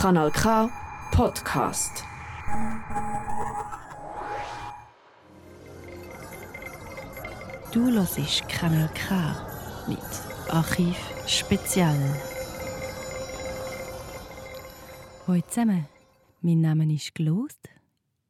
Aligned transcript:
Kanal 0.00 0.30
K 0.30 0.70
Podcast. 1.10 2.04
Du 7.72 7.90
hörst 7.90 8.48
Kanal 8.48 8.88
K 8.94 9.34
mit 9.88 9.98
Archiv 10.50 10.96
Spezial. 11.26 11.98
Hallo 15.26 15.40
zusammen, 15.48 15.88
mein 16.42 16.60
Name 16.60 16.94
ist 16.94 17.12
Glost. 17.16 17.68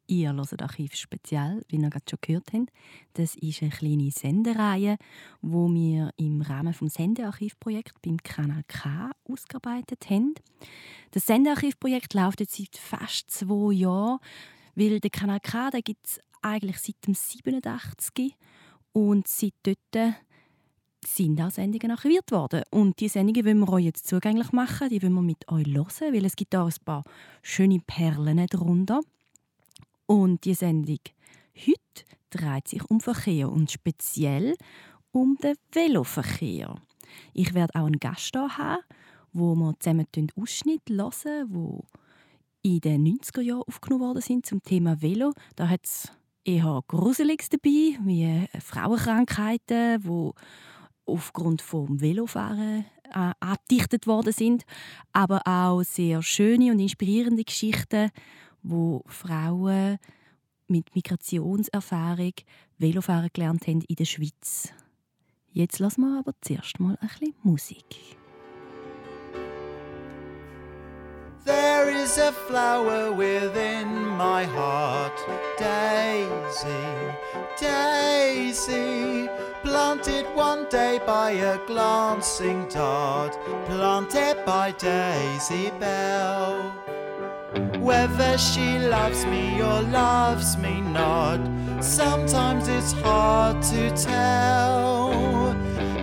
Ihr 0.09 0.33
hört 0.33 0.61
Archiv 0.63 0.95
Spezial, 0.95 1.61
wie 1.67 1.75
ihr 1.75 1.89
gerade 1.91 2.05
schon 2.09 2.17
gehört 2.19 2.51
habt. 2.51 2.71
Das 3.13 3.35
ist 3.35 3.61
eine 3.61 3.69
kleine 3.69 4.09
Sendereihe, 4.09 4.97
wo 5.43 5.71
wir 5.71 6.11
im 6.17 6.41
Rahmen 6.41 6.73
des 6.73 6.93
Sendearchivprojekts 6.95 8.01
beim 8.01 8.17
Kanal 8.17 8.63
K 8.67 9.11
ausgearbeitet 9.25 10.09
haben. 10.09 10.33
Das 11.11 11.27
Sendearchivprojekt 11.27 12.15
läuft 12.15 12.39
jetzt 12.39 12.55
seit 12.55 12.75
fast 12.75 13.29
zwei 13.29 13.71
Jahren, 13.71 14.17
weil 14.73 14.99
der 14.99 15.11
Kanal 15.11 15.39
K 15.41 15.69
gibt 15.83 16.07
es 16.07 16.19
eigentlich 16.41 16.79
seit 16.79 17.05
dem 17.05 17.13
87 17.13 18.35
und 18.93 19.27
seit 19.27 19.53
dort 19.61 20.15
sind 21.05 21.39
auch 21.39 21.51
Sendungen 21.51 21.91
archiviert 21.91 22.31
worden. 22.31 22.63
Und 22.71 22.99
diese 22.99 23.13
Sendungen 23.13 23.45
wollen 23.45 23.59
wir 23.59 23.73
euch 23.73 23.85
jetzt 23.85 24.07
zugänglich 24.07 24.51
machen, 24.53 24.89
die 24.89 25.03
wollen 25.03 25.13
wir 25.13 25.21
mit 25.21 25.47
euch 25.51 25.67
hören, 25.67 26.13
weil 26.15 26.25
es 26.25 26.35
gibt 26.35 26.55
auch 26.55 26.65
ein 26.65 26.83
paar 26.83 27.03
schöne 27.43 27.79
Perlen 27.85 28.43
darunter. 28.47 29.01
Und 30.09 30.43
die 30.45 30.55
Sendung 30.55 30.97
heute 31.55 32.03
dreht 32.31 32.67
sich 32.67 32.83
um 32.89 32.99
Verkehr 32.99 33.47
und 33.47 33.69
speziell 33.69 34.55
um 35.11 35.37
den 35.37 35.53
Veloverkehr. 35.71 36.81
Ich 37.35 37.53
werde 37.53 37.75
auch 37.79 37.85
einen 37.85 37.99
Gast 37.99 38.31
hier 38.33 38.57
haben, 38.57 38.81
wo 39.33 39.53
wir 39.53 39.75
zusammen 39.77 40.07
Ausschnitte 40.35 40.95
hören, 40.95 41.45
wo 41.49 41.85
in 42.63 42.79
den 42.79 43.05
90er 43.05 43.41
Jahren 43.41 43.61
aufgenommen 43.67 44.03
worden 44.05 44.21
sind 44.23 44.47
zum 44.47 44.63
Thema 44.63 44.99
Velo. 44.99 45.33
Da 45.55 45.69
hat 45.69 45.81
es 45.83 46.11
eher 46.43 46.81
Gruseliges 46.87 47.49
dabei, 47.49 47.99
wie 48.03 48.47
Frauenkrankheiten, 48.59 50.01
die 50.01 50.31
aufgrund 51.05 51.61
vom 51.61 52.01
Velofahren 52.01 52.83
äh, 53.13 53.31
abdichtet 53.39 54.07
worden 54.07 54.33
sind, 54.33 54.63
aber 55.13 55.45
auch 55.45 55.83
sehr 55.83 56.23
schöne 56.23 56.71
und 56.71 56.79
inspirierende 56.79 57.43
Geschichten, 57.43 58.09
wo 58.63 59.03
Frauen 59.07 59.97
mit 60.67 60.95
Migrationserfahrung 60.95 62.33
Velofahren 62.77 63.29
gelernt 63.33 63.67
haben 63.67 63.81
in 63.81 63.95
der 63.95 64.05
Schweiz. 64.05 64.69
Jetzt 65.51 65.79
lassen 65.79 66.01
wir 66.01 66.19
aber 66.19 66.33
zuerst 66.41 66.79
mal 66.79 66.97
ein 67.01 67.07
bisschen 67.07 67.35
Musik. 67.43 68.17
There 71.45 71.89
is 71.89 72.17
a 72.19 72.31
flower 72.31 73.11
within 73.11 74.05
my 74.17 74.45
heart, 74.45 75.17
Daisy, 75.57 76.67
Daisy, 77.59 79.27
planted 79.63 80.25
one 80.35 80.67
day 80.69 80.99
by 81.05 81.31
a 81.31 81.57
glancing 81.65 82.67
dart, 82.69 83.35
planted 83.65 84.45
by 84.45 84.71
Daisy 84.73 85.71
Bell. 85.79 86.98
Whether 87.79 88.37
she 88.37 88.77
loves 88.77 89.25
me 89.25 89.59
or 89.61 89.81
loves 89.81 90.55
me 90.57 90.81
not, 90.81 91.39
sometimes 91.81 92.67
it's 92.67 92.91
hard 92.91 93.63
to 93.63 93.89
tell. 93.91 95.55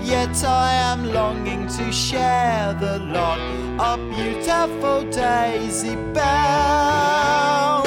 Yet 0.02 0.42
I 0.44 0.72
am 0.72 1.12
longing 1.12 1.68
to 1.68 1.92
share 1.92 2.74
the 2.74 2.98
lot 2.98 3.38
of 3.78 4.00
beautiful 4.10 5.08
Daisy 5.10 5.94
Bell. 6.12 7.85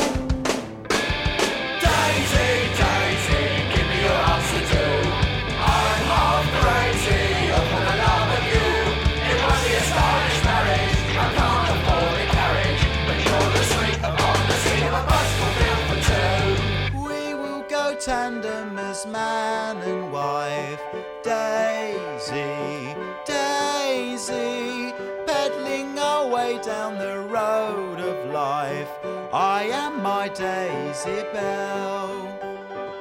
Man 19.06 19.78
and 19.78 20.12
wife. 20.12 20.82
Daisy, 21.24 22.96
Daisy, 23.26 24.94
peddling 25.26 25.98
our 26.00 26.28
way 26.28 26.60
down 26.62 26.98
the 26.98 27.20
road 27.20 28.00
of 28.00 28.34
life. 28.34 28.90
I 29.32 29.64
am 29.72 30.02
my 30.02 30.28
Daisy 30.30 31.24
Bell. 31.34 32.10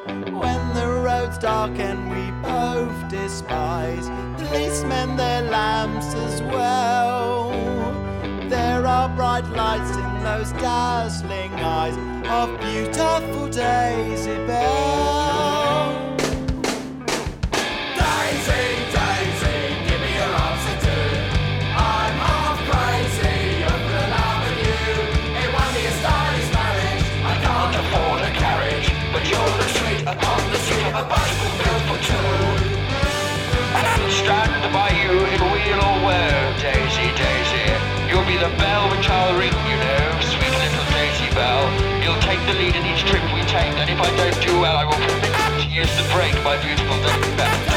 When 0.06 0.74
the 0.74 0.88
road's 1.04 1.38
dark 1.38 1.78
and 1.78 2.10
we 2.10 2.30
both 2.42 3.08
despise 3.08 4.08
policemen, 4.36 5.16
their 5.16 5.42
lamps 5.42 6.14
as 6.14 6.42
well. 6.42 7.50
There 8.48 8.86
are 8.86 9.08
bright 9.16 9.46
lights 9.48 9.96
in 9.96 10.22
those 10.22 10.52
dazzling 10.52 11.52
eyes 11.54 11.96
of 12.26 12.60
beautiful 12.60 13.48
Daisy 13.48 14.36
Bell. 14.46 15.27
The 38.48 38.56
bell 38.56 38.88
which 38.96 39.06
I'll 39.10 39.38
ring, 39.38 39.52
you 39.68 39.76
know, 39.76 40.20
sweet 40.22 40.56
little 40.56 40.84
Daisy 40.96 41.28
Bell. 41.34 41.68
You'll 42.02 42.20
take 42.22 42.40
the 42.46 42.54
lead 42.54 42.74
in 42.76 42.86
each 42.86 43.04
trip 43.04 43.22
we 43.34 43.42
take, 43.42 43.76
and 43.76 43.90
if 43.90 44.00
I 44.00 44.08
don't 44.16 44.42
do 44.42 44.58
well, 44.58 44.74
I 44.74 44.84
will 44.84 44.94
commit 44.94 45.60
to 45.60 45.68
use 45.68 45.94
the 45.98 46.08
brake, 46.14 46.42
my 46.42 46.56
beautiful 46.64 46.96
Daisy 47.02 47.36
Bell. 47.36 47.67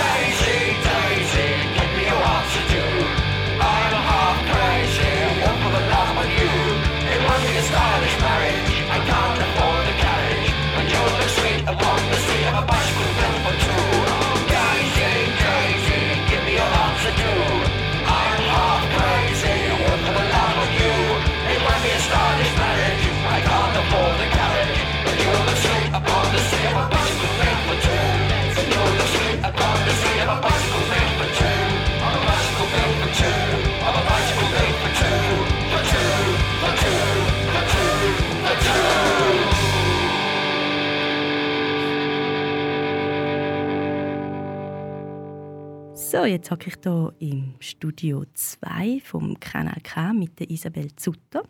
So, 46.22 46.28
jetzt 46.28 46.52
hocke 46.52 46.68
ich 46.70 46.76
hier 46.84 47.16
im 47.18 47.56
Studio 47.60 48.24
2 48.32 49.02
vom 49.04 49.40
Kanal 49.40 49.82
K 49.82 50.14
mit 50.14 50.40
der 50.40 50.52
Isabel 50.52 50.96
Zutter. 50.96 51.42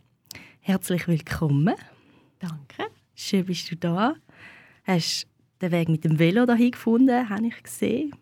Herzlich 0.62 1.10
willkommen. 1.10 1.76
Danke. 2.40 2.90
Schön 3.14 3.48
bist 3.48 3.70
du 3.70 3.76
da. 3.76 4.16
Hast 4.86 5.28
den 5.62 5.74
Weg 5.74 5.90
mit 5.90 6.06
dem 6.06 6.20
Velo 6.20 6.46
dahin 6.46 6.72
gefunden, 6.72 7.28
habe 7.28 7.48
ich 7.48 7.62
gesehen. 7.62 8.16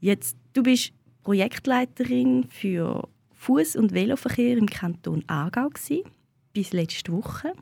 Jetzt, 0.00 0.38
du 0.54 0.62
bist 0.62 0.94
Projektleiterin 1.22 2.46
für 2.48 3.06
Fuß- 3.38 3.76
und 3.76 3.92
Veloverkehr 3.92 4.56
im 4.56 4.70
Kanton 4.70 5.22
Aargau 5.26 5.68
gewesen, 5.68 6.04
bis 6.54 6.72
letzte 6.72 7.12
Woche. 7.12 7.52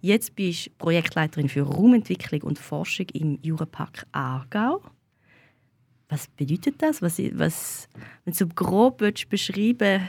Jetzt 0.00 0.34
bist 0.34 0.66
du 0.66 0.70
Projektleiterin 0.78 1.48
für 1.48 1.62
Raumentwicklung 1.62 2.42
und 2.42 2.58
Forschung 2.58 3.06
im 3.12 3.38
Jurapark 3.40 4.04
Aargau. 4.10 4.82
Was 6.08 6.28
bedeutet 6.28 6.80
das? 6.80 7.02
Was, 7.02 7.18
was, 7.18 7.88
wenn 8.24 8.32
du 8.32 8.38
so 8.38 8.46
grob 8.46 8.98
beschreiben 9.28 10.08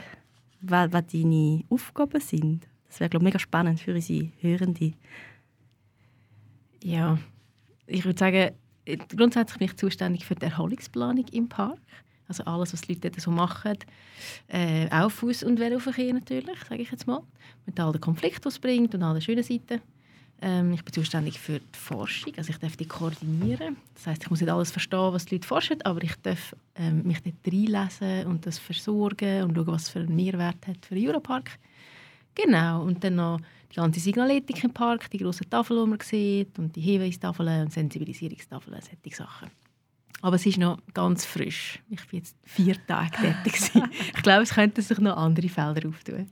was, 0.60 0.92
was 0.92 1.06
deine 1.06 1.64
Aufgaben 1.68 2.20
sind? 2.20 2.66
Das 2.88 3.00
wäre, 3.00 3.10
glaube 3.10 3.24
ich, 3.24 3.28
mega 3.28 3.38
spannend 3.38 3.80
für 3.80 3.94
unsere 3.94 4.30
Hörenden. 4.40 4.94
Ja, 6.82 7.18
ich 7.86 8.04
würde 8.04 8.18
sagen, 8.18 8.54
grundsätzlich 9.14 9.58
bin 9.58 9.68
ich 9.68 9.76
zuständig 9.76 10.24
für 10.24 10.34
die 10.34 10.46
Erholungsplanung 10.46 11.26
im 11.32 11.48
Park. 11.48 11.78
Also 12.28 12.44
alles, 12.44 12.72
was 12.72 12.82
die 12.82 12.92
Leute 12.92 13.10
dort 13.10 13.20
so 13.20 13.30
machen. 13.30 13.78
Äh, 14.48 14.86
auch 14.90 15.10
Fuß- 15.10 15.44
und 15.44 15.58
Veloverkehr 15.58 16.12
natürlich, 16.12 16.58
sage 16.68 16.82
ich 16.82 16.90
jetzt 16.90 17.06
mal. 17.06 17.22
Mit 17.64 17.80
all 17.80 17.92
den 17.92 18.00
Konflikten, 18.00 18.42
die 18.42 18.48
es 18.48 18.58
bringt 18.58 18.94
und 18.94 19.02
all 19.02 19.14
den 19.14 19.22
schönen 19.22 19.42
Seiten. 19.42 19.80
Ähm, 20.40 20.72
ich 20.72 20.84
bin 20.84 20.94
zuständig 20.94 21.38
für 21.38 21.58
die 21.58 21.78
Forschung, 21.78 22.32
also 22.36 22.50
ich 22.50 22.58
darf 22.58 22.76
die 22.76 22.86
koordinieren. 22.86 23.76
Das 23.94 24.06
heißt, 24.06 24.22
ich 24.22 24.30
muss 24.30 24.40
nicht 24.40 24.50
alles 24.50 24.70
verstehen, 24.70 25.12
was 25.12 25.24
die 25.24 25.34
Leute 25.34 25.48
forschen, 25.48 25.82
aber 25.82 26.02
ich 26.02 26.14
darf 26.22 26.54
ähm, 26.76 27.02
mich 27.02 27.18
dort 27.22 27.34
reinlesen 27.46 28.26
und 28.26 28.46
das 28.46 28.58
versorgen 28.58 29.42
und 29.42 29.56
schauen, 29.56 29.66
was 29.66 29.88
für 29.88 30.00
einen 30.00 30.14
Mehrwert 30.14 30.66
hat 30.66 30.86
für 30.86 30.94
den 30.94 31.08
Europark. 31.08 31.58
Genau, 32.34 32.82
und 32.82 33.02
dann 33.02 33.16
noch 33.16 33.40
die 33.72 33.76
ganze 33.76 33.98
Signaletik 33.98 34.62
im 34.62 34.72
Park, 34.72 35.10
die 35.10 35.18
grossen 35.18 35.50
Tafeln, 35.50 35.84
die 35.84 35.90
man 35.90 36.00
sieht, 36.00 36.58
und 36.58 36.74
die 36.76 36.80
Hinweistafeln 36.80 37.62
und 37.62 37.72
Sensibilisierungstafeln, 37.72 38.80
solche 38.80 39.16
Sachen. 39.16 39.50
Aber 40.20 40.36
es 40.36 40.46
ist 40.46 40.58
noch 40.58 40.78
ganz 40.94 41.24
frisch. 41.24 41.80
Ich 41.90 42.06
bin 42.08 42.20
jetzt 42.20 42.36
vier 42.44 42.76
Tage 42.86 43.10
tätig. 43.10 43.70
ich 44.16 44.22
glaube, 44.22 44.42
es 44.42 44.50
könnten 44.50 44.82
sich 44.82 44.98
noch 44.98 45.16
andere 45.16 45.48
Felder 45.48 45.88
auftun. 45.88 46.30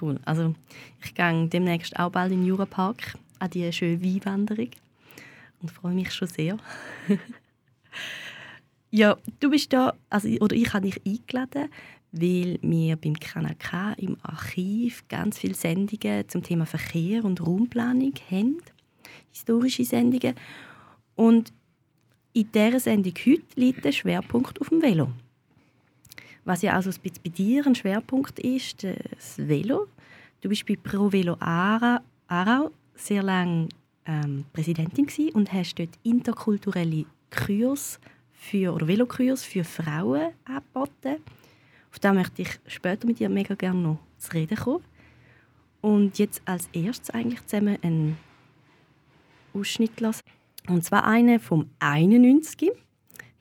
Cool. 0.00 0.18
Also 0.24 0.54
ich 1.02 1.14
gehe 1.14 1.48
demnächst 1.48 1.98
auch 1.98 2.10
bald 2.10 2.32
in 2.32 2.40
den 2.40 2.46
Jurapark 2.46 3.14
an 3.38 3.50
die 3.50 3.72
schöne 3.72 4.02
Weinwanderung 4.02 4.70
und 5.60 5.70
freue 5.70 5.94
mich 5.94 6.12
schon 6.12 6.28
sehr. 6.28 6.56
ja, 8.90 9.16
du 9.40 9.50
bist 9.50 9.72
da, 9.72 9.94
also, 10.10 10.28
oder 10.40 10.56
ich 10.56 10.72
habe 10.72 10.90
dich 10.90 11.00
eingeladen, 11.06 11.70
weil 12.12 12.58
wir 12.62 12.96
beim 12.96 13.14
Kanal 13.14 13.56
K 13.56 13.92
im 13.94 14.16
Archiv 14.22 15.04
ganz 15.08 15.38
viele 15.38 15.54
Sendungen 15.54 16.28
zum 16.28 16.42
Thema 16.42 16.64
Verkehr 16.64 17.24
und 17.24 17.44
Raumplanung 17.44 18.14
haben, 18.30 18.58
historische 19.32 19.84
Sendungen. 19.84 20.34
Und 21.16 21.52
in 22.32 22.50
dieser 22.52 22.80
Sendung 22.80 23.14
heute 23.26 23.42
liegt 23.56 23.84
der 23.84 23.92
Schwerpunkt 23.92 24.60
auf 24.60 24.68
dem 24.68 24.82
Velo. 24.82 25.08
Was 26.44 26.62
ja 26.62 26.74
also 26.74 26.90
ein 26.90 27.12
bei 27.22 27.30
dir 27.30 27.66
ein 27.66 27.74
Schwerpunkt 27.74 28.38
ist, 28.38 28.84
das 28.84 29.38
Velo. 29.38 29.86
Du 30.40 30.48
bist 30.48 30.66
bei 30.66 30.76
Pro 30.76 31.10
Velo 31.10 31.36
Aarau, 31.40 32.70
sehr 32.94 33.22
lange 33.22 33.68
ähm, 34.06 34.44
Präsidentin 34.52 35.08
und 35.32 35.52
hast 35.52 35.78
dort 35.78 35.98
interkulturelle 36.02 37.06
Kurs 37.30 37.98
für, 38.32 38.74
oder 38.74 38.86
Velokurs 38.86 39.42
für 39.42 39.64
Frauen 39.64 40.32
angeboten. 40.44 41.22
Auf 41.90 41.98
das 42.00 42.14
möchte 42.14 42.42
ich 42.42 42.60
später 42.66 43.06
mit 43.06 43.18
dir 43.18 43.28
mega 43.28 43.54
gerne 43.54 43.80
noch 43.80 43.98
zu 44.18 44.32
reden 44.32 44.56
kommen. 44.56 44.84
Und 45.80 46.18
jetzt 46.18 46.42
als 46.44 46.68
erstes 46.72 47.10
eigentlich 47.10 47.44
zusammen 47.46 47.78
einen 47.82 48.16
Ausschnitt 49.54 50.00
lassen. 50.00 50.22
Und 50.68 50.84
zwar 50.84 51.04
einen 51.04 51.40
vom 51.40 51.70
91. 51.78 52.72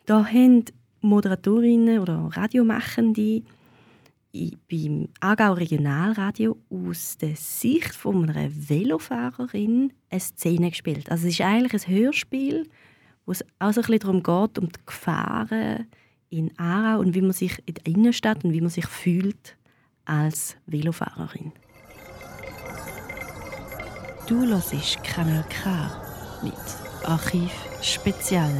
Da 0.06 0.26
haben 0.26 0.66
Moderatorinnen 1.04 2.00
oder 2.00 2.30
Radiomachende 2.34 3.44
beim 4.70 5.10
Aargau 5.20 5.54
Regionalradio 5.54 6.58
aus 6.70 7.18
der 7.18 7.36
Sicht 7.36 7.94
von 7.94 8.30
einer 8.30 8.50
Velofahrerin 8.52 9.94
eine 10.10 10.20
Szene 10.20 10.72
gespielt. 10.72 11.12
Also 11.12 11.28
es 11.28 11.34
ist 11.34 11.42
eigentlich 11.42 11.88
ein 11.88 11.96
Hörspiel, 11.96 12.68
wo 13.26 13.32
es 13.32 13.44
auch 13.60 13.72
so 13.74 13.82
ein 13.82 13.88
bisschen 13.88 14.00
darum 14.00 14.24
geht, 14.24 14.58
um 14.58 14.70
die 14.70 14.86
Gefahren 14.86 15.88
in 16.30 16.52
Aarau 16.58 17.00
und 17.00 17.14
wie 17.14 17.22
man 17.22 17.34
sich 17.34 17.62
in 17.66 17.76
der 17.76 17.86
Innenstadt 17.86 18.44
und 18.44 18.54
wie 18.54 18.62
man 18.62 18.72
sich 18.72 18.88
fühlt 18.88 19.56
als 20.06 20.58
Velofahrerin. 20.66 21.52
Du 24.28 24.44
hörst 24.46 25.04
Kanal 25.04 25.46
K 25.50 25.92
mit 26.42 26.54
Archiv 27.04 27.52
Spezial. 27.82 28.54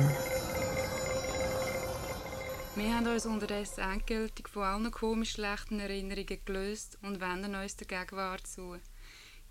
Wir 2.76 2.96
haben 2.96 3.06
uns 3.06 3.28
unterdessen 3.28 3.82
endgültig 3.82 4.50
von 4.50 4.64
allen 4.64 4.90
komisch 4.90 5.34
schlechten 5.34 5.80
Erinnerungen 5.80 6.40
gelöst 6.44 6.98
und 7.04 7.22
wenden 7.22 7.54
uns 7.54 7.76
der 7.76 7.86
Gegenwart 7.86 8.48
zu. 8.48 8.78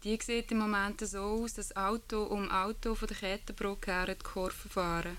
Die 0.03 0.19
sieht 0.21 0.51
im 0.51 0.59
Moment 0.59 1.07
so 1.07 1.21
aus, 1.21 1.55
dass 1.55 1.77
Auto 1.77 2.25
um 2.25 2.51
Auto 2.51 2.97
von 2.97 3.07
der 3.07 3.17
Kettenbrücke 3.17 3.93
her 3.93 4.07
die 4.07 4.25
Kurve 4.25 4.69
fahren. 4.69 5.17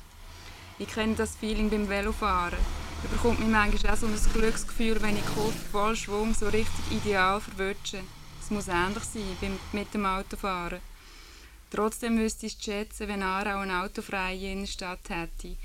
Ich 0.80 0.90
kenne 0.90 1.16
das 1.16 1.38
Feeling 1.38 1.70
beim 1.70 1.88
Velofahren. 1.88 2.60
Da 3.04 3.10
bekommt 3.10 3.40
mir 3.40 3.46
manchmal 3.46 3.94
auch 3.94 3.98
so 3.98 4.08
ein 4.08 4.20
Glücksgefühl, 4.34 5.02
wenn 5.02 5.16
ich 5.16 5.26
Kurve 5.28 5.58
voll 5.72 5.96
Schwung 5.96 6.34
so 6.34 6.50
richtig 6.50 6.92
ideal 6.92 7.40
verwünsche. 7.40 8.04
Es 8.42 8.52
muss 8.52 8.68
ähnlich 8.68 9.06
sein 9.06 9.38
beim, 9.40 9.58
mit 9.72 9.94
dem 9.94 10.06
Autofahren. 10.06 10.82
Trotzdem 11.72 12.20
wüsste 12.20 12.48
ich 12.48 12.58
schätzen, 12.62 13.08
wenn 13.08 13.24
Aarau 13.24 13.60
eine 13.60 13.82
autofreie 13.82 14.52
Innenstadt 14.52 15.10
hätte. 15.10 15.56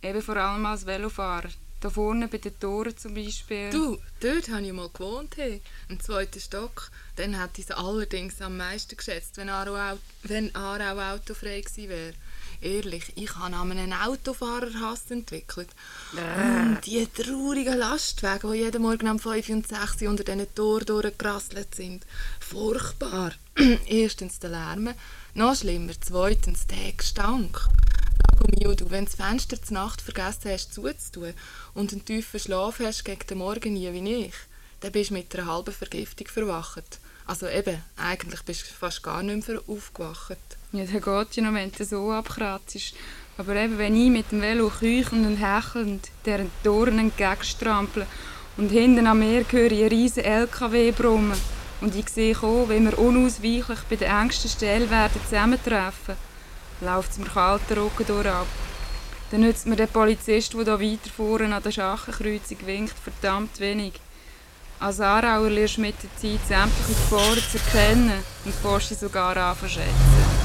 Eben 0.00 0.22
vor 0.22 0.36
allem 0.36 0.64
als 0.64 0.86
Velofahrer. 0.86 1.50
Da 1.80 1.90
vorne 1.90 2.26
bei 2.26 2.38
den 2.38 2.58
Toren 2.58 2.96
zum 2.96 3.14
Beispiel. 3.14 3.70
Du, 3.70 3.98
dort 4.20 4.48
habe 4.48 4.62
ich 4.66 4.72
mal 4.72 4.88
gewohnt, 4.88 5.36
hey. 5.36 5.60
im 5.88 6.00
zweiten 6.00 6.40
Stock. 6.40 6.90
Dann 7.14 7.34
hätte 7.40 7.60
ich 7.60 7.70
es 7.70 7.76
allerdings 7.76 8.40
am 8.42 8.56
meisten 8.56 8.96
geschätzt, 8.96 9.36
wenn 9.36 9.48
Aarau, 9.48 9.76
au- 9.76 9.98
wenn 10.24 10.52
Aarau 10.56 11.14
autofrei 11.14 11.60
gewesen 11.60 11.88
wäre. 11.88 12.14
Ehrlich, 12.60 13.12
ich 13.14 13.36
habe 13.36 13.54
an 13.54 13.70
einem 13.70 13.92
Autofahrerhass 13.92 15.08
entwickelt. 15.10 15.68
Und 16.12 16.78
die 16.86 17.06
traurigen 17.06 17.78
Lastwagen, 17.78 18.50
die 18.52 18.58
jeden 18.58 18.82
Morgen 18.82 19.08
um 19.08 19.20
5 19.20 19.48
und 19.50 19.68
6 19.68 20.02
Uhr 20.02 20.08
unter 20.10 20.24
diesen 20.24 20.52
Toren 20.56 20.84
durchgerasselt 20.86 21.72
sind. 21.76 22.04
Furchtbar. 22.40 23.32
Erstens 23.86 24.40
der 24.40 24.50
Lärm, 24.50 24.92
noch 25.34 25.54
schlimmer, 25.54 25.92
zweitens 26.00 26.66
der 26.66 26.92
Gestank. 26.96 27.68
Mio, 28.46 28.74
du, 28.74 28.90
wenn 28.90 29.04
du 29.04 29.10
das 29.10 29.14
Fenster 29.14 29.60
zur 29.60 29.74
Nacht 29.74 30.00
vergessen 30.00 30.50
hast 30.50 30.72
zuzutun 30.72 31.34
und 31.74 31.92
einen 31.92 32.04
tiefen 32.04 32.40
Schlaf 32.40 32.80
hast 32.80 33.04
gegen 33.04 33.26
den 33.26 33.38
Morgen 33.38 33.72
nie 33.72 33.92
wie 33.92 34.26
ich, 34.26 34.34
dann 34.80 34.92
bist 34.92 35.10
du 35.10 35.14
mit 35.14 35.34
einer 35.34 35.52
halben 35.52 35.72
Vergiftung 35.72 36.26
verwacht. 36.28 37.00
Also 37.26 37.46
eben, 37.46 37.82
eigentlich 37.96 38.42
bist 38.42 38.62
du 38.62 38.74
fast 38.74 39.02
gar 39.02 39.22
nicht 39.22 39.48
mehr 39.48 39.60
aufgewacht. 39.66 40.38
Ja, 40.72 40.84
der 40.84 41.00
geht 41.00 41.36
ja 41.36 41.42
noch, 41.42 41.54
wenn 41.54 41.72
du 41.72 41.84
so 41.84 42.10
abkratzt. 42.12 42.94
Aber 43.36 43.54
eben, 43.54 43.78
wenn 43.78 43.94
ich 43.94 44.10
mit 44.10 44.32
dem 44.32 44.40
Velo 44.40 44.68
keuchend 44.68 45.26
und 45.26 45.36
hechelnd 45.36 46.08
deren 46.24 46.50
Toren 46.64 46.98
entgegenstrampel 46.98 48.06
und 48.56 48.70
hinten 48.70 49.06
an 49.06 49.18
mir 49.18 49.44
höre 49.48 49.70
ich 49.70 49.80
einen 49.80 49.88
riesen 49.90 50.24
LKW 50.24 50.90
brummen 50.92 51.38
und 51.80 51.94
ich 51.94 52.08
sehe 52.08 52.36
auch, 52.36 52.68
wenn 52.68 52.84
wir 52.84 52.98
unausweichlich 52.98 53.78
bei 53.88 53.96
der 53.96 54.10
engsten 54.20 54.50
Stelle 54.50 54.90
werden 54.90 55.20
zusammentreffen, 55.24 56.16
läuft 56.80 57.12
es 57.12 57.18
mir 57.18 57.26
kalter 57.26 57.76
Rücken 57.76 58.06
durch 58.06 58.26
ab. 58.26 58.46
Dann 59.30 59.40
nützt 59.42 59.66
mir 59.66 59.76
der 59.76 59.86
Polizist, 59.86 60.54
der 60.54 60.78
hier 60.78 60.92
weiter 60.92 61.10
vorne 61.14 61.54
an 61.54 61.62
der 61.62 61.70
Schachenkreuzung 61.70 62.58
winkt, 62.64 62.94
verdammt 62.98 63.60
wenig. 63.60 63.94
Als 64.80 65.00
Aarauer 65.00 65.50
lernst 65.50 65.76
du 65.76 65.80
mit 65.82 65.96
der 66.02 66.10
Zeit 66.16 66.46
sämtliche 66.46 66.94
Gefahren 66.94 67.42
zu 67.50 67.58
erkennen 67.58 68.24
und 68.44 68.54
fährst 68.54 68.88
sie 68.88 68.94
sogar 68.94 69.36
an 69.36 69.56
zu 69.58 69.68
schätzen. 69.68 70.38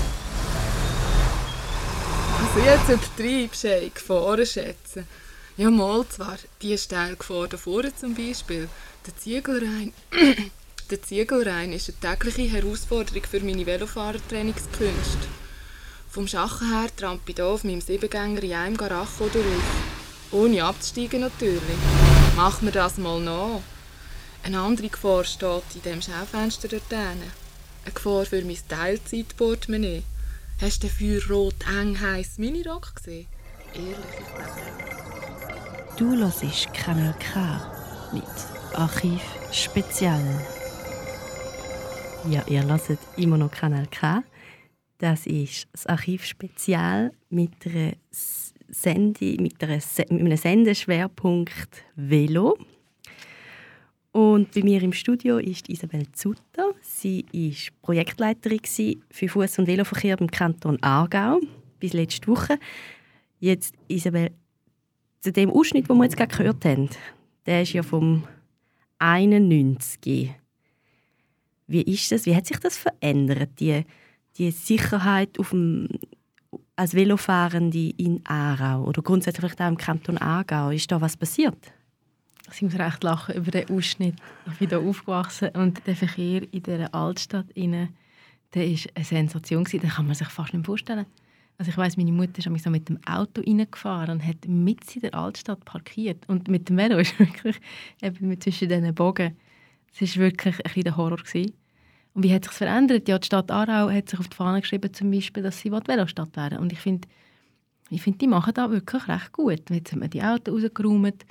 Also 2.40 2.60
jetzt 2.66 2.90
übertreibst 2.90 3.64
du 3.64 3.92
Gefahren 3.94 4.46
schätzen. 4.46 5.08
Ja, 5.56 5.70
mal 5.70 6.04
zwar, 6.10 6.38
die 6.62 6.78
steile 6.78 7.16
Gefahr 7.16 7.48
da 7.48 7.58
vorne 7.58 7.96
zum 7.96 8.16
Beispiel. 8.16 8.68
Der 9.06 9.16
Ziegelrein, 9.16 9.94
der 10.90 11.02
Ziegelrein 11.04 11.72
ist 11.72 11.90
eine 11.90 12.16
tägliche 12.16 12.52
Herausforderung 12.52 13.24
für 13.30 13.40
meine 13.40 13.66
Velofahrertrainingskünste. 13.66 15.28
Vom 16.14 16.28
Schachen 16.28 16.70
her 16.70 16.96
trampe 16.96 17.32
ich 17.32 17.38
hier 17.38 17.48
auf 17.48 17.64
meinem 17.64 17.82
Siebengänger 17.82 18.44
in 18.44 18.54
einem 18.54 18.78
Garacho 18.78 19.30
durch. 19.34 19.46
Ohne 20.32 20.64
abzusteigen 20.64 21.22
natürlich. 21.22 21.60
Mach 22.36 22.62
mir 22.62 22.70
das 22.70 23.00
mal 23.00 23.20
nach. 23.20 23.62
Eine 24.44 24.60
andere 24.60 24.90
Gefahr 24.90 25.24
steht 25.24 25.64
in 25.74 25.82
dem 25.82 26.04
Schaufenster 26.04 26.68
dort. 26.68 26.94
Eine 26.94 27.92
Gefahr 27.92 28.26
für 28.26 28.46
mein 28.46 28.60
Teilzeitportemonnaie. 28.68 30.04
Hast 30.62 30.84
du 30.84 30.88
den 30.88 31.20
feuerrot 31.20 31.56
eng 31.68 32.00
heiß 32.00 32.38
Minirock 32.38 32.94
gesehen? 32.96 33.26
Ehrlich, 33.74 33.98
ich 34.12 34.36
glaube. 34.36 34.62
Du 35.98 36.16
hörst 36.16 36.74
Kanal 36.76 37.16
K 37.18 37.60
mit 38.14 38.24
Archiv 38.76 39.24
Spezial. 39.52 40.46
Ja, 42.30 42.44
ihr 42.46 42.64
hört 42.68 43.00
immer 43.18 43.40
noch 43.40 43.50
Kanal 43.50 43.88
K. 43.88 44.22
Das 45.04 45.28
ist 45.28 45.68
das 45.74 45.86
Archiv 45.86 46.24
Spezial 46.24 47.12
mit, 47.30 47.52
einer 47.66 47.92
S- 48.10 48.54
Sende, 48.70 49.36
mit, 49.38 49.62
einer, 49.62 49.76
mit 49.76 50.10
einem 50.10 50.38
Sendeschwerpunkt 50.38 51.84
Velo. 51.98 52.58
Und 54.14 54.54
bei 54.54 54.64
mir 54.64 54.82
im 54.82 54.94
Studio 54.94 55.40
ist 55.40 55.68
Isabel 55.68 56.10
Zutter. 56.14 56.74
Sie 56.82 57.26
war 57.34 57.74
Projektleiterin 57.82 58.62
für 58.64 59.26
Fuß- 59.26 59.60
und 59.60 59.68
Veloverkehr 59.68 60.18
im 60.22 60.32
Kanton 60.32 60.82
Aargau 60.82 61.42
bis 61.82 61.92
letzte 61.92 62.28
Woche. 62.28 62.58
Jetzt, 63.42 63.76
Isabel, 63.90 64.32
zu 65.20 65.34
dem 65.34 65.50
Ausschnitt, 65.50 65.90
den 65.90 65.98
wir 65.98 66.06
jetzt 66.06 66.16
gerade 66.16 66.34
gehört 66.34 66.64
haben, 66.64 66.90
der 67.46 67.64
ist 67.64 67.74
ja 67.74 67.84
vom 67.84 68.24
91. 69.00 70.32
Wie 71.68 71.82
ist 71.82 72.10
das? 72.10 72.26
Wie 72.26 72.34
hat 72.34 72.46
sich 72.46 72.60
das 72.60 72.78
verändert, 72.78 73.60
die, 73.60 73.84
die 74.38 74.52
Sicherheit 74.52 75.40
auf 75.40 75.52
dem, 75.52 75.88
als 76.76 76.94
Velofahrende 76.94 77.92
in 77.98 78.26
Aarau 78.26 78.84
oder 78.84 79.02
grundsätzlich 79.02 79.60
auch 79.60 79.68
im 79.68 79.78
Kanton 79.78 80.18
Aargau, 80.18 80.72
ist 80.72 80.92
da 80.92 81.00
was 81.02 81.18
passiert? 81.18 81.72
Ich 82.54 82.62
muss 82.62 82.78
recht 82.78 83.04
lachen 83.04 83.36
über 83.36 83.52
den 83.52 83.70
Ausschnitt. 83.70 84.16
Ich 84.52 84.60
bin 84.60 84.70
hier 84.70 84.80
aufgewachsen 84.80 85.50
und 85.50 85.86
der 85.88 85.96
Verkehr 85.96 86.44
in 86.52 86.64
dieser 86.64 86.94
Altstadt 86.94 87.50
innen, 87.54 87.90
der 88.54 88.70
war 88.70 88.80
eine 88.96 89.06
Sensation. 89.06 89.64
Das 89.64 89.96
kann 89.96 90.06
man 90.06 90.16
sich 90.16 90.28
fast 90.28 90.54
nicht 90.54 90.66
vorstellen. 90.66 91.06
Also 91.58 91.72
ich 91.72 91.78
weiss, 91.78 91.98
meine 91.98 92.12
Mutter 92.12 92.40
ist 92.40 92.64
so 92.64 92.70
mit 92.70 92.90
dem 92.90 93.00
Auto 93.06 93.42
reingefahren 93.42 94.18
und 94.18 94.28
hat 94.28 94.48
mit 94.48 94.96
in 94.96 95.02
der 95.02 95.14
Altstadt 95.14 95.64
parkiert. 95.66 96.28
Und 96.28 96.48
mit 96.48 96.68
dem 96.70 96.78
Velo 96.78 96.98
ist 97.00 97.18
wirklich 97.20 97.58
eben 98.02 98.42
zwischen 98.42 98.70
diesen 98.70 98.94
Bogen. 98.94 99.38
Es 100.00 100.18
war 100.18 100.24
wirklich 100.24 100.58
ein 100.58 100.64
bisschen 100.64 100.84
der 100.84 100.98
Horror. 100.98 101.18
Gewesen. 101.18 101.54
Und 102.14 102.24
wie 102.24 102.34
hat 102.34 102.46
sich 102.46 102.54
verändert? 102.54 103.08
Ja, 103.08 103.18
die 103.18 103.26
Stadt 103.26 103.50
Aarau 103.50 103.90
hat 103.90 104.10
sich 104.10 104.20
auf 104.20 104.28
die 104.28 104.36
Fahne 104.36 104.62
geschrieben, 104.62 104.94
zum 104.94 105.10
Beispiel, 105.10 105.42
dass 105.42 105.60
sie 105.60 105.72
Velostadt 105.72 106.36
werden 106.36 106.60
Und 106.60 106.72
ich 106.72 106.80
finde, 106.80 107.08
ich 107.90 108.02
finde, 108.02 108.20
die 108.20 108.28
machen 108.28 108.54
das 108.54 108.70
wirklich 108.70 109.08
recht 109.08 109.32
gut. 109.32 109.70
Jetzt 109.70 109.92
haben 109.92 110.02
wir 110.02 110.08
die 110.08 110.22
Autos 110.22 110.64
rausgeräumt 110.64 111.26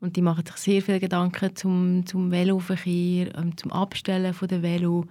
und 0.00 0.16
die 0.16 0.22
machen 0.22 0.46
sich 0.46 0.56
sehr 0.56 0.82
viele 0.82 1.00
Gedanken 1.00 1.56
zum, 1.56 2.06
zum 2.06 2.30
Veloverkehr, 2.30 3.36
ähm, 3.36 3.56
zum 3.56 3.72
Abstellen 3.72 4.32
von 4.32 4.48
der 4.48 4.62
Velo. 4.62 5.06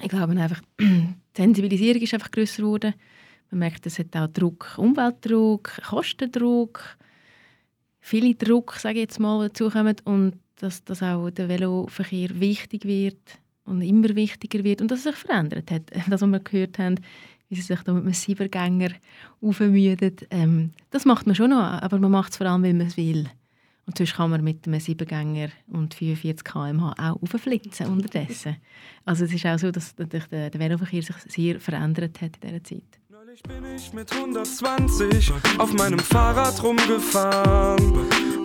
Ich 0.00 0.08
glaube 0.08 0.32
einfach, 0.40 0.62
die 0.80 1.14
Sensibilisierung 1.36 2.02
ist 2.02 2.14
einfach 2.14 2.30
grösser 2.30 2.62
geworden. 2.62 2.94
Man 3.50 3.58
merkt, 3.60 3.86
es 3.86 3.98
hat 3.98 4.16
auch 4.16 4.26
Druck, 4.28 4.74
Umweltdruck, 4.78 5.80
Kostendruck, 5.88 6.96
viele 8.00 8.34
Druck, 8.34 8.74
sage 8.74 8.94
ich 8.94 9.02
jetzt 9.02 9.20
mal, 9.20 9.48
dazukommen 9.48 9.96
und 10.04 10.38
dass, 10.56 10.82
dass 10.84 11.02
auch 11.02 11.30
der 11.30 11.48
Veloverkehr 11.48 12.40
wichtig 12.40 12.84
wird 12.84 13.38
und 13.64 13.82
immer 13.82 14.14
wichtiger 14.14 14.62
wird 14.64 14.80
und 14.80 14.90
dass 14.90 15.00
es 15.00 15.04
sich 15.04 15.16
verändert 15.16 15.70
hat. 15.70 15.82
Das, 16.08 16.20
was 16.20 16.28
wir 16.30 16.40
gehört 16.40 16.78
haben, 16.78 16.96
wie 17.48 17.56
sie 17.56 17.62
sich 17.62 17.80
da 17.80 17.92
mit 17.92 18.04
einem 18.04 18.14
Cybergänger 18.14 18.90
aufmüden, 19.40 20.16
ähm, 20.30 20.70
das 20.90 21.04
macht 21.04 21.26
man 21.26 21.34
schon 21.34 21.50
noch, 21.50 21.62
aber 21.62 21.98
man 21.98 22.10
macht 22.10 22.32
es 22.32 22.38
vor 22.38 22.46
allem, 22.46 22.62
weil 22.62 22.74
man 22.74 22.86
es 22.86 22.96
will. 22.96 23.28
Und 23.86 23.98
sonst 23.98 24.14
kann 24.14 24.30
man 24.30 24.42
mit 24.42 24.66
einem 24.66 24.80
Siebengänger 24.80 25.48
und 25.68 25.92
45 25.92 26.42
km/h 26.42 26.92
auch 26.92 27.22
aufflitzen 27.22 27.86
unterdessen. 27.86 28.56
Also 29.04 29.26
es 29.26 29.32
ist 29.34 29.44
auch 29.44 29.58
so, 29.58 29.70
dass 29.70 29.94
natürlich 29.98 30.26
der, 30.28 30.48
der 30.48 30.60
Veloverkehr 30.60 31.02
sich 31.02 31.16
sehr 31.28 31.60
verändert 31.60 32.20
hat 32.22 32.38
in 32.40 32.48
dieser 32.48 32.64
Zeit. 32.64 33.00
Neulich 33.10 33.42
bin 33.42 33.64
ich 33.74 33.92
mit 33.92 34.10
120 34.12 35.32
auf 35.58 35.72
meinem 35.74 35.98
Fahrrad 35.98 36.62
rumgefahren. 36.62 37.92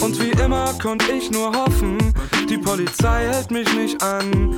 Und 0.02 0.20
wie 0.22 0.32
immer 0.42 0.74
konnte 0.82 1.12
ich 1.12 1.32
nur 1.32 1.54
hoffen, 1.54 1.98
die 2.50 2.58
Polizei 2.58 3.28
hält 3.28 3.52
mich 3.52 3.72
nicht 3.76 4.02
an. 4.02 4.56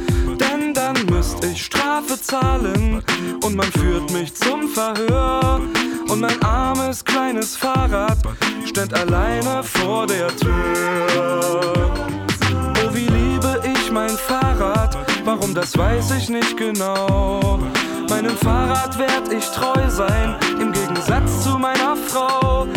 Dann 0.93 1.05
müsste 1.05 1.47
ich 1.47 1.65
Strafe 1.65 2.19
zahlen 2.21 3.01
und 3.45 3.55
man 3.55 3.71
führt 3.71 4.11
mich 4.11 4.33
zum 4.35 4.67
Verhör. 4.67 5.61
Und 6.09 6.19
mein 6.19 6.43
armes 6.43 7.05
kleines 7.05 7.55
Fahrrad 7.55 8.17
steht 8.65 8.93
alleine 8.93 9.63
vor 9.63 10.05
der 10.05 10.27
Tür. 10.35 11.91
Oh, 12.75 12.93
wie 12.93 13.07
liebe 13.07 13.61
ich 13.63 13.89
mein 13.89 14.09
Fahrrad, 14.09 14.97
warum 15.23 15.53
das 15.53 15.77
weiß 15.77 16.11
ich 16.11 16.27
nicht 16.27 16.57
genau. 16.57 17.59
Meinem 18.09 18.35
Fahrrad 18.37 18.99
werd 18.99 19.31
ich 19.31 19.45
treu 19.45 19.89
sein, 19.89 20.35
im 20.59 20.73
Gegensatz 20.73 21.43
zu 21.43 21.57
meiner 21.57 21.95
Frau. 21.95 22.67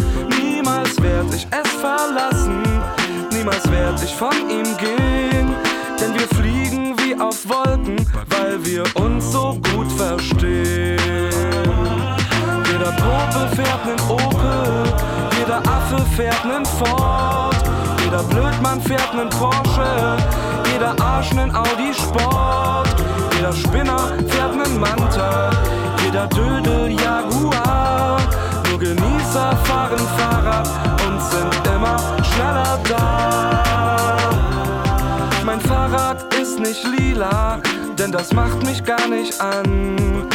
Niemals 0.40 1.02
werd 1.02 1.34
ich 1.34 1.48
es 1.50 1.70
verlassen, 1.80 2.62
niemals 3.32 3.68
werd 3.72 4.00
ich 4.04 4.14
von 4.14 4.36
ihm 4.48 4.76
gehen. 4.76 5.52
Denn 5.98 6.14
wir 6.14 6.28
fliegen 6.28 6.83
wie 7.14 7.20
auf 7.20 7.48
Wolken, 7.48 7.96
weil 8.28 8.64
wir 8.64 8.84
uns 8.96 9.32
so 9.32 9.58
gut 9.72 9.90
verstehen. 9.92 10.98
Jeder 12.70 12.92
Popel 12.92 13.48
fährt 13.54 13.86
nen 13.86 14.00
Opel, 14.08 14.84
jeder 15.38 15.58
Affe 15.58 16.02
fährt 16.16 16.44
nen 16.44 16.64
Ford, 16.64 17.56
jeder 18.04 18.22
Blödmann 18.24 18.80
fährt 18.80 19.14
nen 19.14 19.28
Porsche, 19.30 20.16
jeder 20.72 20.94
Arsch 21.00 21.32
nen 21.32 21.54
Audi 21.54 21.92
Sport, 21.94 22.94
jeder 23.36 23.52
Spinner 23.52 24.12
fährt 24.28 24.56
nen 24.56 24.78
Manta, 24.78 25.50
jeder 26.04 26.26
Dödel 26.28 26.90
Jaguar. 26.90 28.18
Nur 28.70 28.78
Genießer 28.78 29.56
fahren 29.64 30.00
Fahrrad 30.16 30.68
und 31.06 31.20
sind 31.20 31.74
immer 31.74 31.96
schneller 32.22 32.78
da. 32.88 33.54
Mein 35.44 35.60
Fahrrad 35.60 36.34
ist 36.34 36.43
nicht 36.58 36.84
lila, 36.84 37.60
denn 37.98 38.12
das 38.12 38.32
macht 38.32 38.62
mich 38.64 38.84
gar 38.84 39.06
nicht 39.08 39.40
an. 39.40 40.28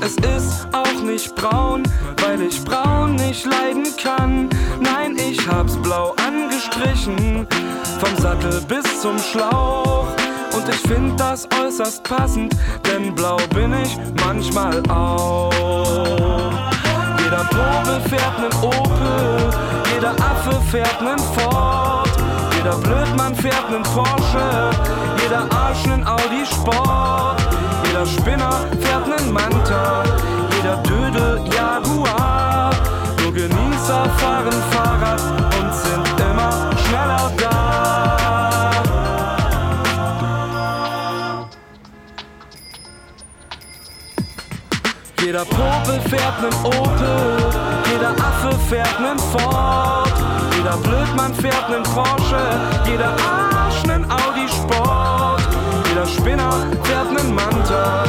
Es 0.00 0.16
ist 0.16 0.66
auch 0.72 1.02
nicht 1.02 1.34
braun, 1.34 1.82
weil 2.22 2.42
ich 2.42 2.62
braun 2.64 3.14
nicht 3.16 3.46
leiden 3.46 3.86
kann. 4.02 4.48
Nein, 4.80 5.16
ich 5.16 5.46
hab's 5.48 5.76
blau 5.76 6.14
angestrichen, 6.26 7.46
vom 7.98 8.16
Sattel 8.22 8.60
bis 8.68 9.00
zum 9.00 9.18
Schlauch. 9.18 10.06
Und 10.54 10.68
ich 10.68 10.80
find 10.88 11.18
das 11.18 11.48
äußerst 11.60 12.02
passend, 12.04 12.54
denn 12.86 13.14
blau 13.14 13.38
bin 13.54 13.72
ich 13.82 13.96
manchmal 14.24 14.82
auch. 14.88 15.50
Jeder 17.18 17.44
Probe 17.50 18.00
fährt 18.08 18.38
nen 18.38 18.52
Opel, 18.62 19.50
jeder 19.94 20.12
Affe 20.12 20.60
fährt 20.70 21.02
nen 21.02 21.18
Ford. 21.18 22.10
Jeder 22.56 22.76
Blödmann 22.76 23.34
fährt 23.34 23.70
nen 23.70 23.82
Porsche, 23.82 24.70
jeder 25.24 25.46
Arsch 25.50 25.86
nen 25.86 26.06
Audi 26.06 26.44
Sport. 26.44 27.40
Jeder 27.86 28.06
Spinner 28.06 28.54
fährt 28.80 29.06
nen 29.08 29.32
Manta, 29.32 30.04
jeder 30.56 30.76
Dödel 30.88 31.40
Jaguar. 31.50 32.70
Nur 33.22 33.32
Genießer 33.32 34.04
fahren 34.18 34.60
Fahrrad 34.70 35.20
und 35.58 35.74
sind 35.74 36.20
immer 36.20 36.52
schneller 36.82 37.30
da. 37.38 37.50
Jeder 45.20 45.44
Popel 45.46 46.00
fährt 46.10 46.42
nen 46.42 46.54
Opel, 46.64 47.50
jeder 47.90 48.10
Affe 48.10 48.52
fährt 48.68 49.00
nen 49.00 49.18
Ford, 49.18 50.12
jeder 50.54 50.76
Blödmann 50.76 51.34
fährt 51.34 51.70
nen 51.70 51.82
Porsche, 51.82 52.42
jeder 52.84 53.08
Arsch 53.08 53.43
Audi 54.10 54.48
Sport, 54.48 55.42
jeder 55.88 56.06
Spinner 56.06 56.66
fährt 56.82 57.12
nen 57.12 57.34
Manta, 57.34 58.04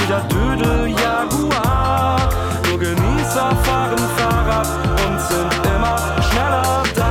jeder 0.00 0.20
Dödel 0.28 0.88
Jaguar. 0.88 2.30
Nur 2.68 2.78
Genießer 2.78 3.56
fahren 3.56 3.98
Fahrrad 4.16 4.68
und 5.06 5.20
sind 5.20 5.52
immer 5.66 5.96
schneller 6.22 6.84
da. 6.94 7.10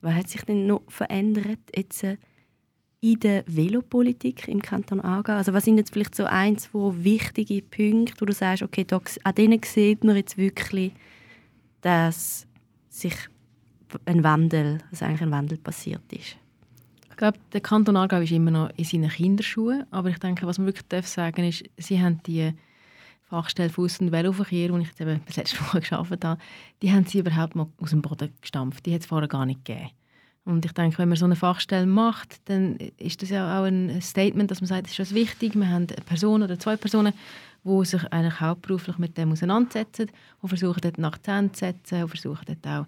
Was 0.00 0.14
hat 0.14 0.28
sich 0.28 0.42
denn 0.42 0.66
noch 0.66 0.82
verändert 0.88 1.58
jetzt 1.74 2.04
äh, 2.04 2.16
in 3.00 3.20
der 3.20 3.44
Velopolitik 3.46 4.48
im 4.48 4.62
Kanton 4.62 5.00
Aargau? 5.00 5.34
Also 5.34 5.52
was 5.52 5.64
sind 5.64 5.76
jetzt 5.76 5.92
vielleicht 5.92 6.14
so 6.14 6.24
ein, 6.24 6.56
zwei 6.58 7.04
wichtige 7.04 7.62
Punkte, 7.62 8.14
wo 8.20 8.24
du 8.24 8.32
sagst, 8.32 8.62
okay, 8.62 8.84
da, 8.84 9.00
an 9.24 9.34
denen 9.34 9.60
sieht 9.62 10.04
man 10.04 10.16
jetzt 10.16 10.38
wirklich, 10.38 10.92
dass 11.80 12.47
sich 13.00 13.14
ein 14.04 14.22
Wandel, 14.22 14.78
dass 14.90 15.02
eigentlich 15.02 15.22
ein 15.22 15.30
Wandel 15.30 15.58
passiert 15.58 16.12
ist? 16.12 16.36
Ich 17.10 17.16
glaube, 17.16 17.38
der 17.52 17.60
Kanton 17.60 17.96
Aargau 17.96 18.20
ist 18.20 18.30
immer 18.30 18.50
noch 18.50 18.70
in 18.76 18.84
seinen 18.84 19.10
Kinderschuhen, 19.10 19.84
aber 19.90 20.08
ich 20.10 20.18
denke, 20.18 20.46
was 20.46 20.58
man 20.58 20.66
wirklich 20.66 20.86
darf 20.88 21.06
sagen 21.06 21.44
ist, 21.44 21.64
sie 21.76 22.00
haben 22.00 22.22
die 22.24 22.52
Fachstelle 23.24 23.70
Fuß- 23.70 24.00
und 24.00 24.12
Veloverkehr, 24.12 24.68
die 24.68 24.80
ich 24.80 24.88
jetzt 24.88 25.00
eben 25.00 25.20
letzte 25.34 25.60
Woche 25.60 25.80
geschafft 25.80 26.24
habe, 26.24 26.40
die 26.80 26.92
haben 26.92 27.04
sie 27.04 27.18
überhaupt 27.18 27.56
mal 27.56 27.66
aus 27.78 27.90
dem 27.90 28.02
Boden 28.02 28.32
gestampft. 28.40 28.86
Die 28.86 28.94
hat 28.94 29.02
es 29.02 29.06
vorher 29.06 29.28
gar 29.28 29.44
nicht 29.44 29.64
gegeben. 29.64 29.90
Und 30.48 30.64
ich 30.64 30.72
denke, 30.72 30.96
wenn 30.96 31.10
man 31.10 31.18
so 31.18 31.26
eine 31.26 31.36
Fachstelle 31.36 31.84
macht, 31.84 32.40
dann 32.48 32.76
ist 32.96 33.20
das 33.20 33.28
ja 33.28 33.60
auch 33.60 33.64
ein 33.64 34.00
Statement, 34.00 34.50
dass 34.50 34.62
man 34.62 34.68
sagt, 34.68 34.86
es 34.86 34.98
ist 34.98 35.14
wichtig. 35.14 35.54
Wir 35.54 35.68
haben 35.68 35.86
eine 35.88 36.04
Person 36.06 36.42
oder 36.42 36.58
zwei 36.58 36.74
Personen, 36.74 37.12
die 37.64 37.84
sich 37.84 38.02
eigentlich 38.10 38.40
hauptberuflich 38.40 38.96
mit 38.96 39.18
dem 39.18 39.30
auseinandersetzen, 39.30 40.10
die 40.42 40.48
versuchen, 40.48 40.80
dort 40.80 40.98
Akzent 41.00 41.54
zu 41.54 41.66
setzen, 41.66 42.00
die 42.02 42.08
versuchen, 42.08 42.46
dort 42.46 42.66
auch 42.66 42.86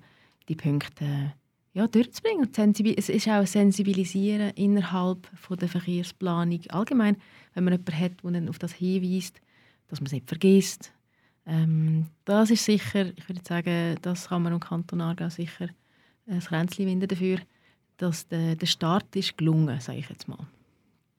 die 0.48 0.54
Punkte 0.54 1.04
äh, 1.04 1.28
ja, 1.74 1.86
durchzubringen. 1.86 2.48
Und 2.56 2.80
es 2.98 3.10
ist 3.10 3.28
auch 3.28 3.32
ein 3.32 3.46
Sensibilisieren 3.46 4.52
innerhalb 4.54 5.26
von 5.34 5.58
der 5.58 5.68
Verkehrsplanung 5.68 6.62
allgemein, 6.70 7.18
wenn 7.52 7.64
man 7.64 7.74
jemanden 7.74 7.98
hat, 7.98 8.24
der 8.24 8.30
dann 8.30 8.48
auf 8.48 8.58
das 8.58 8.72
hinweist, 8.72 9.38
dass 9.88 10.00
man 10.00 10.06
es 10.06 10.12
nicht 10.12 10.28
vergisst. 10.28 10.92
Ähm, 11.46 12.06
das 12.24 12.50
ist 12.50 12.64
sicher, 12.64 13.12
ich 13.14 13.28
würde 13.28 13.42
sagen, 13.46 13.96
das 14.00 14.28
kann 14.28 14.44
man 14.44 14.54
im 14.54 14.60
Kanton 14.60 15.02
Aargau 15.02 15.28
sicher 15.28 15.68
ein 16.30 16.40
Kränzchen 16.40 16.86
winden 16.86 17.08
dafür, 17.08 17.38
dass 17.96 18.26
der, 18.28 18.56
der 18.56 18.66
Start 18.66 19.14
ist 19.16 19.36
gelungen, 19.36 19.80
sage 19.80 19.98
ich 19.98 20.08
jetzt 20.08 20.28
mal. 20.28 20.46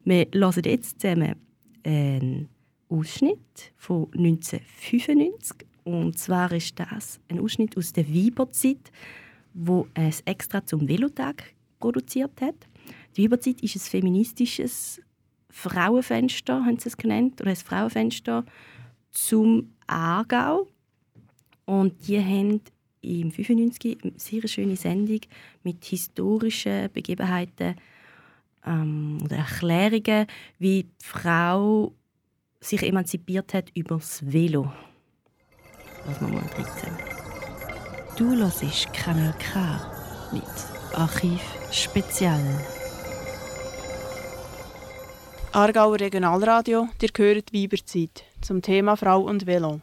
Wir 0.03 0.27
hören 0.34 0.63
jetzt 0.65 1.00
zusammen 1.00 1.36
einen 1.84 2.50
Ausschnitt 2.89 3.72
von 3.77 4.08
1995. 4.13 5.68
Und 5.84 6.18
zwar 6.18 6.51
ist 6.51 6.80
das 6.80 7.20
ein 7.27 7.39
Ausschnitt 7.39 7.77
aus 7.77 7.94
der 7.94 8.08
Weiberzeit, 8.08 8.91
wo 9.53 9.88
es 9.94 10.22
extra 10.22 10.65
zum 10.65 10.88
Velotag 10.88 11.53
produziert 11.80 12.41
hat. 12.41 12.56
Die 13.15 13.24
Weiberzeit 13.24 13.62
ist 13.62 13.75
ein 13.75 13.80
feministisches 13.80 15.01
Frauenfenster, 15.50 16.65
haben 16.65 16.80
sie 16.80 16.89
es 16.89 16.98
genannt, 16.98 17.41
oder 17.41 17.50
das 17.50 17.62
Frauenfenster 17.62 18.46
zum 19.12 19.74
Aargau. 19.88 20.68
Und 21.65 22.08
die 22.08 22.20
haben 22.20 22.62
im 23.01 23.31
95 23.31 23.98
eine 24.03 24.13
sehr 24.15 24.48
schöne 24.48 24.75
Sendung 24.75 25.22
mit 25.63 25.84
historischen 25.86 26.89
Begebenheiten 26.93 27.75
ähm, 28.65 29.20
oder 29.24 29.38
Erklärungen, 29.38 30.27
wie 30.60 30.84
die 30.84 31.05
Frau 31.05 31.93
sich 32.60 32.84
emanzipiert 32.84 33.53
hat 33.53 33.72
über 33.74 33.96
das 33.96 34.22
Velo. 34.31 34.72
Lass 36.05 36.22
mal 36.22 36.31
mal 36.31 36.43
13. 36.55 36.89
Du 38.17 38.36
hörst 38.36 38.93
Kanal 38.93 39.34
K 39.39 39.79
mit 40.31 40.43
Archiv 40.93 41.41
Spezial. 41.72 42.43
Aargauer 45.53 46.00
Regionalradio, 46.00 46.88
dir 47.01 47.10
gehört 47.10 47.53
Weiberzeit 47.53 48.24
zum 48.41 48.62
Thema 48.62 48.96
Frau 48.96 49.22
und 49.22 49.46
Velo. 49.46 49.81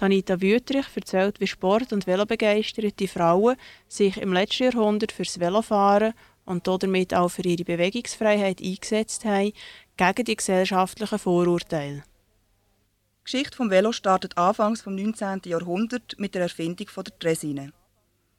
Tanita 0.00 0.40
Wüterich 0.40 0.86
erzählt, 0.94 1.40
wie 1.40 1.46
Sport- 1.46 1.92
und 1.92 2.06
Velobegeisterte 2.06 3.06
Frauen 3.06 3.56
sich 3.86 4.16
im 4.16 4.32
letzten 4.32 4.64
Jahrhundert 4.64 5.12
fürs 5.12 5.38
Velofahren 5.38 6.14
und 6.46 6.66
damit 6.66 7.12
auch 7.12 7.28
für 7.28 7.42
ihre 7.42 7.64
Bewegungsfreiheit 7.64 8.62
eingesetzt 8.62 9.26
haben, 9.26 9.52
gegen 9.98 10.24
die 10.24 10.36
gesellschaftlichen 10.36 11.18
Vorurteile. 11.18 11.96
Die 11.98 13.24
Geschichte 13.24 13.54
vom 13.54 13.68
Velo 13.68 13.92
startet 13.92 14.38
anfangs 14.38 14.80
vom 14.80 14.94
19. 14.94 15.42
Jahrhundert 15.44 16.18
mit 16.18 16.34
der 16.34 16.44
Erfindung 16.44 16.86
der 16.96 17.04
Dresine. 17.18 17.74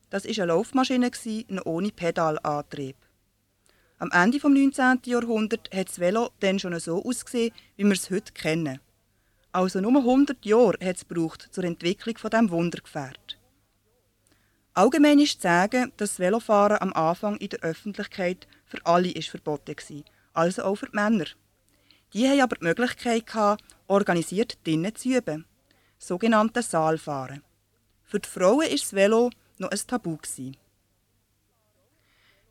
Das 0.10 0.25
war 0.25 0.32
eine 0.32 0.46
Laufmaschine 0.46 1.12
ohne 1.65 1.89
Pedalantrieb. 1.89 2.96
Am 4.00 4.10
Ende 4.10 4.39
des 4.39 4.50
19. 4.50 5.01
Jahrhunderts 5.06 5.70
hat 5.72 5.89
das 5.89 6.00
Velo 6.00 6.32
dann 6.39 6.58
schon 6.58 6.80
so 6.80 7.06
ausgesehen, 7.06 7.53
wie 7.77 7.84
wir 7.84 7.91
es 7.91 8.10
heute 8.10 8.34
kennen. 8.34 8.80
Also 9.51 9.81
nur 9.81 9.96
100 9.98 10.46
Jahre 10.46 10.77
hat 10.81 10.96
es 10.96 11.08
gebraucht 11.08 11.50
zur 11.51 11.65
Entwicklung 11.65 12.17
von 12.17 12.29
dem 12.29 12.50
Wundergefährt. 12.50 13.38
Allgemein 14.74 15.20
ist 15.20 15.41
zu 15.41 15.48
sagen, 15.48 15.91
dass 15.98 16.12
das 16.12 16.20
Velofahren 16.20 16.81
am 16.81 16.93
Anfang 16.93 17.36
in 17.38 17.50
der 17.50 17.60
Öffentlichkeit 17.60 18.48
für 18.65 18.86
alle 18.86 19.12
ist 19.12 19.27
verboten 19.27 19.75
war, 19.75 20.03
also 20.34 20.63
auch 20.63 20.75
für 20.75 20.86
die 20.86 20.96
Männer. 20.96 21.25
Die 22.13 22.27
haben 22.27 22.41
aber 22.41 22.55
die 22.55 22.65
Möglichkeit, 22.65 23.27
gehabt, 23.27 23.63
organisiert 23.88 24.58
drinnen 24.65 24.96
zu 24.96 25.10
üben, 25.10 25.46
sogenannte 25.98 26.62
Saalfahren. 26.62 27.43
Für 28.03 28.20
die 28.20 28.29
Frauen 28.29 28.67
ist 28.67 28.86
das 28.86 28.93
Velo 28.93 29.29
noch 29.58 29.72
ein 29.72 29.79
Tabu. 29.86 30.15
Gewesen. 30.15 30.55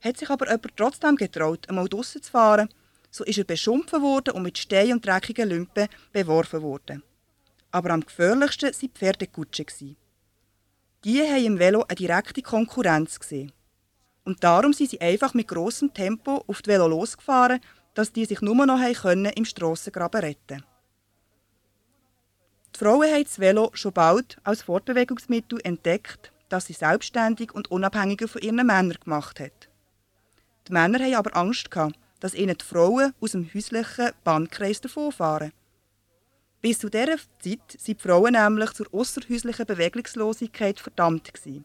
Hat 0.02 0.18
sich 0.18 0.30
aber 0.30 0.46
jemand 0.46 0.76
trotzdem 0.76 1.16
getraut, 1.16 1.68
einmal 1.68 1.88
draussen 1.88 2.22
zu 2.22 2.30
fahren, 2.30 2.68
so 3.10 3.24
ist 3.24 3.38
er 3.38 3.44
beschumpfen 3.44 4.02
worden 4.02 4.34
und 4.34 4.42
mit 4.42 4.58
Steinen 4.58 4.94
und 4.94 5.06
dreckigen 5.06 5.48
Lümpen 5.48 5.88
beworfen 6.12 6.62
worden. 6.62 7.02
Aber 7.70 7.90
am 7.90 8.04
gefährlichsten 8.04 8.70
waren 8.70 8.80
die 8.80 8.88
Pferdekutschen. 8.88 9.96
Die 11.04 11.22
haben 11.22 11.44
im 11.44 11.58
Velo 11.58 11.84
eine 11.88 11.94
direkte 11.94 12.42
Konkurrenz 12.42 13.18
gesehen. 13.18 13.52
Und 14.24 14.44
darum 14.44 14.72
sind 14.72 14.90
sie 14.90 15.00
einfach 15.00 15.34
mit 15.34 15.48
grossem 15.48 15.94
Tempo 15.94 16.44
auf 16.46 16.62
die 16.62 16.70
Velo 16.70 16.86
losgefahren, 16.86 17.60
dass 17.94 18.12
die 18.12 18.24
sich 18.24 18.40
nur 18.40 18.66
noch 18.66 18.80
können 19.00 19.32
im 19.32 19.44
Strassengraben 19.44 20.20
retten 20.20 20.64
Die 22.74 22.78
Frauen 22.78 23.12
haben 23.12 23.24
das 23.24 23.38
Velo 23.38 23.70
schon 23.74 23.92
bald 23.92 24.36
als 24.44 24.62
Fortbewegungsmittel 24.62 25.60
entdeckt, 25.64 26.32
das 26.48 26.66
sie 26.66 26.72
selbstständig 26.72 27.52
und 27.52 27.70
unabhängiger 27.70 28.28
von 28.28 28.42
ihren 28.42 28.56
Männern 28.56 28.96
gemacht 29.02 29.40
hat. 29.40 29.68
Die 30.68 30.72
Männer 30.72 30.98
hatten 30.98 31.14
aber 31.14 31.36
Angst, 31.36 31.70
dass 32.20 32.34
ihnen 32.34 32.56
die 32.56 32.64
Frauen 32.64 33.14
aus 33.20 33.32
dem 33.32 33.52
häuslichen 33.52 34.10
Bandkreis 34.22 34.80
davonfahren. 34.80 35.52
Bis 36.60 36.78
zu 36.78 36.90
dieser 36.90 37.16
Zeit 37.16 37.58
waren 37.58 37.84
die 37.86 37.94
Frauen 37.94 38.32
nämlich 38.34 38.72
zur 38.72 38.86
außerhäuslichen 38.92 39.66
Bewegungslosigkeit 39.66 40.78
verdammt. 40.78 41.32
Die 41.44 41.62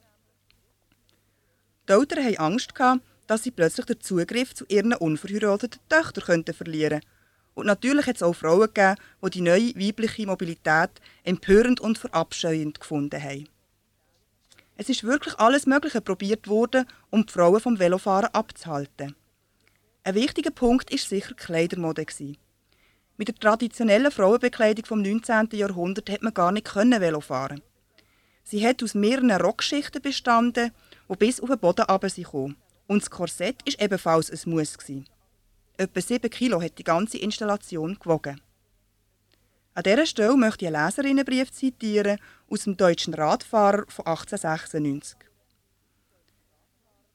Eltern 1.88 2.24
hatten 2.24 2.38
Angst, 2.38 2.74
dass 3.28 3.44
sie 3.44 3.52
plötzlich 3.52 3.86
den 3.86 4.00
Zugriff 4.00 4.56
zu 4.56 4.66
ihren 4.68 4.94
unverheirateten 4.94 5.82
Töchtern 5.90 6.46
verlieren 6.46 7.02
könnten. 7.02 7.16
Und 7.56 7.68
natürlich 7.68 8.06
hat 8.06 8.18
es 8.18 8.24
auch 8.24 8.36
Frauen 8.36 8.70
gegeben, 8.74 8.96
die 9.24 9.30
die 9.30 9.42
neue 9.42 9.76
weibliche 9.76 10.26
Mobilität 10.26 10.92
empörend 11.24 11.80
und 11.80 11.98
verabscheuend 11.98 12.80
gefunden 12.80 13.22
haben. 13.22 13.48
Es 14.78 14.90
ist 14.90 15.04
wirklich 15.04 15.40
alles 15.40 15.66
Mögliche 15.66 16.02
probiert 16.02 16.48
worden, 16.48 16.86
um 17.10 17.26
die 17.26 17.32
Frauen 17.32 17.62
vom 17.62 17.80
Velofahren 17.80 18.34
abzuhalten. 18.34 19.16
Ein 20.08 20.14
wichtiger 20.14 20.52
Punkt 20.52 20.92
ist 20.92 21.10
sicher 21.10 21.34
die 21.34 21.44
Kleidermode. 21.44 22.06
Mit 23.18 23.28
der 23.28 23.36
traditionellen 23.38 24.12
Frauenbekleidung 24.12 24.86
vom 24.86 25.02
19. 25.02 25.50
Jahrhundert 25.54 26.12
hat 26.12 26.22
man 26.22 26.32
gar 26.32 26.52
nicht 26.52 26.76
Velo 26.76 27.22
fahren. 27.22 27.64
Sie 28.44 28.64
hat 28.64 28.84
aus 28.84 28.94
mehreren 28.94 29.32
Rockschichten 29.32 30.04
bestanden, 30.04 30.72
die 31.10 31.16
bis 31.16 31.40
auf 31.40 31.50
den 31.50 31.58
Boden 31.58 31.86
runter 31.86 32.52
Und 32.86 33.02
das 33.02 33.10
Korsett 33.10 33.66
war 33.66 33.84
ebenfalls 33.84 34.30
ein 34.30 34.52
Muss. 34.52 34.78
Etwa 35.76 36.02
7 36.02 36.30
Kilo 36.30 36.62
hat 36.62 36.78
die 36.78 36.84
ganze 36.84 37.18
Installation 37.18 37.98
gewogen. 37.98 38.40
An 39.74 39.82
dieser 39.82 40.06
Stelle 40.06 40.38
möchte 40.38 40.66
ich 40.66 40.68
einen 40.76 40.86
Leserinnenbrief 40.86 41.52
zitieren 41.52 42.20
aus 42.48 42.66
dem 42.66 42.78
Deutschen 42.78 43.16
Radfahrer 43.16 43.86
von 43.88 44.06
1896. 44.06 45.18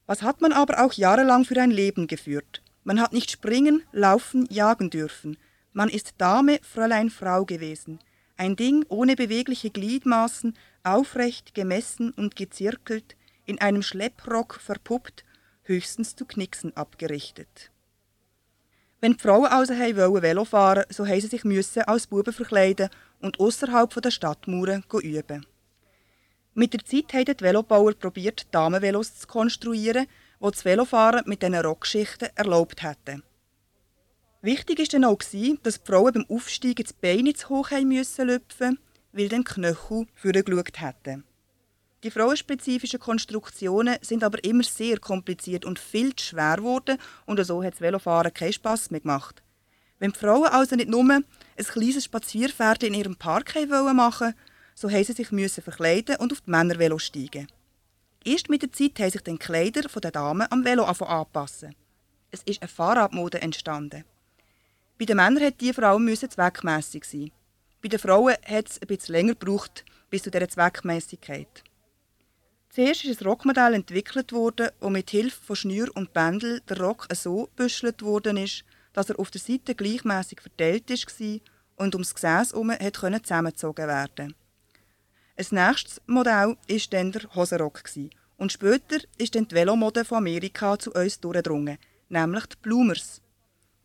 Was 0.06 0.22
hat 0.22 0.40
man 0.40 0.52
aber 0.52 0.84
auch 0.84 0.94
jahrelang 0.94 1.44
für 1.44 1.60
ein 1.60 1.70
Leben 1.70 2.08
geführt? 2.08 2.62
Man 2.84 3.00
hat 3.00 3.12
nicht 3.12 3.30
springen, 3.30 3.82
laufen, 3.92 4.46
jagen 4.50 4.90
dürfen. 4.90 5.36
Man 5.72 5.88
ist 5.88 6.14
Dame, 6.18 6.58
Fräulein, 6.62 7.10
Frau 7.10 7.44
gewesen. 7.44 7.98
Ein 8.36 8.56
Ding 8.56 8.84
ohne 8.88 9.16
bewegliche 9.16 9.70
Gliedmaßen, 9.70 10.56
aufrecht, 10.82 11.54
gemessen 11.54 12.10
und 12.12 12.36
gezirkelt, 12.36 13.16
in 13.44 13.60
einem 13.60 13.82
Schlepprock 13.82 14.54
verpuppt, 14.54 15.24
höchstens 15.62 16.16
zu 16.16 16.24
Knicksen 16.24 16.76
abgerichtet. 16.76 17.70
Wenn 19.00 19.12
die 19.12 19.18
Frauen 19.18 19.46
also 19.46 19.74
wollen 19.74 20.22
Velo 20.22 20.44
fahren 20.44 20.84
so 20.90 21.04
mussten 21.04 21.20
sie 21.20 21.26
sich 21.28 21.44
müssen 21.44 21.82
als 21.82 22.06
Buben 22.06 22.32
verkleiden 22.32 22.90
und 23.20 23.40
außerhalb 23.40 24.02
der 24.02 24.10
Stadtmauern 24.10 24.84
üben. 25.02 25.46
Mit 26.54 26.72
der 26.72 26.84
Zeit 26.84 27.12
haben 27.14 27.36
die 27.36 27.44
Velobauer 27.44 27.94
probiert, 27.94 28.46
Damenvelos 28.50 29.18
zu 29.18 29.26
konstruieren, 29.26 30.06
die 30.40 30.50
das 30.50 30.64
Velofahren 30.64 31.22
mit 31.26 31.42
diesen 31.42 31.54
Rockschichten 31.54 32.28
erlaubt 32.34 32.82
hätten. 32.82 33.22
Wichtig 34.42 34.78
war 34.78 34.86
dann 34.86 35.04
auch, 35.04 35.18
dass 35.18 35.30
die 35.30 35.86
Frauen 35.86 36.12
beim 36.14 36.26
Aufsteigen 36.30 36.84
das 36.84 36.94
Bein 36.94 37.34
zu 37.34 37.48
hoch 37.50 37.70
lüpfen 37.70 38.26
mussten, 38.26 38.78
weil 39.12 39.28
dann 39.28 39.44
Knöchel 39.44 40.06
vorgeschaut 40.14 40.80
hätten. 40.80 41.24
Die 42.02 42.10
frauenspezifischen 42.10 42.98
Konstruktionen 42.98 43.98
sind 44.00 44.24
aber 44.24 44.42
immer 44.42 44.62
sehr 44.62 44.98
kompliziert 44.98 45.66
und 45.66 45.78
viel 45.78 46.16
zu 46.16 46.24
schwer 46.24 46.56
geworden 46.56 46.96
und 47.26 47.44
so 47.44 47.62
hat 47.62 47.74
das 47.74 47.82
Velofahren 47.82 48.32
keinen 48.32 48.54
Spass 48.54 48.90
mehr 48.90 49.00
gemacht. 49.00 49.42
Wenn 49.98 50.12
die 50.12 50.18
Frauen 50.18 50.48
also 50.48 50.76
nicht 50.76 50.88
nur 50.88 51.04
ein 51.10 51.24
kleines 51.56 52.04
Spazierpferd 52.04 52.84
in 52.84 52.94
ihrem 52.94 53.16
Park 53.16 53.54
machen 53.54 53.68
wollten, 53.68 54.34
so 54.74 54.88
mussten 54.88 55.04
sie 55.04 55.12
sich 55.12 55.30
müssen 55.30 55.62
verkleiden 55.62 56.16
und 56.16 56.32
auf 56.32 56.40
die 56.40 56.50
Männervelo 56.50 56.98
steigen. 56.98 57.48
Erst 58.22 58.50
mit 58.50 58.60
der 58.60 58.70
Zeit 58.70 58.98
haben 58.98 59.10
sich 59.10 59.22
die 59.22 59.38
Kleider 59.38 59.88
der 59.88 60.10
Damen 60.10 60.46
am 60.50 60.62
Velo 60.62 60.84
anpassen. 60.84 61.74
Es 62.30 62.42
ist 62.42 62.60
eine 62.60 62.68
Fahrradmode 62.68 63.40
entstanden. 63.40 64.04
Bei 64.98 65.06
den 65.06 65.16
Männern 65.16 65.42
hat 65.42 65.60
die 65.62 65.72
vor 65.72 65.98
zweckmässig 66.28 67.06
sein. 67.06 67.30
Bei 67.80 67.88
den 67.88 67.98
Frauen 67.98 68.34
hat 68.44 68.68
es 68.68 68.82
ein 68.82 68.88
bisschen 68.88 69.14
länger 69.14 69.34
gebraucht 69.34 69.86
bis 70.10 70.22
zu 70.22 70.30
dieser 70.30 70.50
Zweckmäßigkeit. 70.50 71.64
Zuerst 72.68 73.06
ist 73.06 73.22
ein 73.22 73.26
Rockmodell 73.26 73.72
entwickelt 73.72 74.32
worden, 74.32 74.68
wo 74.80 74.90
mit 74.90 75.08
Hilfe 75.08 75.40
von 75.42 75.56
Schnür 75.56 75.90
und 75.94 76.12
Bändel 76.12 76.60
der 76.68 76.78
Rock 76.78 77.08
so 77.14 77.48
büschelt 77.56 78.02
worden 78.02 78.36
ist, 78.36 78.64
dass 78.92 79.08
er 79.08 79.18
auf 79.18 79.30
der 79.30 79.40
Seite 79.40 79.74
gleichmäßig 79.74 80.42
verteilt 80.42 80.90
war 80.90 81.40
und 81.76 81.94
ums 81.94 82.14
Gesäß 82.14 82.52
herum 82.52 82.70
zusammengezogen 83.22 83.88
werden 83.88 84.34
Ein 85.40 85.46
nächstes 85.52 86.02
Modell 86.06 86.54
war 86.68 86.78
dann 86.90 87.12
der 87.12 87.34
Hosenrock. 87.34 87.82
Und 88.36 88.52
später 88.52 88.98
ist 89.16 89.34
dann 89.34 89.48
die 89.48 89.54
Velomode 89.54 90.04
von 90.04 90.18
Amerika 90.18 90.78
zu 90.78 90.92
uns 90.92 91.18
durchgedrungen, 91.18 91.78
nämlich 92.10 92.44
die 92.44 92.56
Bloomers. 92.60 93.22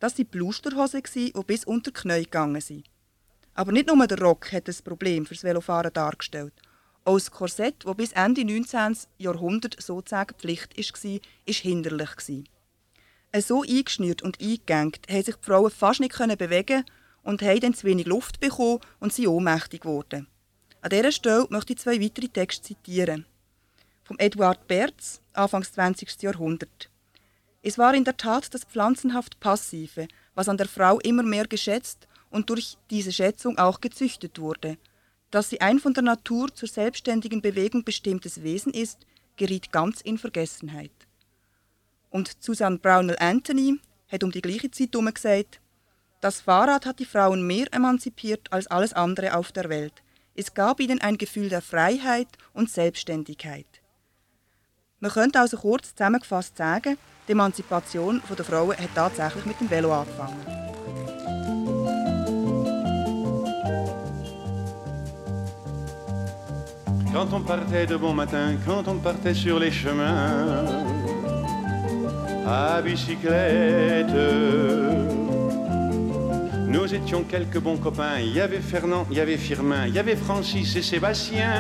Das 0.02 0.18
waren 0.18 0.26
Blusterhosen, 0.26 1.02
die 1.16 1.32
bis 1.48 1.64
unter 1.64 1.92
die 1.92 2.02
Knie 2.02 2.24
gegangen 2.24 2.60
sind. 2.60 2.84
Aber 3.54 3.72
nicht 3.72 3.88
nur 3.88 4.06
der 4.06 4.20
Rock 4.20 4.52
hat 4.52 4.68
das 4.68 4.82
Problem 4.82 5.26
fürs 5.26 5.46
Velofahren 5.46 5.94
dargestellt. 5.94 6.52
Auch 7.06 7.14
das 7.14 7.32
Korsett, 7.32 7.86
das 7.86 7.96
bis 7.96 8.12
Ende 8.12 8.44
19. 8.44 8.98
Jahrhundert 9.18 9.82
sozusagen 9.82 10.36
Pflicht 10.38 10.78
war, 10.78 11.12
war 11.14 11.54
hinderlich. 11.54 12.10
So 13.48 13.62
eingeschnürt 13.62 14.24
und 14.24 14.42
eingegängt 14.42 15.08
haben 15.10 15.24
sich 15.24 15.38
die 15.38 15.46
Frauen 15.46 15.72
fast 15.72 16.02
nicht 16.02 16.18
bewegen 16.38 16.84
und 17.24 17.42
haben 17.42 17.60
dann 17.62 17.74
zu 17.74 17.88
wenig 17.88 18.08
Luft 18.08 18.42
bekommen 18.42 18.82
und 19.00 19.14
sind 19.14 19.28
ohnmächtig 19.28 19.84
geworden. 19.84 20.28
An 20.86 20.92
dieser 20.92 21.12
Stelle 21.12 21.48
möchte 21.50 21.74
ich 21.74 21.80
zwei 21.80 22.00
weitere 22.00 22.28
Texte 22.28 22.62
zitieren. 22.62 23.26
Vom 24.04 24.20
Eduard 24.20 24.68
Berz, 24.68 25.20
Anfangs 25.34 25.72
20. 25.72 26.22
Jahrhundert. 26.22 26.92
Es 27.64 27.80
war 27.80 27.96
in 27.96 28.04
der 28.04 28.18
Tat 28.18 28.54
das 28.54 28.66
pflanzenhaft 28.66 29.40
Passive, 29.40 30.08
was 30.36 30.48
an 30.48 30.58
der 30.58 30.68
Frau 30.68 31.00
immer 31.00 31.24
mehr 31.24 31.48
geschätzt 31.48 32.08
und 32.30 32.52
durch 32.52 32.78
diese 32.92 33.12
Schätzung 33.12 33.58
auch 33.58 33.82
gezüchtet 33.82 34.38
wurde. 34.38 34.78
Dass 35.32 35.50
sie 35.50 35.60
ein 35.60 35.80
von 35.80 35.96
der 35.96 36.04
Natur 36.04 36.54
zur 36.54 36.70
selbstständigen 36.70 37.42
Bewegung 37.42 37.84
bestimmtes 37.84 38.44
Wesen 38.44 38.72
ist, 38.72 39.08
geriet 39.38 39.72
ganz 39.72 40.02
in 40.02 40.20
Vergessenheit. 40.20 40.94
Und 42.12 42.38
Susan 42.40 42.80
Brownell 42.80 43.18
Anthony 43.18 43.80
hat 44.08 44.24
um 44.24 44.32
die 44.32 44.44
gleiche 44.44 44.70
Zeit 44.70 44.90
herum 44.94 45.12
gesagt, 45.12 45.62
das 46.22 46.42
Fahrrad 46.42 46.86
hat 46.86 47.00
die 47.00 47.06
Frauen 47.06 47.48
mehr 47.48 47.74
emanzipiert 47.74 48.54
als 48.54 48.68
alles 48.68 48.94
andere 48.94 49.36
auf 49.36 49.52
der 49.52 49.68
Welt. 49.70 50.04
Es 50.38 50.54
gab 50.54 50.82
ihnen 50.82 51.00
ein 51.00 51.18
Gefühl 51.18 51.48
der 51.48 51.62
Freiheit 51.62 52.28
und 52.54 52.70
Selbstständigkeit. 52.70 53.66
Man 55.00 55.12
könnte 55.12 55.40
also 55.40 55.56
kurz 55.56 55.96
zusammengefasst 55.96 56.58
sagen, 56.58 56.98
die 57.28 57.32
Emanzipation 57.32 58.22
der 58.38 58.44
Frauen 58.44 58.78
hat 58.78 58.94
tatsächlich 58.94 59.46
mit 59.46 59.60
dem 59.62 59.70
Velo 59.70 59.94
angefangen. 59.94 60.46
Quand 67.14 67.32
on 67.32 67.46
partait 67.46 67.88
de 67.88 67.96
bon 67.98 68.14
matin, 68.14 68.58
quand 68.66 68.90
on 68.90 69.00
partait 69.00 69.34
sur 69.34 69.58
les 69.58 69.72
chemins, 69.72 70.66
à 72.46 72.82
bicyclette, 72.82 74.12
nous 76.76 76.94
étions 76.94 77.24
quelques 77.24 77.60
bons 77.60 77.78
copains. 77.78 78.20
Il 78.20 78.36
y 78.36 78.42
avait 78.42 78.60
Fernand, 78.60 79.08
il 79.10 79.18
y 79.18 79.22
avait 79.22 79.38
Firmin, 79.38 79.88
il 79.88 79.94
y 79.94 80.00
avait 80.00 80.18
Francis 80.18 80.76
et 80.76 80.82
Sébastien, 80.82 81.54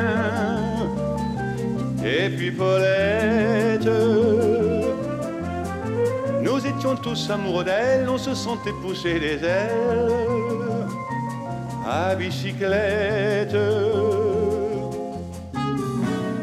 et 2.03 2.29
puis 2.29 2.51
Paulette. 2.51 3.89
Nous 6.41 6.67
étions 6.67 6.95
tous 6.97 7.29
amoureux 7.29 7.63
d'elle, 7.63 8.09
on 8.09 8.17
se 8.17 8.35
sentait 8.35 8.73
pousser 8.81 9.17
les 9.19 9.41
ailes 9.43 10.85
à 11.87 12.13
bicyclette. 12.15 13.57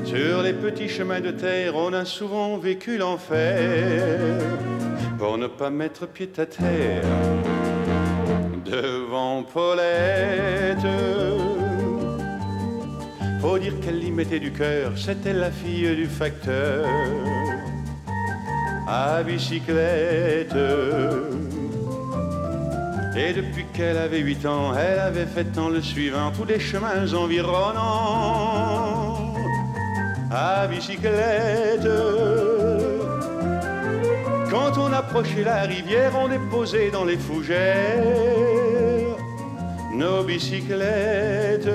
Sur 0.04 0.42
les 0.42 0.54
petits 0.54 0.88
chemins 0.88 1.20
de 1.20 1.30
terre, 1.30 1.76
on 1.76 1.92
a 1.92 2.06
souvent 2.06 2.56
vécu 2.56 2.96
l'enfer 2.96 4.18
pour 5.18 5.36
ne 5.36 5.46
pas 5.46 5.70
mettre 5.70 6.06
pied 6.06 6.30
à 6.38 6.46
terre 6.46 7.04
devant 8.72 9.42
Paulette. 9.42 10.86
Faut 13.40 13.58
dire 13.58 13.78
qu'elle 13.80 14.02
y 14.02 14.10
mettait 14.10 14.40
du 14.40 14.50
cœur, 14.52 14.92
c'était 14.96 15.34
la 15.34 15.50
fille 15.50 15.94
du 15.94 16.06
facteur 16.06 16.86
à 18.88 19.22
bicyclette. 19.22 20.56
Et 23.14 23.34
depuis 23.34 23.66
qu'elle 23.74 23.98
avait 23.98 24.20
8 24.20 24.46
ans, 24.46 24.72
elle 24.74 25.00
avait 25.00 25.26
fait 25.26 25.58
en 25.58 25.68
le 25.68 25.82
suivant 25.82 26.30
tous 26.30 26.46
les 26.46 26.58
chemins 26.58 27.12
environnants 27.12 27.74
à 30.30 30.66
bicyclette. 30.66 31.88
Quand 34.50 34.78
on 34.78 34.90
approchait 34.92 35.44
la 35.44 35.62
rivière, 35.62 36.12
on 36.18 36.28
déposait 36.28 36.90
dans 36.90 37.04
les 37.04 37.18
fougères 37.18 38.61
nos 39.92 40.24
bicyclettes. 40.24 41.68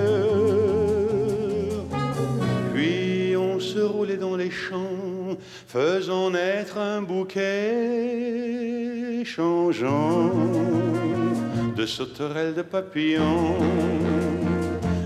Puis 2.73 3.35
on 3.37 3.59
se 3.59 3.79
roulait 3.79 4.17
dans 4.17 4.35
les 4.35 4.51
champs, 4.51 5.37
faisant 5.67 6.31
naître 6.31 6.77
un 6.77 7.01
bouquet 7.01 8.07
changeant 9.25 10.31
de 11.75 11.85
sauterelles, 11.85 12.53
de 12.55 12.61
papillons 12.61 13.57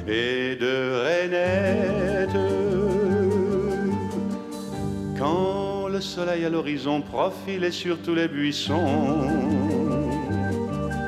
et 0.08 0.56
de 0.56 1.02
rainettes. 1.04 2.30
Quand 5.18 5.88
le 5.88 6.02
soleil 6.02 6.46
à 6.46 6.50
l'horizon 6.50 7.02
profilait 7.02 7.72
sur 7.72 7.98
tous 8.02 8.16
les 8.16 8.28
buissons, 8.28 9.81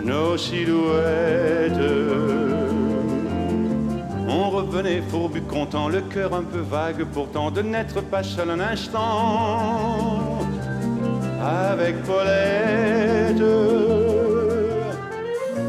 nos 0.03 0.37
silhouettes, 0.37 1.71
on 4.27 4.49
revenait 4.49 5.01
fourbu 5.09 5.41
content, 5.41 5.89
le 5.89 6.01
cœur 6.01 6.33
un 6.33 6.43
peu 6.43 6.59
vague 6.59 7.05
pourtant 7.13 7.51
de 7.51 7.61
n'être 7.61 8.01
pas 8.01 8.23
seul 8.23 8.49
un 8.49 8.59
instant 8.59 10.39
avec 11.41 12.01
Paulette. 12.03 13.43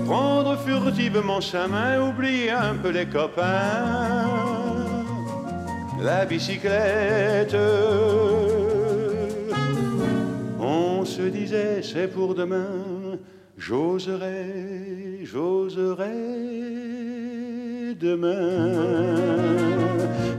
Prendre 0.07 0.57
furtivement 0.59 1.40
sa 1.40 1.66
main, 1.66 2.01
oublier 2.09 2.51
un 2.51 2.75
peu 2.75 2.90
les 2.90 3.07
copains 3.07 4.25
la 6.05 6.27
bicyclette. 6.27 7.57
On 10.61 11.05
se 11.05 11.23
disait 11.23 11.83
c'est 11.83 12.09
pour 12.09 12.35
demain, 12.35 12.93
j'oserai, 13.66 15.20
j'oserai 15.22 16.12
demain. 17.98 19.16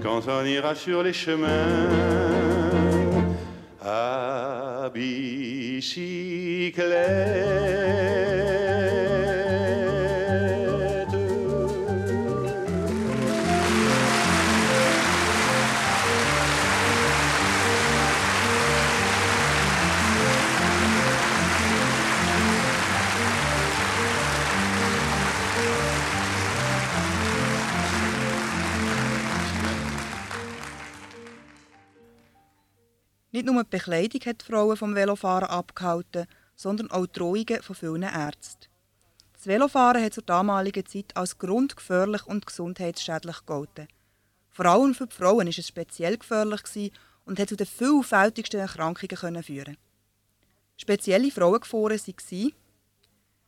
Quand 0.03 0.21
on 0.27 0.45
ira 0.45 0.75
sur 0.75 1.01
les 1.01 1.13
chemins 1.13 1.89
à 3.81 4.91
bicyclette. 4.93 6.35
Nicht 33.35 33.47
nur 33.47 33.65
die 33.65 33.69
Bekleidung 33.69 34.21
hat 34.21 34.39
die 34.39 34.45
Frauen 34.45 34.77
vom 34.77 34.95
Velofahren 34.95 35.49
abgehalten, 35.49 36.25
sondern 36.55 36.89
auch 36.89 37.05
die 37.05 37.19
Drohungen 37.19 37.61
von 37.61 37.75
vielen 37.75 38.03
Ärzten. 38.03 38.69
Das 39.33 39.45
Velofahren 39.45 40.01
hat 40.01 40.13
zur 40.13 40.23
damaligen 40.23 40.85
Zeit 40.85 41.17
als 41.17 41.37
grundgefährlich 41.37 42.25
und 42.27 42.45
gesundheitsschädlich 42.45 43.39
gegolten. 43.39 43.89
Vor 44.51 44.65
allem 44.67 44.95
für 44.95 45.07
die 45.07 45.15
Frauen 45.17 45.47
war 45.47 45.53
es 45.57 45.67
speziell 45.67 46.17
gefährlich 46.17 46.93
und 47.25 47.37
hat 47.37 47.49
zu 47.49 47.57
den 47.57 47.67
vielfältigsten 47.67 48.61
Erkrankungen 48.61 49.43
führen. 49.43 49.75
Spezielle 50.77 51.29
Frauengefahren 51.29 51.91
waren 51.91 52.53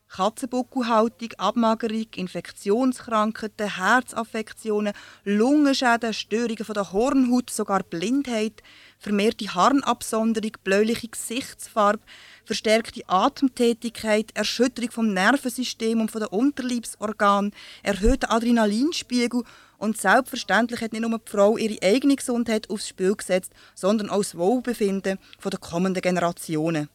Katzenbuckelhaltung, 0.09 1.33
Abmagerung, 1.37 2.07
Infektionskrankheiten, 2.15 3.75
Herzaffektionen, 3.75 4.93
Lungenschäden, 5.25 6.13
Störungen 6.13 6.65
der 6.73 6.91
Hornhaut, 6.91 7.49
sogar 7.49 7.83
Blindheit, 7.83 8.63
vermehrte 8.99 9.53
Harnabsonderung, 9.53 10.51
bläuliche 10.63 11.07
Gesichtsfarbe, 11.07 12.03
verstärkte 12.45 13.01
Atemtätigkeit, 13.07 14.31
Erschütterung 14.33 14.91
vom 14.91 15.13
Nervensystem 15.13 16.01
und 16.01 16.11
von 16.11 16.21
den 16.21 16.29
Unterleibsorganen, 16.29 17.53
erhöhter 17.83 18.31
Adrenalinspiegel 18.31 19.43
und 19.77 19.97
selbstverständlich 19.97 20.81
hat 20.81 20.93
nicht 20.93 21.07
nur 21.07 21.19
die 21.19 21.31
Frau 21.31 21.57
ihre 21.57 21.81
eigene 21.83 22.15
Gesundheit 22.15 22.69
aufs 22.69 22.87
Spiel 22.87 23.15
gesetzt, 23.15 23.51
sondern 23.75 24.09
auch 24.09 24.19
das 24.19 24.37
Wohlbefinden 24.37 25.19
der 25.43 25.59
kommenden 25.59 26.01
Generationen. 26.01 26.89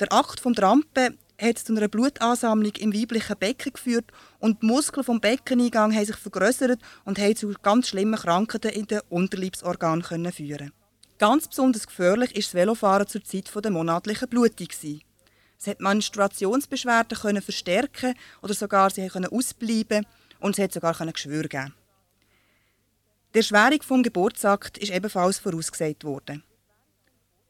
Der 0.00 0.12
Akt 0.12 0.40
vom 0.40 0.54
Trampen 0.54 1.18
hat 1.40 1.58
zu 1.58 1.74
einer 1.74 1.88
Blutansammlung 1.88 2.72
im 2.78 2.92
weiblichen 2.92 3.36
Becken 3.38 3.72
geführt 3.72 4.06
und 4.38 4.62
die 4.62 4.66
Muskeln 4.66 5.04
vom 5.04 5.20
Beckeneingang 5.20 5.94
haben 5.94 6.04
sich 6.04 6.16
vergrößert 6.16 6.80
und 7.04 7.18
haben 7.18 7.36
zu 7.36 7.54
ganz 7.62 7.88
schlimmen 7.88 8.18
Krankheiten 8.18 8.70
in 8.70 8.86
den 8.86 9.00
Unterleibsorganen 9.08 10.32
führen. 10.32 10.72
Ganz 11.20 11.48
besonders 11.48 11.86
gefährlich 11.86 12.34
ist 12.34 12.48
das 12.48 12.54
Velofahren 12.54 13.06
zur 13.06 13.22
Zeit 13.22 13.52
der 13.54 13.70
monatlichen 13.70 14.26
Blutung. 14.26 14.68
Es 14.72 15.66
hat 15.66 15.78
Menstruationsbeschwerden 15.78 17.18
können 17.18 17.42
verstärken 17.42 18.14
oder 18.40 18.54
sogar 18.54 18.88
sie 18.88 19.06
können 19.06 19.30
ausbleiben 19.30 20.06
und 20.38 20.58
es 20.58 20.64
hat 20.64 20.72
sogar 20.72 20.94
Geschwür 20.94 21.42
geben. 21.42 21.74
Die 23.34 23.38
Erschwerung 23.40 23.82
vom 23.82 24.02
Geburtsakt 24.02 24.78
ist 24.78 24.92
ebenfalls 24.92 25.38
vorausgesagt 25.38 26.04
worden. 26.04 26.42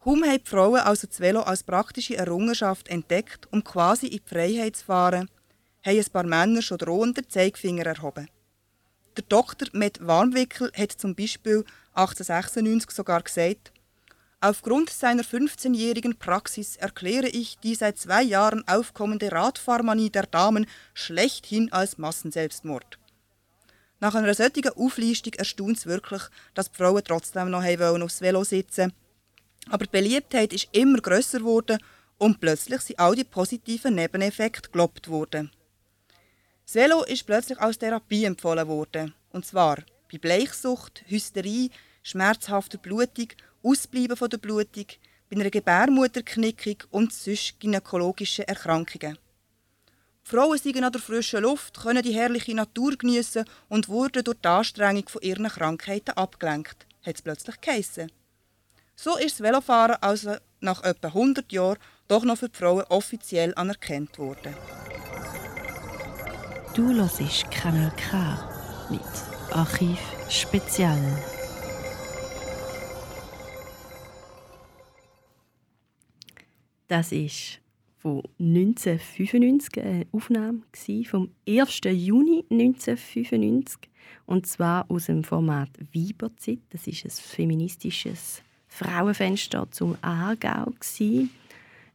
Kaum 0.03 0.25
haben 0.25 0.43
die 0.43 0.51
Frauen 0.51 0.81
also 0.81 1.07
das 1.07 1.21
Velo 1.21 1.43
als 1.43 1.63
praktische 1.63 2.17
Errungenschaft 2.17 2.89
entdeckt, 2.89 3.47
um 3.53 3.63
quasi 3.63 4.09
in 4.09 4.19
die 4.19 4.29
Freiheit 4.29 4.75
zu 4.79 4.87
fahren, 4.87 5.31
haben 5.87 5.97
ein 5.97 6.13
paar 6.13 6.25
Männer 6.25 6.63
schon 6.63 6.79
drohend 6.79 7.19
den 7.19 7.29
Zeigefinger 7.29 7.87
erhoben. 7.87 8.29
Der 9.17 9.25
Dr. 9.29 9.69
Med 9.73 10.05
Warmwickel 10.05 10.73
hat 10.77 10.91
zum 10.91 11.15
Beispiel 11.15 11.65
1896 11.95 12.91
sogar 12.91 13.23
gesagt, 13.23 13.73
Aufgrund 14.43 14.89
seiner 14.89 15.23
15-jährigen 15.23 16.17
Praxis 16.19 16.77
erkläre 16.77 17.29
ich 17.29 17.59
die 17.59 17.75
seit 17.75 17.99
zwei 17.99 18.23
Jahren 18.23 18.67
aufkommende 18.67 19.31
Radfahrmanie 19.31 20.09
der 20.09 20.23
Damen 20.23 20.67
schlechthin 20.95 21.71
als 21.73 21.99
Massenselbstmord. 21.99 22.99
Nach 24.01 24.15
einer 24.15 24.33
solchen 24.33 24.71
Auflistung 24.71 25.35
erstaunt 25.35 25.77
es 25.77 25.85
wirklich, 25.85 26.23
dass 26.55 26.71
die 26.71 26.77
Frauen 26.79 27.03
trotzdem 27.05 27.51
noch 27.51 27.63
wollen 27.63 28.03
aufs 28.03 28.23
Velo 28.23 28.43
sitzen 28.43 28.95
Aber 29.69 29.85
die 29.85 29.91
Beliebtheit 29.91 30.55
ist 30.55 30.69
immer 30.73 31.01
grösser 31.01 31.41
geworden 31.41 31.79
und 32.17 32.41
plötzlich 32.41 32.81
sind 32.81 32.99
all 32.99 33.15
die 33.15 33.25
positiven 33.25 33.95
Nebeneffekte 33.95 34.71
gelobt 34.71 35.09
worden. 35.09 35.51
Das 36.65 36.77
Velo 36.77 37.05
ist 37.05 37.27
plötzlich 37.27 37.61
als 37.61 37.79
Therapie 37.79 38.25
empfohlen 38.25 38.69
worden. 38.69 39.13
Und 39.33 39.45
zwar 39.45 39.77
bei 40.11 40.19
Bleichsucht, 40.19 41.05
Hysterie, 41.07 41.71
schmerzhafter 42.03 42.79
Blutung, 42.79 43.29
Ausbleiben 43.63 44.17
von 44.17 44.31
der 44.31 44.39
Blutung, 44.39 44.87
bei 45.29 45.37
einer 45.37 45.51
Gebärmutterknickung 45.51 46.77
und 46.91 47.13
sonst 47.13 47.61
gynäkologischen 47.61 48.47
Erkrankungen. 48.47 49.19
Die 50.27 50.31
Frauen 50.31 50.59
sind 50.59 50.83
an 50.83 50.93
der 50.93 51.01
frischen 51.01 51.43
Luft, 51.43 51.81
können 51.81 52.03
die 52.03 52.15
herrliche 52.15 52.55
Natur 52.55 52.97
genießen 52.97 53.45
und 53.69 53.89
wurden 53.89 54.25
durch 54.25 54.39
die 54.39 54.49
Anstrengung 54.49 55.09
von 55.09 55.23
ihren 55.23 55.49
Krankheiten 55.49 56.13
abgelenkt, 56.13 56.87
hat 57.05 57.17
es 57.17 57.23
plötzlich 57.23 57.61
geheissen. 57.61 58.13
So 58.97 59.17
ist 59.17 59.41
das 59.41 59.47
Velofahren 59.47 59.97
also 60.01 60.37
nach 60.61 60.83
etwa 60.85 61.09
100 61.09 61.51
Jahren 61.53 61.79
doch 62.07 62.25
noch 62.25 62.39
für 62.39 62.49
die 62.49 62.59
Frauen 62.59 62.85
offiziell 62.89 63.55
anerkannt 63.55 64.19
worden. 64.19 64.55
Du 66.75 66.93
hörst 66.93 67.51
Kanal 67.51 67.93
K 67.97 68.89
mit 68.91 69.30
Archiv 69.53 69.99
Spezial. 70.29 70.97
Das 76.87 77.11
ist 77.11 77.61
von 77.97 78.23
1995 78.39 79.83
eine 79.83 80.07
Aufnahme 80.13 80.63
gsi, 80.71 81.05
vom 81.05 81.31
1. 81.49 81.81
Juni 81.85 82.45
1995 82.49 83.91
und 84.27 84.47
zwar 84.47 84.89
aus 84.89 85.07
dem 85.07 85.25
Format 85.25 85.71
Weiberzeit. 85.93 86.61
Das 86.71 86.87
ist 86.87 87.05
ein 87.05 87.11
feministisches 87.11 88.43
Frauenfenster 88.69 89.69
zum 89.73 89.97
Aargau. 90.01 90.73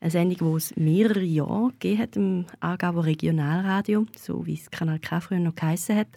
Eine 0.01 0.11
Sendung, 0.11 0.51
die 0.51 0.57
es 0.57 0.75
mehrere 0.75 1.23
Jahre 1.23 1.71
gegeben 1.79 1.99
hat 1.99 2.15
im 2.17 2.45
Aargauer 2.59 3.05
Regionalradio, 3.05 4.05
so 4.17 4.45
wie 4.45 4.55
es 4.55 4.69
Kanal 4.69 4.99
K 4.99 5.21
früher 5.21 5.39
noch 5.39 5.55
geheissen 5.55 5.95
hat. 5.95 6.09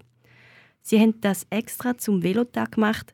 Sie 0.89 0.99
haben 0.99 1.21
das 1.21 1.47
extra 1.51 1.99
zum 1.99 2.23
Velotag 2.23 2.73
gemacht. 2.73 3.13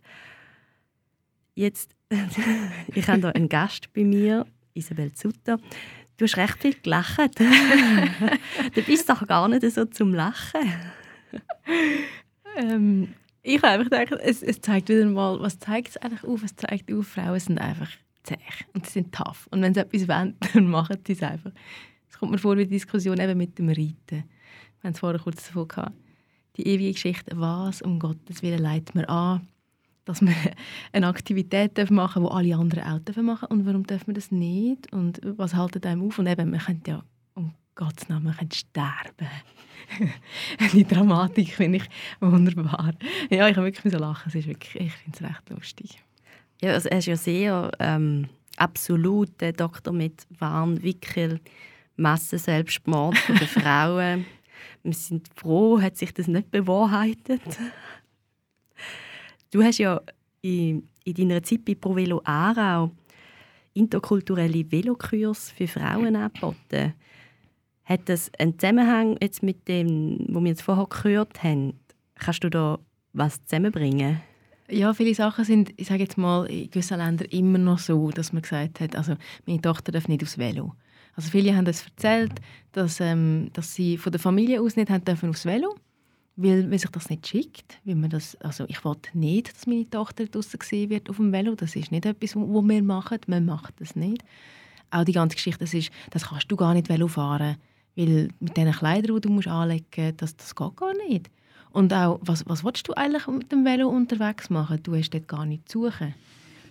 Jetzt, 1.56 1.90
ich 2.94 3.08
habe 3.08 3.20
hier 3.20 3.34
einen 3.34 3.48
Gast 3.48 3.92
bei 3.92 4.04
mir, 4.04 4.46
Isabel 4.74 5.12
Zutter. 5.12 5.58
Du 6.16 6.24
hast 6.24 6.36
recht 6.36 6.62
viel 6.62 6.74
gelacht. 6.74 7.40
du 8.74 8.82
bist 8.82 9.08
doch 9.08 9.26
gar 9.26 9.48
nicht 9.48 9.68
so 9.72 9.86
zum 9.86 10.14
Lachen. 10.14 10.60
Ähm, 12.56 13.08
ich 13.42 13.56
habe 13.56 13.66
einfach 13.70 13.90
gedacht, 13.90 14.22
es, 14.22 14.44
es 14.44 14.60
zeigt 14.60 14.88
wieder 14.88 15.06
mal, 15.06 15.40
was 15.40 15.58
zeigt 15.58 15.88
es 15.88 15.96
eigentlich 15.96 16.22
auf? 16.22 16.44
Es 16.44 16.54
zeigt 16.54 16.92
auf, 16.92 17.08
Frauen 17.08 17.40
sind 17.40 17.58
einfach 17.58 17.90
zäh 18.22 18.36
und 18.74 18.86
sie 18.86 18.92
sind 18.92 19.12
tough. 19.12 19.48
Und 19.50 19.62
wenn 19.62 19.74
sie 19.74 19.80
etwas 19.80 20.06
wollen, 20.06 20.36
dann 20.54 20.68
machen 20.68 20.98
sie 21.04 21.14
es 21.14 21.22
einfach. 21.24 21.50
Es 22.08 22.20
kommt 22.20 22.30
mir 22.30 22.38
vor 22.38 22.56
wie 22.56 22.66
die 22.66 22.74
Diskussion 22.74 23.18
eben 23.18 23.36
mit 23.36 23.58
dem 23.58 23.68
Reiten. 23.68 23.96
Wir 24.08 24.84
haben 24.84 24.92
es 24.92 25.00
vorher 25.00 25.20
kurz 25.20 25.48
davon 25.48 25.66
gehabt. 25.66 26.03
Die 26.56 26.66
ewige 26.66 26.92
Geschichte, 26.92 27.32
was 27.38 27.82
um 27.82 27.98
Gottes 27.98 28.42
Willen 28.42 28.62
leitet 28.62 28.94
man 28.94 29.04
an, 29.06 29.48
dass 30.04 30.20
man 30.20 30.34
eine 30.92 31.06
Aktivität 31.08 31.78
machen 31.90 32.22
darf, 32.22 32.32
die 32.32 32.52
alle 32.52 32.56
anderen 32.56 32.84
auch 32.84 33.22
machen 33.22 33.48
Und 33.48 33.66
warum 33.66 33.84
dürfen 33.86 34.08
wir 34.08 34.14
das 34.14 34.30
nicht? 34.30 34.92
Und 34.92 35.20
was 35.22 35.54
haltet 35.54 35.86
einem 35.86 36.06
auf? 36.06 36.18
Und 36.18 36.26
eben, 36.26 36.50
man 36.50 36.60
könnte 36.60 36.90
ja, 36.90 37.04
um 37.34 37.54
Gottes 37.74 38.08
Namen, 38.08 38.24
man 38.24 38.36
könnte 38.36 38.56
sterben. 38.56 39.28
die 40.72 40.84
Dramatik 40.84 41.54
finde 41.54 41.78
ich 41.78 41.84
wunderbar. 42.20 42.94
Ja, 43.30 43.48
ich 43.48 43.56
habe 43.56 43.66
wirklich 43.66 43.92
so 43.92 43.98
lachen. 43.98 44.28
Es 44.28 44.34
ist 44.34 44.46
wirklich, 44.46 44.76
ich 44.76 44.92
finde 44.92 45.18
es 45.18 45.22
recht 45.22 45.50
lustig. 45.50 46.02
Ja, 46.62 46.72
also 46.72 46.88
er 46.88 46.98
ist 46.98 47.06
ja 47.06 47.16
sehr 47.16 47.70
ähm, 47.78 48.28
absolut 48.56 49.40
der 49.40 49.52
Doktor 49.52 49.92
mit 49.92 50.26
Warnwickel, 50.38 51.40
Massenselbstmord 51.96 53.16
den 53.28 53.36
Frauen. 53.48 54.26
Wir 54.84 54.92
sind 54.92 55.28
froh, 55.34 55.80
hat 55.80 55.96
sich 55.96 56.12
das 56.12 56.28
nicht 56.28 56.50
bewahrheitet. 56.50 57.40
Du 59.50 59.62
hast 59.62 59.78
ja 59.78 60.00
in, 60.42 60.88
in 61.04 61.14
deiner 61.14 61.42
Zeit 61.42 61.64
bei 61.64 61.74
ProVelo 61.74 62.20
Aarau 62.24 62.90
interkulturelle 63.72 64.70
Velokurs 64.70 65.50
für 65.50 65.66
Frauen 65.66 66.16
angeboten. 66.16 66.94
Hat 67.84 68.08
das 68.08 68.30
einen 68.38 68.58
Zusammenhang 68.58 69.16
jetzt 69.20 69.42
mit 69.42 69.68
dem, 69.68 70.18
was 70.28 70.42
wir 70.42 70.50
jetzt 70.50 70.62
vorher 70.62 70.86
gehört 70.86 71.42
haben? 71.42 71.74
Kannst 72.14 72.44
du 72.44 72.50
da 72.50 72.78
was 73.12 73.44
zusammenbringen? 73.44 74.20
Ja, 74.70 74.94
viele 74.94 75.14
Sachen 75.14 75.44
sind, 75.44 75.74
ich 75.76 75.88
sage 75.88 76.04
jetzt 76.04 76.16
mal, 76.16 76.46
in 76.46 76.70
gewissen 76.70 76.98
Ländern 76.98 77.28
immer 77.28 77.58
noch 77.58 77.78
so, 77.78 78.10
dass 78.10 78.32
man 78.32 78.42
gesagt 78.42 78.80
hat, 78.80 78.96
also 78.96 79.16
meine 79.46 79.60
Tochter 79.60 79.92
darf 79.92 80.08
nicht 80.08 80.22
aufs 80.22 80.38
Velo. 80.38 80.74
Also 81.16 81.30
viele 81.30 81.56
haben 81.56 81.64
das 81.64 81.84
erzählt, 81.84 82.32
dass, 82.72 83.00
ähm, 83.00 83.50
dass 83.52 83.74
sie 83.74 83.96
von 83.98 84.12
der 84.12 84.20
Familie 84.20 84.60
aus 84.60 84.76
nicht 84.76 84.90
haben 84.90 85.04
dürfen 85.04 85.30
aufs 85.30 85.44
Velo, 85.44 85.76
weil, 86.36 86.70
weil 86.70 86.78
sich 86.78 86.90
das 86.90 87.08
nicht 87.08 87.26
schickt. 87.26 87.78
Weil 87.84 87.94
man 87.94 88.10
das, 88.10 88.36
also 88.36 88.64
ich 88.68 88.84
wollte 88.84 89.16
nicht, 89.16 89.54
dass 89.54 89.66
meine 89.66 89.88
Tochter 89.88 90.26
draußen 90.26 90.58
gesehen 90.58 90.90
wird 90.90 91.08
auf 91.08 91.16
dem 91.16 91.32
Velo. 91.32 91.54
Das 91.54 91.76
ist 91.76 91.92
nicht 91.92 92.06
etwas, 92.06 92.34
was 92.34 92.68
wir 92.68 92.82
machen. 92.82 93.18
Man 93.26 93.44
macht 93.44 93.74
das 93.80 93.94
nicht. 93.94 94.24
Auch 94.90 95.04
die 95.04 95.12
ganze 95.12 95.36
Geschichte, 95.36 95.60
das 95.60 95.74
ist, 95.74 95.90
das 96.10 96.26
kannst 96.28 96.50
du 96.50 96.56
gar 96.56 96.74
nicht 96.74 96.88
Velo 96.88 97.08
fahren, 97.08 97.56
weil 97.96 98.28
mit 98.40 98.56
den 98.56 98.70
Kleidern, 98.72 99.16
die 99.16 99.20
du 99.22 99.28
musst 99.28 99.48
anlegen 99.48 100.16
das, 100.16 100.36
das 100.36 100.54
geht 100.54 100.76
gar 100.76 100.94
nicht. 101.08 101.30
Und 101.72 101.92
auch, 101.92 102.20
was, 102.22 102.46
was 102.46 102.62
willst 102.62 102.86
du 102.86 102.92
eigentlich 102.94 103.26
mit 103.26 103.50
dem 103.50 103.64
Velo 103.64 103.88
unterwegs 103.88 104.50
machen? 104.50 104.80
Du 104.82 104.94
hast 104.94 105.10
dort 105.10 105.26
gar 105.26 105.44
nicht 105.44 105.68
zu 105.68 105.84
suchen. 105.84 106.14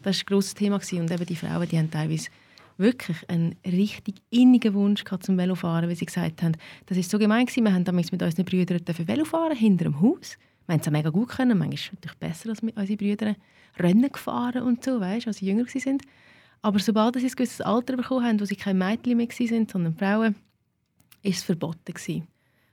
Das 0.01 0.17
war 0.17 0.21
ein 0.21 0.25
grosses 0.25 0.53
Thema. 0.53 0.75
Und 0.75 1.11
eben 1.11 1.25
die 1.25 1.35
Frauen, 1.35 1.67
die 1.67 1.77
haben 1.77 1.91
teilweise 1.91 2.29
wirklich 2.77 3.29
einen 3.29 3.55
richtig 3.65 4.15
innigen 4.29 4.73
Wunsch 4.73 5.03
zum 5.03 5.37
Velofahren, 5.37 5.89
weil 5.89 5.95
sie 5.95 6.05
gesagt 6.05 6.41
haben, 6.41 6.57
das 6.87 6.97
ist 6.97 7.09
so 7.09 7.19
gemein 7.19 7.45
gewesen, 7.45 7.63
wir 7.65 7.73
haben 7.73 7.83
damals 7.83 8.11
mit 8.11 8.21
unseren 8.21 8.45
Brüdern 8.45 8.81
Velo 8.85 9.25
fahren 9.25 9.55
hinter 9.55 9.85
dem 9.85 10.01
Haus. 10.01 10.37
Wir 10.65 10.73
haben 10.73 10.81
es 10.81 10.89
mega 10.89 11.09
gut 11.09 11.29
können, 11.29 11.57
manchmal 11.57 11.95
natürlich 11.95 12.17
besser 12.17 12.49
als 12.49 12.61
mit 12.61 12.77
unseren 12.77 12.97
Brüdern 12.97 13.35
Rennen 13.77 14.11
gefahren 14.11 14.63
und 14.63 14.83
so, 14.83 14.99
weißt, 14.99 15.27
als 15.27 15.37
sie 15.37 15.47
jünger 15.47 15.65
waren. 15.65 15.97
Aber 16.61 16.79
sobald 16.79 17.15
sie 17.15 17.25
ein 17.25 17.31
gewisses 17.31 17.61
Alter 17.61 17.97
bekommen 17.97 18.25
haben, 18.25 18.39
wo 18.39 18.45
sie 18.45 18.55
keine 18.55 18.79
Mädchen 18.79 19.17
mehr 19.17 19.27
waren, 19.27 19.67
sondern 19.67 19.95
Frauen, 19.95 20.35
ist 21.21 21.37
es 21.37 21.43
verboten 21.43 21.93
gewesen. 21.93 22.27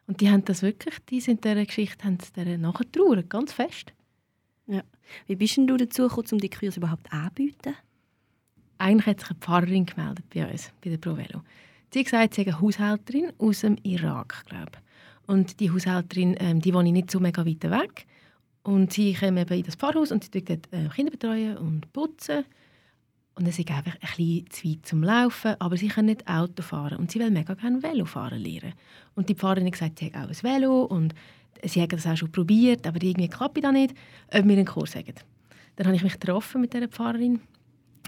Und 0.07 0.21
die 0.21 0.31
haben 0.31 0.45
das 0.45 0.63
wirklich, 0.63 0.95
die 1.09 1.21
sind 1.21 1.45
dieser 1.45 1.65
Geschichte 1.65 2.05
haben 2.05 2.19
der 2.37 3.23
ganz 3.23 3.53
fest. 3.53 3.93
Ja. 4.67 4.83
Wie 5.27 5.37
bist 5.37 5.57
denn 5.57 5.67
du 5.67 5.77
dazu 5.77 6.03
gekommen, 6.03 6.29
um 6.33 6.39
die 6.39 6.51
Kurse 6.51 6.79
überhaupt 6.79 7.13
anzubieten? 7.13 7.75
Eigentlich 8.81 9.07
hat 9.07 9.21
sich 9.21 9.31
eine 9.31 9.39
Pfarrerin 9.39 9.85
gemeldet 9.85 10.25
bei 10.33 10.51
uns, 10.51 10.73
bei 10.83 10.89
der 10.89 10.97
ProVelo. 10.97 11.43
Sie 11.93 11.99
hat 11.99 12.07
gesagt, 12.07 12.35
sie 12.35 12.43
ist 12.43 12.49
eine 12.49 12.61
Haushälterin 12.63 13.31
aus 13.37 13.61
dem 13.61 13.77
Irak, 13.83 14.43
glaube 14.49 14.73
Und 15.27 15.61
die 15.61 15.71
Haushälterin, 15.71 16.35
ähm, 16.39 16.61
die 16.61 16.73
wohnt 16.73 16.91
nicht 16.91 17.11
so 17.11 17.21
mega 17.21 17.45
weit 17.45 17.63
weg. 17.63 18.07
Und 18.63 18.95
sie 18.95 19.13
kommt 19.13 19.39
eben 19.39 19.53
in 19.59 19.65
das 19.65 19.75
Pfarrhaus 19.75 20.11
und 20.13 20.25
sie 20.25 20.31
tut 20.31 20.49
dort 20.49 20.73
äh, 20.73 20.89
Kinder 20.89 21.11
betreuen 21.11 21.59
und 21.59 21.93
putzen. 21.93 22.45
Und 23.35 23.47
es 23.47 23.59
ist 23.59 23.71
einfach 23.71 23.95
ein 23.95 24.01
bisschen 24.01 24.51
zu 24.51 24.69
weit 24.69 24.87
zum 24.87 25.03
Laufen, 25.03 25.57
aber 25.59 25.77
sie 25.77 25.89
können 25.89 26.07
nicht 26.07 26.27
Auto 26.27 26.63
fahren 26.63 26.97
und 26.97 27.11
sie 27.11 27.19
will 27.19 27.31
mega 27.31 27.53
gerne 27.53 27.83
Velo 27.83 28.07
fahren 28.07 28.39
lernen. 28.39 28.73
Und 29.15 29.29
die 29.29 29.35
Pfarrerin 29.35 29.67
hat 29.67 29.73
gesagt, 29.73 29.99
sie 29.99 30.07
hat 30.07 30.17
auch 30.17 30.29
ein 30.29 30.43
Velo 30.43 30.85
und 30.85 31.15
sie 31.65 31.83
hat 31.83 31.93
das 31.93 32.07
auch 32.07 32.17
schon 32.17 32.33
probiert, 32.33 32.87
aber 32.87 33.03
irgendwie 33.03 33.29
klappt 33.29 33.63
das 33.63 33.73
nicht, 33.73 33.95
ob 34.29 34.45
wir 34.47 34.57
einen 34.57 34.65
Kurs 34.65 34.97
haben. 34.97 35.15
Dann 35.77 35.87
habe 35.87 35.97
ich 35.97 36.03
mich 36.03 36.19
getroffen 36.19 36.63
mit 36.63 36.73
dieser 36.73 36.89
Pfarrerin, 36.89 37.41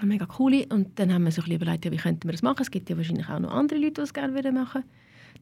mega 0.02 0.26
cool. 0.38 0.64
Und 0.70 0.98
dann 0.98 1.12
haben 1.12 1.24
wir 1.24 1.32
so 1.32 1.42
ein 1.42 1.50
überlegt, 1.50 1.84
ja, 1.84 1.92
wie 1.92 1.96
könnten 1.96 2.28
wir 2.28 2.32
das 2.32 2.42
machen. 2.42 2.62
Es 2.62 2.70
gibt 2.70 2.88
ja 2.90 2.96
wahrscheinlich 2.96 3.28
auch 3.28 3.38
noch 3.38 3.52
andere 3.52 3.78
Leute, 3.78 3.94
die 3.94 4.00
es 4.02 4.14
gerne 4.14 4.32
machen 4.32 4.44
würden. 4.44 4.84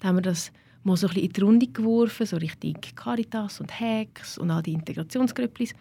Dann 0.01 0.09
haben 0.09 0.17
wir 0.17 0.23
das 0.23 0.53
mal 0.83 0.97
so 0.97 1.07
ein 1.07 1.15
bisschen 1.15 1.27
in 1.29 1.33
die 1.33 1.41
Runde 1.41 1.67
geworfen, 1.67 2.27
so 2.27 2.37
richtig 2.37 2.97
Caritas 2.97 3.61
und 3.61 3.79
Hex 3.79 4.39
und 4.39 4.51
all 4.51 4.63
die 4.63 4.73
Integrationsgrüpplis. 4.73 5.75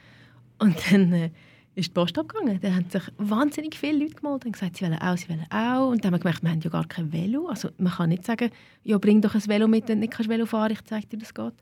Und 0.60 0.76
dann 0.92 1.14
äh, 1.14 1.32
ist 1.76 1.90
die 1.90 1.94
Post 1.94 2.18
abgegangen. 2.18 2.60
Da 2.60 2.74
haben 2.74 2.90
sich 2.90 3.04
wahnsinnig 3.18 3.76
viele 3.76 4.00
Leute 4.00 4.16
gemeldet 4.16 4.46
und 4.46 4.52
gesagt, 4.54 4.78
sie 4.78 4.86
wollen 4.86 5.00
auch, 5.00 5.18
sie 5.18 5.30
wollen 5.30 5.46
auch. 5.50 5.90
Und 5.90 6.04
dann 6.04 6.12
haben 6.12 6.20
wir 6.20 6.20
gemerkt, 6.20 6.44
wir 6.44 6.52
haben 6.52 6.62
ja 6.62 6.70
gar 6.70 6.88
kein 6.88 7.12
Velo. 7.12 7.48
Also 7.48 7.70
man 7.78 7.94
kann 7.94 8.10
nicht 8.10 8.26
sagen, 8.26 8.52
ja, 8.84 8.98
bring 8.98 9.22
doch 9.22 9.36
ein 9.36 9.48
Velo 9.48 9.68
mit, 9.68 9.88
wenn 9.88 10.00
du 10.00 10.02
nicht 10.02 10.14
kannst 10.14 10.30
Velo 10.30 10.46
fahren 10.46 10.72
ich 10.72 10.84
zeige 10.84 11.08
dir, 11.08 11.18
das 11.18 11.34
geht. 11.34 11.54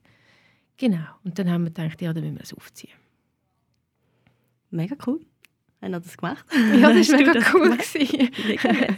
Genau. 0.78 1.06
Und 1.24 1.38
dann 1.38 1.50
haben 1.50 1.64
wir 1.64 1.72
gedacht, 1.72 2.02
ja, 2.02 2.14
dann 2.14 2.24
müssen 2.24 2.38
wir 2.38 2.44
es 2.44 2.54
aufziehen. 2.54 2.94
Mega 4.70 4.96
cool. 5.06 5.22
Haben 5.94 5.94
wir 5.94 6.00
das 6.02 6.18
gemacht? 6.18 6.46
Ja, 6.80 6.94
das 6.94 7.12
war 7.12 7.18
mega 7.18 7.40
cool. 7.54 7.78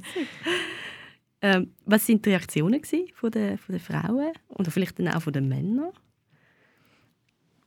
ähm, 1.41 1.73
was 1.85 2.09
waren 2.09 2.21
die 2.21 2.29
Reaktionen 2.29 2.81
von 3.13 3.31
der, 3.31 3.57
von 3.57 3.73
der 3.73 3.79
Frauen 3.79 4.31
oder 4.49 4.71
vielleicht 4.71 4.97
dann 4.99 5.09
auch 5.09 5.21
von 5.21 5.33
den 5.33 5.47
Männern? 5.47 5.91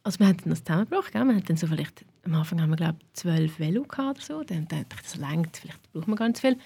Also 0.05 0.19
wir 0.19 0.27
haben 0.27 0.39
das 0.45 0.65
zusammengebracht. 0.65 1.13
Gell? 1.13 1.25
Wir 1.25 1.41
dann 1.41 1.57
so 1.57 1.67
vielleicht, 1.69 2.05
am 2.25 2.35
Anfang 2.35 2.61
haben 2.61 2.71
wir 2.71 2.77
glaube 2.77 2.99
ich 3.01 3.13
zwölf 3.13 3.59
Velo 3.61 3.83
oder 3.83 4.15
so. 4.19 4.43
Dann 4.43 4.67
dachte 4.67 4.87
ich, 4.97 5.03
das 5.03 5.17
längt, 5.17 5.57
vielleicht 5.57 5.93
braucht 5.93 6.09
man 6.09 6.17
gar 6.17 6.27
nicht 6.27 6.39
so 6.39 6.49
viel. 6.49 6.59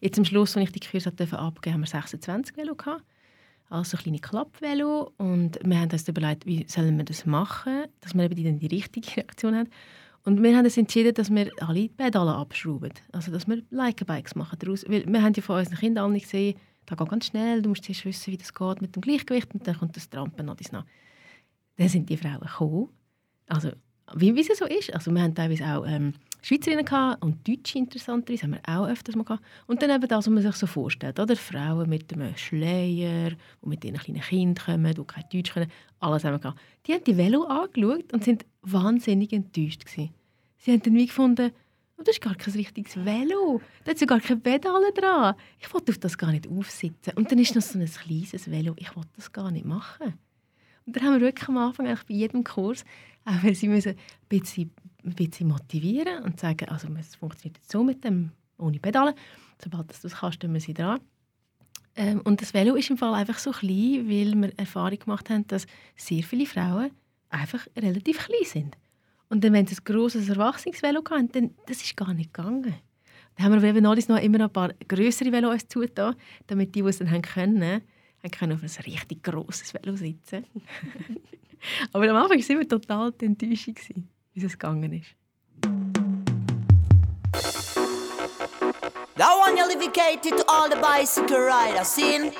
Jetzt 0.00 0.18
am 0.18 0.24
Schluss, 0.24 0.56
als 0.56 0.66
ich 0.66 0.72
die 0.72 0.80
Kurs 0.80 1.06
abgeben 1.06 1.30
durfte, 1.30 1.72
haben 1.72 1.80
wir 1.80 1.86
26 1.86 2.56
Velo 2.56 2.74
gehabt. 2.74 3.04
Also 3.68 3.98
kleine 3.98 4.18
Klappvelo. 4.18 5.12
Und 5.18 5.58
wir 5.62 5.78
haben 5.78 5.90
uns 5.90 6.08
überlegt, 6.08 6.46
wie 6.46 6.64
sollen 6.68 6.96
wir 6.96 7.04
das 7.04 7.26
machen, 7.26 7.84
dass 8.00 8.14
wir 8.14 8.24
eben 8.24 8.44
dann 8.44 8.58
die 8.58 8.66
richtige 8.68 9.16
Reaktion 9.16 9.54
haben. 9.54 9.68
Und 10.24 10.42
wir 10.42 10.56
haben 10.56 10.64
uns 10.64 10.76
entschieden, 10.76 11.14
dass 11.14 11.30
wir 11.30 11.50
alle 11.60 11.88
Pedale 11.88 12.34
abschrauben. 12.34 12.92
Also, 13.12 13.32
dass 13.32 13.48
wir 13.48 13.62
Like-Bikes 13.70 14.34
machen 14.34 14.58
daraus. 14.58 14.84
Weil 14.88 15.06
wir 15.06 15.22
haben 15.22 15.32
ja 15.34 15.42
von 15.42 15.58
unseren 15.58 15.78
Kindern 15.78 16.10
alle 16.10 16.20
gesehen, 16.20 16.58
das 16.86 16.98
geht 16.98 17.08
ganz 17.08 17.26
schnell, 17.26 17.62
du 17.62 17.68
musst 17.68 17.84
zuerst 17.84 18.04
wissen, 18.04 18.32
wie 18.32 18.38
das 18.38 18.52
geht 18.52 18.80
mit 18.80 18.94
dem 18.96 19.02
Gleichgewicht 19.02 19.52
und 19.52 19.66
dann 19.66 19.78
kommt 19.78 19.96
das 19.96 20.08
Trampen 20.08 20.46
noch 20.46 20.56
nach. 20.72 20.84
Dann 21.76 21.88
sind 21.88 22.08
die 22.08 22.16
Frauen 22.16 22.40
gekommen. 22.40 22.88
Also, 23.46 23.70
wie, 24.14 24.34
wie 24.34 24.40
es 24.40 24.58
so 24.58 24.64
ist. 24.64 24.92
Also, 24.94 25.10
wir 25.10 25.22
haben 25.22 25.34
teilweise 25.34 25.64
auch 25.66 25.86
ähm, 25.86 26.14
Schweizerinnen 26.42 26.84
gehabt 26.84 27.22
und 27.22 27.46
Deutsche 27.46 27.78
interessanterweise 27.78 28.44
haben 28.44 28.52
wir 28.52 28.60
auch 28.66 28.88
öfters 28.88 29.16
mal 29.16 29.24
gehabt. 29.24 29.42
Und 29.66 29.82
dann 29.82 29.90
eben 29.90 30.08
das, 30.08 30.26
was 30.26 30.28
man 30.28 30.42
sich 30.42 30.54
so 30.56 30.66
vorstellt. 30.66 31.18
Oder? 31.18 31.36
Frauen 31.36 31.88
mit 31.88 32.12
einem 32.12 32.36
Schleier, 32.36 33.30
die 33.30 33.68
mit 33.68 33.84
ihren 33.84 33.98
kleinen 33.98 34.22
Kindern 34.22 34.64
kommen, 34.64 34.94
die 34.94 35.04
kein 35.04 35.24
Deutsch 35.32 35.52
können. 35.52 35.70
Alles 36.00 36.24
haben 36.24 36.34
wir 36.34 36.38
gehabt. 36.38 36.60
Die 36.86 36.94
haben 36.94 37.04
die 37.04 37.16
Velo 37.16 37.44
angeschaut 37.44 38.12
und 38.12 38.24
sind 38.24 38.46
wahnsinnig 38.72 39.32
enttäuscht 39.32 39.84
gewesen. 39.84 40.10
Sie 40.58 40.72
haben 40.72 40.82
dann 40.82 40.94
wie 40.94 41.06
gefunden, 41.06 41.52
oh, 41.96 42.02
das 42.02 42.16
ist 42.16 42.20
gar 42.20 42.34
kein 42.34 42.54
richtiges 42.54 42.96
Velo. 42.96 43.60
Da 43.84 43.92
hat 43.92 44.08
gar 44.08 44.20
keine 44.20 44.40
Pedale 44.40 44.92
dran. 44.92 45.34
Ich 45.60 45.72
wollte 45.72 45.92
auf 45.92 45.98
das 45.98 46.18
gar 46.18 46.30
nicht 46.30 46.48
aufsitzen. 46.48 47.12
Und 47.14 47.30
dann 47.30 47.38
ist 47.38 47.54
noch 47.54 47.62
so 47.62 47.78
ein 47.78 47.86
kleines 47.86 48.50
Velo. 48.50 48.74
Ich 48.76 48.94
wollte 48.96 49.10
das 49.16 49.32
gar 49.32 49.50
nicht 49.50 49.64
machen. 49.64 50.14
Und 50.86 50.96
dann 50.96 51.04
haben 51.04 51.14
wir 51.14 51.20
wirklich 51.20 51.48
am 51.48 51.58
Anfang 51.58 51.86
eigentlich 51.86 52.06
bei 52.06 52.14
jedem 52.14 52.44
Kurs, 52.44 52.84
auch 53.24 53.42
wenn 53.42 53.54
sie 53.54 53.68
müssen 53.68 53.90
ein 53.90 53.98
bisschen, 54.28 54.70
ein 55.04 55.14
bisschen 55.14 55.48
motivieren 55.48 56.22
und 56.24 56.40
sagen, 56.40 56.68
also 56.68 56.88
es 56.98 57.14
funktioniert 57.14 57.58
jetzt 57.58 57.70
so 57.70 57.84
mit 57.84 58.04
dem, 58.04 58.32
ohne 58.56 58.78
Pedale. 58.78 59.14
Sobald 59.62 59.90
du 59.90 59.94
das 60.02 60.14
kannst, 60.14 60.42
wir 60.42 60.60
sie 60.60 60.74
dran. 60.74 61.00
Ähm, 61.94 62.20
und 62.22 62.40
das 62.40 62.54
Velo 62.54 62.74
ist 62.74 62.90
im 62.90 62.96
Fall 62.96 63.12
einfach 63.14 63.38
so 63.38 63.50
klein, 63.50 64.08
weil 64.08 64.34
wir 64.34 64.52
Erfahrung 64.56 64.98
gemacht 64.98 65.28
haben, 65.30 65.46
dass 65.48 65.66
sehr 65.96 66.22
viele 66.22 66.46
Frauen 66.46 66.90
einfach 67.30 67.66
relativ 67.76 68.18
klein 68.18 68.44
sind. 68.44 68.76
Und 69.28 69.44
dann, 69.44 69.52
wenn 69.52 69.66
sie 69.66 69.76
ein 69.76 69.84
grosses 69.84 70.28
Erwachsenenvelo 70.28 71.02
hatten, 71.10 71.32
dann 71.32 71.50
das 71.66 71.82
ist 71.82 71.96
gar 71.96 72.14
nicht 72.14 72.32
gegangen. 72.32 72.74
Dann 73.36 73.46
haben 73.46 73.62
wir 73.62 73.68
eben 73.68 73.86
alles 73.86 74.08
noch 74.08 74.20
immer 74.20 74.40
ein 74.40 74.52
paar 74.52 74.72
größere 74.88 75.30
Velos 75.30 75.68
zugetan, 75.68 76.16
damit 76.46 76.74
die, 76.74 76.82
die 76.82 76.88
es 76.88 76.98
dann 76.98 77.10
haben 77.10 77.22
können, 77.22 77.82
haben 78.22 78.30
können 78.30 78.52
auf 78.52 78.62
ein 78.62 78.84
richtig 78.84 79.22
grosses 79.22 79.72
Velo 79.74 79.96
sitzen. 79.96 80.44
Aber 81.92 82.08
am 82.08 82.16
Anfang 82.16 82.38
waren 82.38 82.58
wir 82.58 82.68
total 82.68 83.12
die 83.12 83.56
wie 84.34 84.44
es 84.44 84.52
gegangen 84.52 84.92
ist. 84.92 85.14
That 89.18 89.36
one 89.36 89.56
you 89.56 89.66
dedicated 89.68 90.38
to 90.38 90.44
all 90.48 90.68
the 90.70 90.76
bicycle 90.76 91.40
riders, 91.40 91.88
seen? 91.88 92.32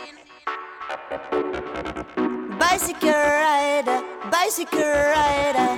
Bicycle 2.58 3.10
rider, 3.10 4.04
bicycle 4.30 4.80
rider. 4.80 5.70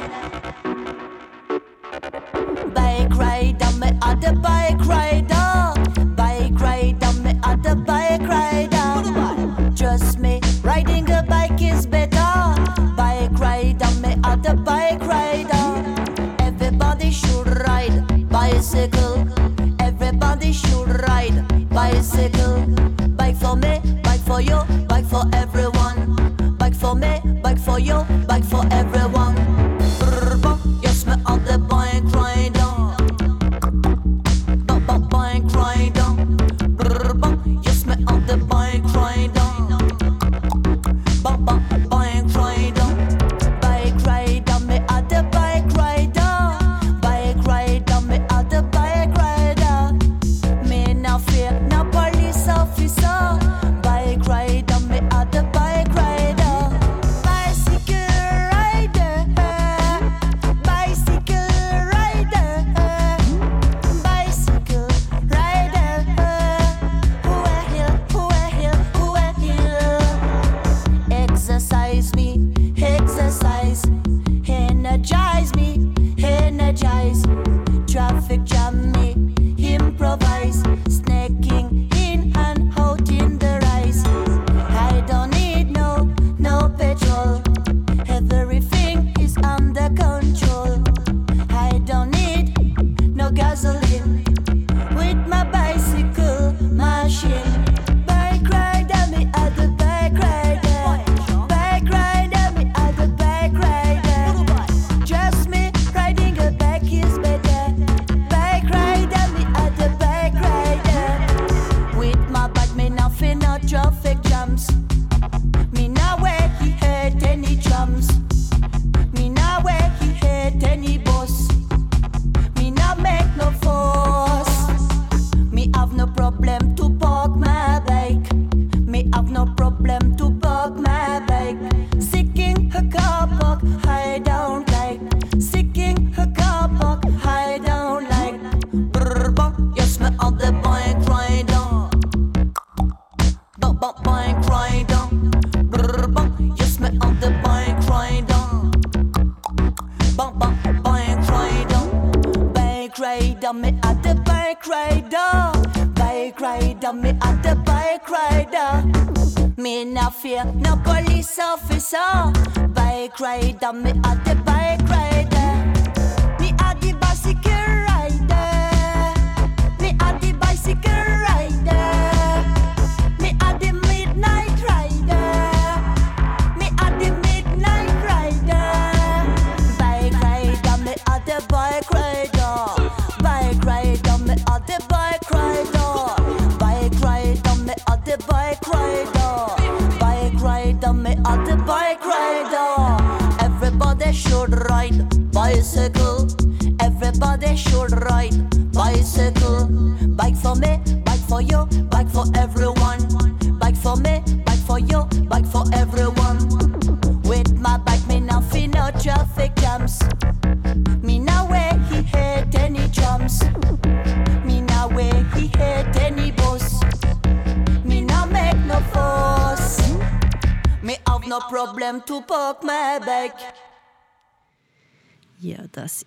Bike 2.75 3.15
rider, 3.17 3.73
me 3.79 3.91
other 4.03 4.35
bike 4.35 4.85
rider. 4.87 5.75
Bike 6.17 6.59
rider, 6.61 7.13
me 7.23 7.39
other 7.45 7.75
bike 7.75 8.23
rider. 8.23 9.73
Trust 9.77 10.19
me, 10.19 10.41
riding 10.63 11.11
a 11.11 11.23
bike 11.23 11.63
is 11.63 11.87
better. 11.87 12.55
Bike 12.97 13.39
rider, 13.39 13.91
me 14.03 14.17
other 14.25 14.57
bike 14.57 15.03
rider. 15.03 15.67
Everybody 16.41 17.11
should 17.11 17.47
ride 17.47 18.29
bicycle. 18.29 19.10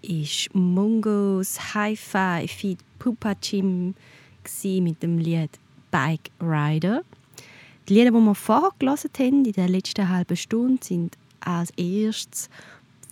Ist 0.04 0.54
Mungos 0.54 1.74
Hi-Fi 1.74 2.48
feat 2.48 2.80
Pupa 3.00 3.34
gsi 3.34 4.82
mit 4.82 5.02
dem 5.02 5.18
Lied 5.18 5.52
Bike 5.92 6.30
Rider. 6.42 7.04
Die 7.88 7.94
Lieder, 7.94 8.12
die 8.12 8.18
wir 8.18 8.36
vorher 8.36 8.72
gelesen 8.80 9.10
haben, 9.18 9.46
in 9.46 9.52
der 9.54 9.70
letzten 9.70 10.08
halben 10.08 10.36
Stunde, 10.36 10.84
sind 10.84 11.18
als 11.40 11.72
erstes 11.72 12.50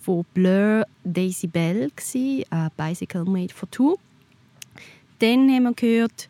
von 0.02 0.24
Blur 0.34 0.86
Daisy 1.04 1.46
Bell, 1.46 1.90
a 2.50 2.68
Bicycle 2.76 3.24
Made 3.24 3.54
for 3.54 3.70
Two. 3.70 3.98
Dann 5.18 5.50
haben 5.50 5.64
wir 5.64 5.74
gehört 5.74 6.28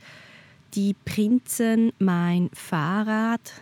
Die 0.74 0.94
Prinzen, 1.04 1.92
mein 1.98 2.50
Fahrrad 2.52 3.52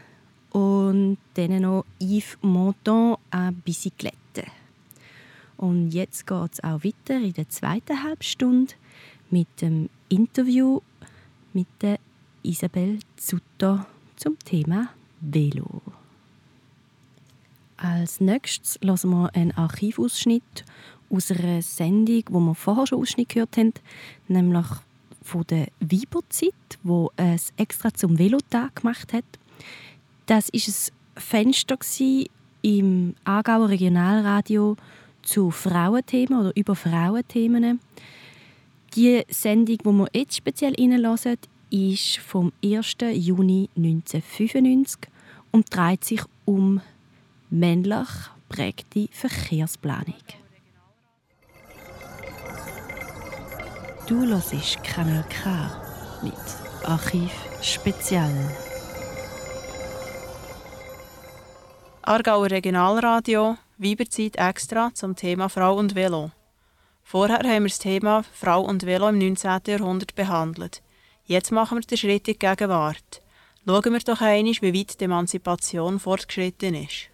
und 0.50 1.18
dann 1.34 1.62
noch 1.62 1.84
Yves 2.00 2.38
Montand, 2.42 3.18
a 3.30 3.50
Bicyclette. 3.64 4.16
Und 5.60 5.90
jetzt 5.90 6.26
geht 6.26 6.52
es 6.54 6.64
auch 6.64 6.82
weiter 6.84 7.20
in 7.20 7.34
der 7.34 7.50
zweiten 7.50 8.02
Halbstunde 8.02 8.72
mit 9.28 9.46
dem 9.60 9.90
Interview 10.08 10.80
mit 11.52 11.66
der 11.82 11.98
Isabel 12.42 12.98
Zutter 13.16 13.86
zum 14.16 14.38
Thema 14.38 14.88
Velo. 15.20 15.82
Als 17.76 18.22
nächstes 18.22 18.78
hören 18.82 19.10
wir 19.10 19.34
einen 19.34 19.52
Archivausschnitt 19.52 20.64
aus 21.10 21.30
einer 21.30 21.60
Sendung, 21.60 22.22
wo 22.30 22.40
wir 22.40 22.54
vorher 22.54 22.86
schon 22.86 23.00
Ausschnitt 23.00 23.28
gehört 23.28 23.58
haben, 23.58 23.74
nämlich 24.28 24.66
von 25.20 25.44
der 25.46 25.68
Weiberzeit, 25.80 26.78
wo 26.82 27.12
es 27.16 27.52
extra 27.58 27.92
zum 27.92 28.18
Velotag 28.18 28.76
gemacht 28.76 29.12
hat. 29.12 29.26
Das 30.24 30.48
ist 30.48 30.90
ein 31.16 31.20
Fenster 31.20 31.76
im 32.62 33.14
Aargauer 33.24 33.68
Regionalradio 33.68 34.78
zu 35.22 35.50
Frauenthemen 35.50 36.40
oder 36.40 36.52
über 36.56 36.74
Frauenthemen. 36.74 37.80
Die 38.94 39.22
Sendung, 39.28 39.78
die 39.78 39.84
wir 39.84 40.08
jetzt 40.12 40.36
speziell 40.36 40.74
reinhören, 40.78 41.36
ist 41.70 42.18
vom 42.18 42.52
1. 42.64 42.96
Juni 43.12 43.68
1995 43.76 44.98
und 45.52 45.74
dreht 45.74 46.04
sich 46.04 46.22
um 46.44 46.80
männlich 47.50 48.08
prägte 48.48 49.08
Verkehrsplanung. 49.12 50.14
Du 54.06 54.26
hörst 54.26 54.82
Kanal 54.82 55.24
K 55.28 55.70
mit 56.22 56.34
Archiv 56.84 57.30
Spezial. 57.62 58.34
Aargauer 62.02 62.50
Regionalradio, 62.50 63.56
Weiberzeit 63.82 64.36
extra 64.36 64.92
zum 64.92 65.16
Thema 65.16 65.48
Frau 65.48 65.74
und 65.74 65.94
Velo. 65.94 66.32
Vorher 67.02 67.38
haben 67.38 67.64
wir 67.64 67.70
das 67.70 67.78
Thema 67.78 68.22
Frau 68.30 68.60
und 68.60 68.84
Velo 68.84 69.08
im 69.08 69.16
19. 69.16 69.58
Jahrhundert 69.66 70.14
behandelt. 70.14 70.82
Jetzt 71.24 71.50
machen 71.50 71.78
wir 71.78 71.80
den 71.80 71.96
Schritt 71.96 72.28
in 72.28 72.34
die 72.34 72.38
Gegenwart. 72.38 73.22
Schauen 73.64 73.92
wir 73.94 74.00
doch 74.00 74.20
einmal, 74.20 74.52
wie 74.60 74.78
weit 74.78 75.00
die 75.00 75.04
Emanzipation 75.04 75.98
fortgeschritten 75.98 76.74
ist. 76.74 77.08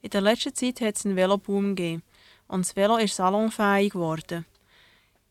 In 0.00 0.08
der 0.08 0.22
letzten 0.22 0.54
Zeit 0.54 0.80
hat 0.80 0.96
es 0.96 1.04
einen 1.04 1.14
Veloboom 1.14 1.76
gegeben 1.76 2.02
und 2.48 2.64
das 2.64 2.74
Velo 2.74 2.96
ist 2.96 3.16
salonfähig 3.16 3.92
geworden. 3.92 4.46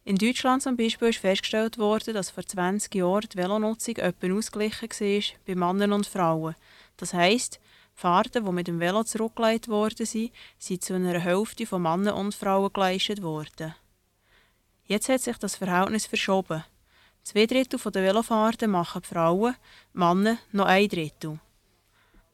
In 0.03 0.15
Deutschland 0.15 0.61
zum 0.61 0.77
Beispiel 0.77 1.07
ist 1.07 1.17
festgestellt 1.17 1.79
worden, 1.79 2.13
dass 2.13 2.29
vor 2.29 2.45
20 2.45 2.93
Jahren 2.93 3.29
die 3.33 3.37
Velonutzung 3.37 3.95
etwa 3.95 4.31
ausgeglichen 4.31 4.89
war 4.91 5.23
bei 5.47 5.55
Männern 5.55 5.93
und 5.93 6.05
Frauen. 6.05 6.53
Das 6.97 7.15
heisst, 7.15 7.59
Fahrten, 7.95 8.45
die 8.45 8.51
mit 8.51 8.67
dem 8.67 8.81
Velo 8.81 9.03
zurückgelegt 9.03 9.69
worden 9.69 10.05
sind, 10.05 10.31
sind 10.59 10.83
zu 10.83 10.93
einer 10.93 11.17
Hälfte 11.17 11.65
von 11.65 11.81
Männern 11.81 12.15
und 12.15 12.35
Frauen 12.35 12.71
geleistet 12.73 13.21
worden. 13.21 13.73
Jetzt 14.83 15.07
hat 15.07 15.21
sich 15.21 15.37
das 15.37 15.55
Verhältnis 15.55 16.05
verschoben. 16.05 16.65
Zwei 17.23 17.45
Drittel 17.45 17.79
der 17.79 18.03
Velofahrten 18.03 18.69
machen 18.69 19.01
die 19.01 19.07
Frauen, 19.07 19.55
die 19.93 19.97
Männer 19.97 20.37
noch 20.51 20.65
ein 20.65 20.89
Drittel. 20.89 21.39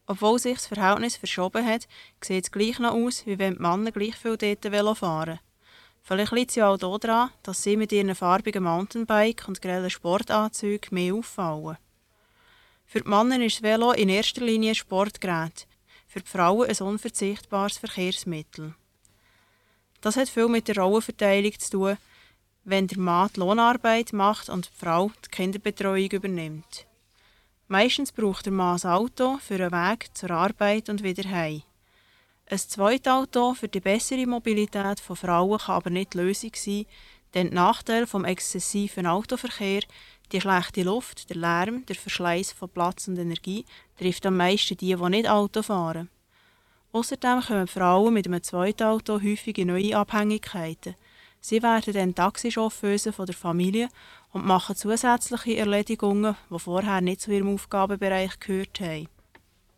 Obwohl 0.08 0.40
sich 0.40 0.56
das 0.56 0.66
Verhältnis 0.68 1.16
verschoben 1.16 1.66
hat, 1.66 1.88
sieht 2.22 2.46
es 2.46 2.52
gleich 2.52 2.80
noch 2.80 2.94
aus, 2.94 3.26
wie 3.28 3.38
wenn 3.38 3.54
die 3.54 3.62
Männer 3.62 3.92
gleich 3.92 4.16
viel 4.16 4.38
dort 4.38 4.70
Velo 4.70 4.96
fahren. 4.96 5.40
Vielleicht 6.02 6.32
liegt 6.32 6.50
es 6.50 6.56
ja 6.56 6.68
auch 6.70 6.78
daran, 6.78 7.30
dass 7.44 7.62
sie 7.62 7.78
mit 7.78 7.92
ihren 7.92 8.16
farbigen 8.16 8.64
Mountainbike 8.64 9.48
und 9.48 9.62
grellen 9.62 9.92
Sportanzügen 9.92 10.90
mehr 10.92 11.14
auffallen. 11.14 11.78
Für 12.92 13.00
die 13.00 13.08
Männer 13.08 13.40
ist 13.40 13.56
das 13.56 13.64
Velo 13.64 13.94
in 13.94 14.10
erster 14.10 14.42
Linie 14.42 14.72
ein 14.72 14.76
Sportgerät, 14.76 15.66
für 16.10 16.20
die 16.20 16.28
Frauen 16.28 16.70
ein 16.70 16.76
unverzichtbares 16.86 17.78
Verkehrsmittel. 17.78 18.76
Das 20.02 20.18
hat 20.18 20.28
viel 20.28 20.50
mit 20.50 20.68
der 20.68 20.76
Rollenverteilung 20.76 21.58
zu 21.58 21.72
tun, 21.72 21.98
wenn 22.66 22.88
der 22.88 23.00
Mann 23.00 23.30
die 23.34 23.40
Lohnarbeit 23.40 24.12
macht 24.12 24.50
und 24.50 24.66
die 24.66 24.78
Frau 24.78 25.10
die 25.24 25.30
Kinderbetreuung 25.30 26.12
übernimmt. 26.12 26.86
Meistens 27.70 28.12
braucht 28.12 28.48
der 28.48 28.52
Mann 28.52 28.78
ein 28.84 28.92
Auto 28.92 29.38
für 29.38 29.56
einen 29.56 29.72
Weg 29.72 30.10
zur 30.14 30.32
Arbeit 30.32 30.90
und 30.90 31.02
wieder 31.02 31.30
heim. 31.30 31.64
Ein 32.48 32.58
Zweitauto 32.58 33.54
für 33.54 33.70
die 33.70 33.80
bessere 33.80 34.28
Mobilität 34.28 35.00
von 35.00 35.16
Frauen 35.16 35.60
kann 35.60 35.76
aber 35.76 35.92
nicht 35.92 36.14
die 36.14 36.18
Lösung 36.18 36.52
sein, 36.56 36.86
denn 37.34 37.52
die 37.52 37.56
Nachteile 37.56 38.06
vom 38.06 38.26
exzessiven 38.26 39.08
Autoverkehr, 39.08 39.84
die 40.32 40.42
schlechte 40.42 40.84
Luft, 40.84 41.30
der 41.30 41.38
Lärm, 41.38 41.86
der 41.86 41.96
Verschleiß 41.96 42.54
von 42.54 42.70
Platz 42.70 43.08
und 43.08 43.18
Energie, 43.18 43.66
trifft 43.98 44.26
am 44.26 44.38
meisten 44.38 44.78
die, 44.78 44.96
die 44.96 45.10
nicht 45.10 45.30
Auto 45.30 45.62
fahren. 45.62 46.10
Außerdem 46.94 47.42
kommen 47.42 47.68
Frauen 47.68 48.14
mit 48.14 48.28
einem 48.28 48.44
Zweitauto 48.44 49.22
häufig 49.22 49.58
in 49.58 49.68
neue 49.68 49.96
Abhängigkeiten. 49.96 50.96
Sie 51.40 51.64
werden 51.64 51.94
dann 51.94 52.16
Taxichauffeuse 52.16 53.14
von 53.14 53.26
der 53.26 53.36
Familie 53.36 53.90
und 54.32 54.46
machen 54.46 54.76
zusätzliche 54.76 55.58
Erledigungen, 55.58 56.36
die 56.50 56.60
vorher 56.60 57.02
nicht 57.02 57.22
zu 57.22 57.32
ihrem 57.32 57.54
Aufgabenbereich 57.54 58.40
gehört 58.40 58.80
haben. 58.80 59.08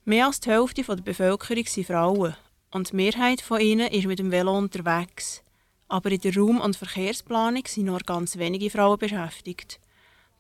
Mehr 0.05 0.25
als 0.25 0.39
die 0.39 0.49
Hälfte 0.49 0.83
der 0.83 0.95
Bevölkerung 0.95 1.65
sind 1.65 1.87
Frauen 1.87 2.35
und 2.71 2.91
die 2.91 2.95
Mehrheit 2.95 3.41
von 3.41 3.61
ihnen 3.61 3.87
ist 3.87 4.07
mit 4.07 4.19
dem 4.19 4.31
Velo 4.31 4.57
unterwegs. 4.57 5.43
Aber 5.87 6.11
in 6.11 6.19
der 6.19 6.35
Raum- 6.35 6.59
und 6.59 6.75
Verkehrsplanung 6.75 7.63
sind 7.67 7.85
nur 7.85 7.99
ganz 7.99 8.37
wenige 8.37 8.69
Frauen 8.69 8.97
beschäftigt. 8.97 9.79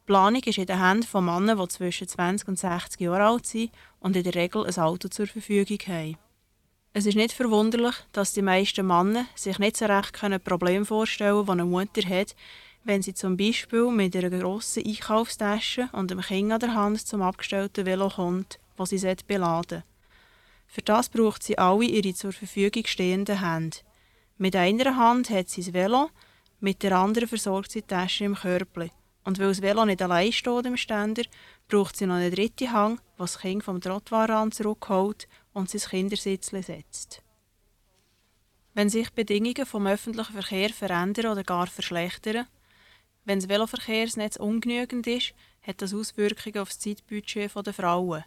Die 0.03 0.07
Planung 0.07 0.43
ist 0.43 0.57
in 0.57 0.65
den 0.65 0.85
Händen 0.85 1.07
von 1.07 1.23
Männern, 1.23 1.57
die 1.57 1.67
zwischen 1.69 2.09
20 2.09 2.49
und 2.49 2.59
60 2.59 2.99
Jahre 2.99 3.23
alt 3.23 3.45
sind 3.45 3.71
und 4.01 4.17
in 4.17 4.23
der 4.23 4.35
Regel 4.35 4.65
ein 4.65 4.77
Auto 4.77 5.07
zur 5.07 5.27
Verfügung 5.27 5.77
haben. 5.87 6.17
Es 6.91 7.05
ist 7.05 7.15
nicht 7.15 7.31
verwunderlich, 7.31 7.95
dass 8.11 8.33
die 8.33 8.41
meisten 8.41 8.85
Männer 8.85 9.27
sich 9.33 9.59
nicht 9.59 9.77
so 9.77 9.85
recht 9.85 10.21
ein 10.21 10.41
Problem 10.41 10.85
vorstellen 10.85 11.45
können, 11.45 11.47
das 11.47 11.53
eine 11.53 11.65
Mutter 11.65 12.09
hat, 12.09 12.35
wenn 12.83 13.01
sie 13.01 13.13
zum 13.13 13.37
Beispiel 13.37 13.89
mit 13.91 14.13
einer 14.13 14.29
grossen 14.29 14.85
Einkaufstasche 14.85 15.87
und 15.93 16.11
einem 16.11 16.19
Kind 16.19 16.51
an 16.51 16.59
der 16.59 16.73
Hand 16.73 17.07
zum 17.07 17.21
abgestellten 17.21 17.85
Velo 17.85 18.09
kommt, 18.09 18.59
das 18.75 18.89
sie 18.89 18.99
beladen 19.25 19.69
sollte. 19.69 19.83
Für 20.67 20.81
das 20.81 21.07
braucht 21.07 21.43
sie 21.43 21.57
alle 21.57 21.85
ihre 21.85 22.13
zur 22.13 22.33
Verfügung 22.33 22.85
stehenden 22.87 23.39
Hände. 23.39 23.77
Mit 24.37 24.57
einer 24.57 24.97
Hand 24.97 25.29
hat 25.29 25.47
sie 25.47 25.63
das 25.63 25.73
Velo, 25.73 26.09
mit 26.59 26.83
der 26.83 26.91
anderen 26.97 27.29
versorgt 27.29 27.71
sie 27.71 27.83
die 27.83 27.87
Tasche 27.87 28.25
im 28.25 28.35
Körbli. 28.35 28.91
Und 29.23 29.39
weil 29.39 29.47
das 29.47 29.61
Velo 29.61 29.85
nicht 29.85 30.01
allein 30.01 30.31
steht 30.31 30.65
im 30.65 30.77
Ständer, 30.77 31.23
braucht 31.67 31.95
sie 31.95 32.05
noch 32.05 32.15
eine 32.15 32.31
dritte 32.31 32.71
Hand, 32.71 32.99
die 32.99 33.19
das 33.19 33.39
Kind 33.39 33.63
vom 33.63 33.79
Trottoirrand 33.79 34.53
zurückholt 34.53 35.27
und 35.53 35.69
sein 35.69 35.89
Kindersitzle 35.89 36.61
setzt. 36.61 37.21
Wenn 38.73 38.89
sich 38.89 39.11
Bedingungen 39.11 39.65
vom 39.65 39.87
öffentlichen 39.87 40.33
Verkehr 40.33 40.69
verändern 40.69 41.31
oder 41.31 41.43
gar 41.43 41.67
verschlechtern, 41.67 42.47
wenn 43.25 43.39
das 43.39 43.47
Veloverkehrsnetz 43.47 44.35
ungenügend 44.35 45.07
ist, 45.07 45.33
hat 45.61 45.81
das 45.81 45.93
Auswirkungen 45.93 46.57
auf 46.57 46.69
das 46.69 46.79
Zeitbudget 46.79 47.51
der 47.55 47.73
Frauen. 47.73 48.25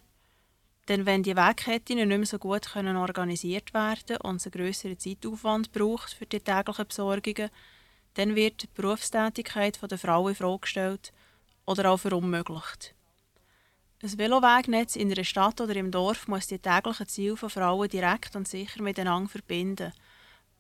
Denn 0.89 1.05
wenn 1.05 1.23
die 1.23 1.37
Wegketten 1.37 1.97
nicht 1.97 2.07
mehr 2.07 2.25
so 2.27 2.39
gut 2.39 2.73
können 2.73 2.97
organisiert 2.97 3.75
werden 3.75 4.19
und 4.19 4.37
es 4.37 4.47
einen 4.47 4.53
grösseren 4.53 4.99
Zeitaufwand 4.99 5.73
braucht 5.73 6.15
für 6.15 6.27
die 6.27 6.41
täglichen 6.41 6.87
Besorgungen, 6.87 7.51
dann 8.17 8.35
wird 8.35 8.63
die 8.63 8.69
Berufstätigkeit 8.75 9.79
der 9.91 9.99
Frau 9.99 10.29
in 10.29 10.35
Frage 10.35 10.61
gestellt 10.61 11.13
oder 11.67 11.91
auch 11.91 11.99
verunmöglicht. 11.99 12.95
Ein 14.03 14.19
Velowegnetz 14.19 14.97
in 14.97 15.13
einer 15.13 15.25
Stadt 15.25 15.61
oder 15.61 15.77
im 15.77 15.91
Dorf 15.91 16.29
muss 16.29 16.47
die 16.47 16.59
täglichen 16.59 17.09
Ziele 17.09 17.37
von 17.37 17.51
Frauen 17.51 17.89
direkt 17.89 18.35
und 18.37 18.49
sicher 18.49 18.83
miteinander 18.83 19.29
verbinden. 19.29 19.93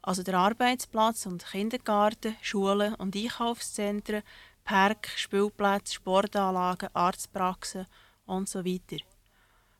also 0.02 0.22
der 0.22 0.34
Arbeitsplatz 0.34 1.26
und 1.26 1.44
Kindergarten, 1.44 2.36
Schulen 2.40 2.94
und 2.94 3.16
Einkaufszentren, 3.16 4.22
Park, 4.64 5.08
Spielplätze, 5.16 5.94
Sportanlagen, 5.94 6.90
Arztpraxen 6.92 7.86
und 8.24 8.48
so 8.48 8.64
weiter. 8.64 9.02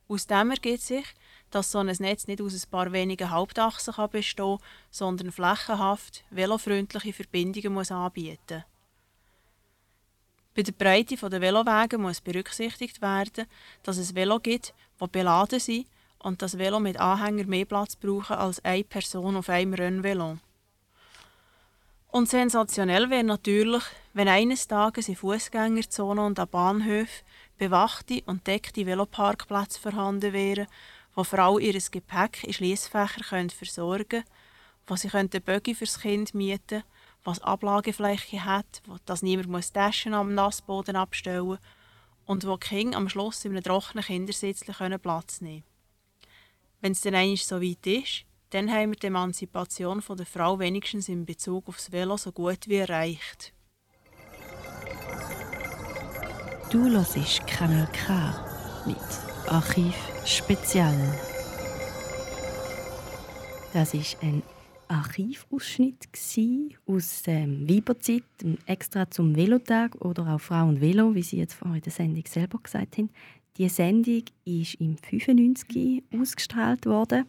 Aus 0.09 0.27
dem 0.27 0.51
ergibt 0.51 0.83
sich, 0.83 1.07
dass 1.57 1.73
so 1.73 1.79
ein 1.79 1.87
Netz 1.87 2.27
nicht 2.27 2.43
aus 2.43 2.53
ein 2.53 2.71
paar 2.71 2.93
wenigen 2.93 3.31
Hauptachsen 3.31 3.95
kann 3.95 4.11
bestehen 4.11 4.59
sondern 4.91 5.33
flächenhaft 5.33 6.23
velofreundliche 6.29 7.15
Verbindungen 7.15 7.73
muss 7.73 7.91
anbieten 7.91 8.63
Bei 10.55 10.63
der 10.63 10.73
Breite 10.73 11.17
der 11.17 11.41
Velowege 11.41 11.97
muss 11.97 12.21
berücksichtigt 12.21 13.01
werden, 13.01 13.47
dass 13.83 13.97
es 13.97 14.15
Velo 14.15 14.39
gibt, 14.39 14.75
die 15.01 15.07
beladen 15.07 15.59
sind 15.59 15.87
und 16.19 16.43
das 16.43 16.59
Velo 16.59 16.79
mit 16.79 17.01
Anhänger 17.01 17.47
mehr 17.47 17.65
Platz 17.65 17.97
brauchen 17.97 18.37
als 18.37 18.63
eine 18.63 18.85
Person 18.85 19.37
auf 19.37 19.49
einem 19.49 19.73
Rennvelo. 19.73 20.37
Und 22.09 22.29
sensationell 22.29 23.09
wäre 23.09 23.25
natürlich, 23.25 23.83
wenn 24.13 24.29
eines 24.29 24.69
Tages 24.69 25.09
in 25.09 25.17
Fußgängerzonen 25.17 26.23
und 26.23 26.39
an 26.39 26.49
Bahnhöfen 26.49 27.25
bewachte 27.57 28.23
und 28.27 28.47
deckte 28.47 28.85
Veloparkplätze 28.85 29.81
vorhanden 29.81 30.35
wären, 30.35 30.67
wo 31.17 31.25
Frauen 31.25 31.63
ihr 31.63 31.81
Gepäck 31.91 32.45
in 32.45 32.53
Schließfächer 32.53 33.25
versorgen 33.51 34.09
können, 34.09 34.25
wo 34.87 34.95
sie 34.95 35.09
den 35.09 35.43
Buggy 35.43 35.75
fürs 35.75 35.99
Kind 35.99 36.33
mieten 36.35 36.85
was 37.27 37.43
Ablagefläche 37.43 38.45
hat, 38.45 38.83
wo 38.87 38.97
das 39.05 39.23
niemand 39.23 39.49
muss 39.49 39.73
Taschen 39.73 40.15
am 40.15 40.35
Nassboden 40.35 40.97
abstellen 40.97 41.59
und 42.25 42.47
wo 42.47 42.57
die 42.57 42.69
Kinder 42.69 42.97
am 42.97 43.09
Schluss 43.09 43.45
in 43.45 43.53
einem 43.53 43.65
trockenen 43.65 44.05
Kindersitz 44.05 44.61
Platz 44.65 45.41
nehmen 45.41 45.63
können. 45.63 45.65
Wenn 46.81 46.93
es 46.93 47.01
dann 47.01 47.15
einmal 47.15 47.37
so 47.37 47.61
weit 47.61 47.87
ist, 47.87 48.25
dann 48.51 48.71
haben 48.71 48.91
wir 48.91 48.97
die 48.97 49.09
Emanzipation 49.09 50.03
der 50.09 50.27
Frau 50.27 50.59
wenigstens 50.59 51.09
in 51.09 51.27
Bezug 51.27 51.69
aufs 51.69 51.91
Velo 51.91 52.17
so 52.17 52.31
gut 52.31 52.69
wie 52.69 52.77
erreicht. 52.77 53.53
Du 56.71 56.89
hörst 56.89 57.47
Kanal 57.47 57.89
K 57.93 58.87
mit 58.87 58.97
Archiv 59.49 60.16
Spezial. 60.27 60.93
Das 63.73 63.95
ist 63.95 64.17
ein 64.21 64.43
Archivausschnitt 64.89 66.09
aus 66.85 67.23
ähm, 67.29 67.69
Weiberzeit, 67.69 68.25
extra 68.67 69.09
zum 69.09 69.37
Velotag 69.37 69.95
oder 70.05 70.27
auch 70.35 70.41
Frau 70.41 70.67
und 70.67 70.81
Velo, 70.81 71.15
wie 71.15 71.23
Sie 71.23 71.37
jetzt 71.37 71.55
vorhin 71.55 71.77
in 71.77 71.83
der 71.83 71.93
Sendung 71.93 72.25
selber 72.27 72.59
gesagt 72.59 72.99
haben. 72.99 73.11
Die 73.57 73.69
Sendung 73.69 74.25
ist 74.45 74.75
im 74.75 74.97
95 74.99 76.03
ausgestrahlt 76.21 76.87
worden. 76.87 77.27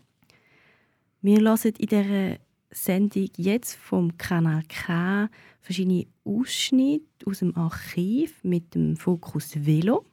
Wir 1.22 1.40
hören 1.40 1.74
in 1.78 1.88
dieser 1.88 2.38
Sendung 2.72 3.30
jetzt 3.38 3.76
vom 3.76 4.18
Kanal 4.18 4.64
K 4.68 5.30
verschiedene 5.62 6.08
Ausschnitte 6.26 7.28
aus 7.28 7.40
dem 7.40 7.56
Archiv 7.56 8.44
mit 8.44 8.74
dem 8.74 8.98
Fokus 8.98 9.52
Velo. 9.54 10.04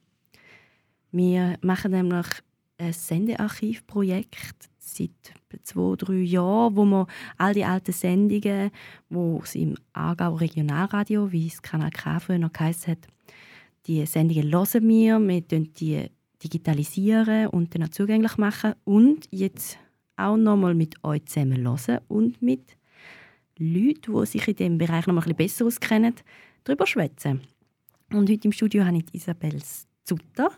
Wir 1.12 1.56
machen 1.62 1.92
nämlich 1.92 2.26
ein 2.78 2.92
Sendearchivprojekt 2.92 4.68
seit 4.78 5.10
zwei, 5.62 5.96
drei 5.96 6.14
Jahren, 6.14 6.76
wo 6.76 6.84
wir 6.84 7.06
all 7.38 7.54
die 7.54 7.64
alten 7.64 7.92
Sendungen, 7.92 8.70
die 9.08 9.38
es 9.42 9.54
im 9.54 9.76
Aargau 9.92 10.34
Regionalradio, 10.34 11.30
wie 11.32 11.46
es 11.46 11.62
Kanal 11.62 11.90
K 11.90 12.20
früher 12.20 12.38
noch 12.38 12.52
geheißen 12.52 12.92
hat, 12.92 13.08
die 13.86 14.04
Sendungen 14.06 14.52
hören 14.52 14.88
wir, 14.88 15.20
wir 15.20 15.40
die 15.40 16.10
digitalisieren 16.42 17.48
und 17.48 17.74
dann 17.74 17.84
auch 17.84 17.88
zugänglich 17.88 18.36
machen 18.36 18.74
und 18.84 19.26
jetzt 19.30 19.78
auch 20.16 20.36
nochmal 20.36 20.74
mit 20.74 21.02
euch 21.02 21.24
zusammen 21.26 21.66
hören 21.66 22.00
und 22.08 22.42
mit 22.42 22.76
Leuten, 23.58 24.20
die 24.20 24.26
sich 24.26 24.48
in 24.48 24.56
diesem 24.56 24.78
Bereich 24.78 25.06
noch 25.06 25.14
ein 25.14 25.34
bisschen 25.34 25.36
besser 25.36 25.66
auskennen, 25.66 26.14
darüber 26.64 26.86
schwätzen. 26.86 27.40
Und 28.12 28.30
heute 28.30 28.46
im 28.46 28.52
Studio 28.52 28.84
habe 28.84 28.98
ich 28.98 29.14
Isabel 29.14 29.60
Zutter. 30.04 30.50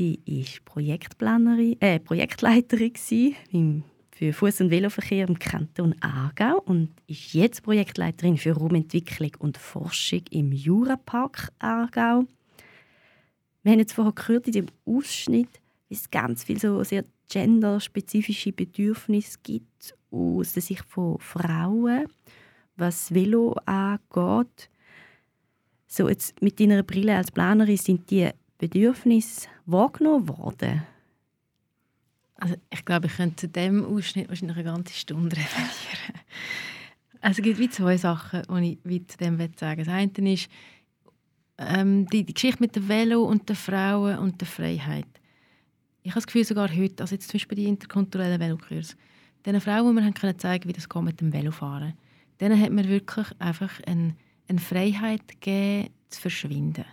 Sie 0.00 0.18
war 0.26 0.64
Projektplanerin, 0.64 1.78
äh, 1.78 2.00
Projektleiterin 2.00 2.94
im, 3.52 3.82
für 4.10 4.30
Fuß- 4.30 4.62
und 4.62 4.70
Veloverkehr 4.70 5.28
im 5.28 5.38
Kanton 5.38 5.94
Aargau 6.00 6.58
und 6.64 6.88
ist 7.06 7.34
jetzt 7.34 7.62
Projektleiterin 7.62 8.38
für 8.38 8.52
Raumentwicklung 8.52 9.32
und 9.40 9.58
Forschung 9.58 10.22
im 10.30 10.52
Jurapark 10.52 11.52
Aargau. 11.58 12.24
Wir 13.62 13.72
haben 13.72 13.78
jetzt 13.78 13.92
vorher 13.92 14.14
gehört 14.14 14.46
in 14.46 14.52
dem 14.54 14.66
Ausschnitt, 14.86 15.60
wie 15.90 15.94
es 15.96 16.10
ganz 16.10 16.44
viel 16.44 16.58
so 16.58 16.82
sehr 16.82 17.04
genderspezifische 17.28 18.52
Bedürfnisse 18.52 19.36
gibt 19.42 19.94
aus 20.10 20.54
der 20.54 20.62
Sicht 20.62 20.86
von 20.88 21.18
Frauen, 21.18 22.06
was 22.74 23.12
Velo 23.12 23.54
angeht. 23.66 24.70
So 25.86 26.08
jetzt 26.08 26.40
mit 26.40 26.58
deiner 26.58 26.84
Brille 26.84 27.16
als 27.16 27.30
Planerin 27.30 27.76
sind 27.76 28.10
die 28.10 28.30
Bedürfnisse 28.60 29.48
wahrgenommen 29.64 30.28
worden? 30.28 30.82
Also 32.36 32.56
ich 32.70 32.84
glaube, 32.84 33.06
ich 33.06 33.16
könnte 33.16 33.36
zu 33.36 33.48
diesem 33.48 33.84
Ausschnitt 33.84 34.28
wahrscheinlich 34.28 34.58
eine 34.58 34.64
ganze 34.64 34.94
Stunde 34.94 35.36
referieren. 35.36 36.20
Also 37.22 37.40
es 37.40 37.44
gibt 37.44 37.58
wie 37.58 37.68
zwei 37.68 37.98
Sachen, 37.98 38.44
die 38.48 38.78
ich 38.82 39.08
zu 39.08 39.18
dem 39.18 39.38
sagen 39.54 39.76
will. 39.76 39.84
Das 39.84 39.88
eine 39.88 40.32
ist 40.32 40.48
ähm, 41.58 42.06
die, 42.06 42.24
die, 42.24 42.32
Geschichte 42.32 42.62
mit 42.62 42.74
dem 42.74 42.88
Velo 42.88 43.24
und 43.24 43.46
den 43.46 43.56
Frauen 43.56 44.16
und 44.16 44.40
der 44.40 44.48
Freiheit. 44.48 45.04
Ich 46.02 46.12
habe 46.12 46.20
das 46.20 46.26
Gefühl, 46.26 46.46
sogar 46.46 46.74
heute, 46.74 47.02
also 47.02 47.14
jetzt 47.14 47.28
zum 47.28 47.34
Beispiel 47.34 47.56
die 47.56 47.66
interkulturellen 47.66 48.40
Velokurs, 48.40 48.96
den 49.44 49.60
Frauen, 49.60 49.94
die 49.94 50.02
wir 50.02 50.12
können 50.12 50.38
zeigen 50.38 50.66
wie 50.66 50.72
das 50.72 50.88
geht 50.88 51.02
mit 51.02 51.20
dem 51.20 51.30
Velofahren, 51.30 51.92
denen 52.40 52.58
hat 52.58 52.72
man 52.72 52.88
wirklich 52.88 53.26
einfach 53.38 53.70
eine, 53.86 54.16
eine 54.48 54.58
Freiheit 54.58 55.28
gegeben, 55.28 55.90
zu 56.08 56.22
verschwinden. 56.22 56.86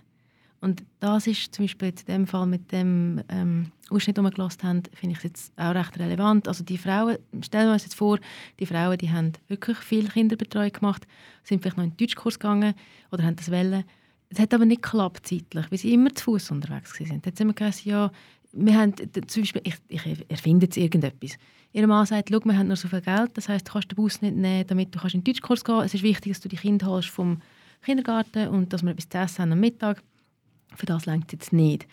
Und 0.59 0.83
das 0.99 1.27
ist 1.27 1.53
zum 1.53 1.65
Beispiel 1.65 1.89
in 1.89 2.05
dem 2.07 2.27
Fall 2.27 2.47
mit 2.47 2.71
dem 2.71 3.21
ähm, 3.29 3.71
Ausschnitt, 3.89 4.17
den 4.17 4.23
wir 4.23 4.31
gehört 4.31 4.63
haben, 4.63 4.83
finde 4.93 5.15
ich 5.15 5.23
jetzt 5.23 5.53
auch 5.55 5.75
recht 5.75 5.97
relevant. 5.99 6.47
Also 6.47 6.63
die 6.63 6.77
Frauen, 6.77 7.17
stellen 7.41 7.67
wir 7.67 7.73
uns 7.73 7.83
jetzt 7.83 7.95
vor, 7.95 8.17
die 8.59 8.65
Frauen, 8.65 8.97
die 8.97 9.11
haben 9.11 9.33
wirklich 9.47 9.77
viel 9.77 10.09
Kinderbetreuung 10.09 10.71
gemacht, 10.71 11.05
sind 11.43 11.61
vielleicht 11.61 11.77
noch 11.77 11.83
in 11.83 11.91
den 11.91 11.97
Deutschkurs 11.97 12.39
gegangen 12.39 12.73
oder 13.11 13.23
haben 13.23 13.35
das 13.35 13.51
wollen. 13.51 13.83
Es 14.29 14.39
hat 14.39 14.53
aber 14.53 14.65
nicht 14.65 14.81
geklappt 14.81 15.27
zeitlich, 15.27 15.65
weil 15.69 15.77
sie 15.77 15.93
immer 15.93 16.13
zu 16.13 16.23
Fuß 16.25 16.51
unterwegs 16.51 16.99
waren. 16.99 17.21
Jetzt 17.23 17.39
haben 17.39 17.47
wir 17.47 17.53
gesagt, 17.53 17.85
ja, 17.85 18.11
wir 18.51 18.77
haben 18.77 18.93
zum 19.27 19.43
Beispiel, 19.43 19.61
ich, 19.63 19.75
ich 19.87 20.25
erfinde 20.29 20.65
jetzt 20.65 20.77
irgendetwas. 20.77 21.37
Ihr 21.71 21.85
Mann 21.85 22.05
sagt, 22.05 22.31
wir 22.31 22.57
haben 22.57 22.67
nur 22.67 22.75
so 22.75 22.87
viel 22.87 23.01
Geld, 23.01 23.31
das 23.35 23.47
heißt, 23.47 23.67
du 23.67 23.73
kannst 23.73 23.91
den 23.91 23.95
Bus 23.95 24.21
nicht 24.21 24.35
nehmen, 24.35 24.65
damit 24.67 24.95
du 24.95 24.99
in 25.03 25.09
den 25.09 25.23
Deutschkurs 25.23 25.63
gehen 25.63 25.75
kannst. 25.75 25.93
Es 25.93 26.01
ist 26.01 26.03
wichtig, 26.03 26.33
dass 26.33 26.41
du 26.41 26.49
die 26.49 26.55
Kinder 26.55 26.87
holst 26.87 27.09
vom 27.09 27.41
Kindergarten 27.83 28.47
und 28.47 28.73
dass 28.73 28.83
wir 28.83 28.91
etwas 28.91 29.07
zu 29.07 29.17
essen 29.17 29.43
haben 29.43 29.51
am 29.51 29.59
Mittag. 29.59 30.01
Für 30.75 30.85
das 30.85 31.05
längt 31.05 31.31
jetzt 31.31 31.53
nicht. 31.53 31.87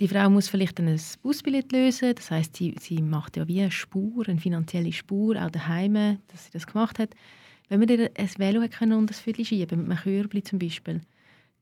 Die 0.00 0.08
Frau 0.08 0.30
muss 0.30 0.48
vielleicht 0.48 0.80
ein 0.80 0.98
Busbillett 1.22 1.72
lösen, 1.72 2.14
das 2.14 2.30
heißt, 2.30 2.56
sie, 2.56 2.74
sie 2.80 3.02
macht 3.02 3.36
ja 3.36 3.46
wie 3.46 3.60
eine 3.60 3.70
Spur, 3.70 4.26
eine 4.26 4.40
finanzielle 4.40 4.92
Spur, 4.92 5.36
auch 5.36 5.50
daheim, 5.50 6.18
dass 6.28 6.46
sie 6.46 6.50
das 6.52 6.66
gemacht 6.66 6.98
hat. 6.98 7.10
Wenn 7.68 7.80
man 7.80 7.88
ihr 7.88 8.10
ein 8.16 8.30
Velo 8.38 8.66
können 8.68 8.94
und 8.94 9.10
ein 9.10 9.14
Viertel 9.14 9.44
schieben, 9.44 9.82
mit 9.82 9.90
einem 9.90 9.98
Körbchen 9.98 10.44
zum 10.44 10.58
Beispiel, 10.58 11.02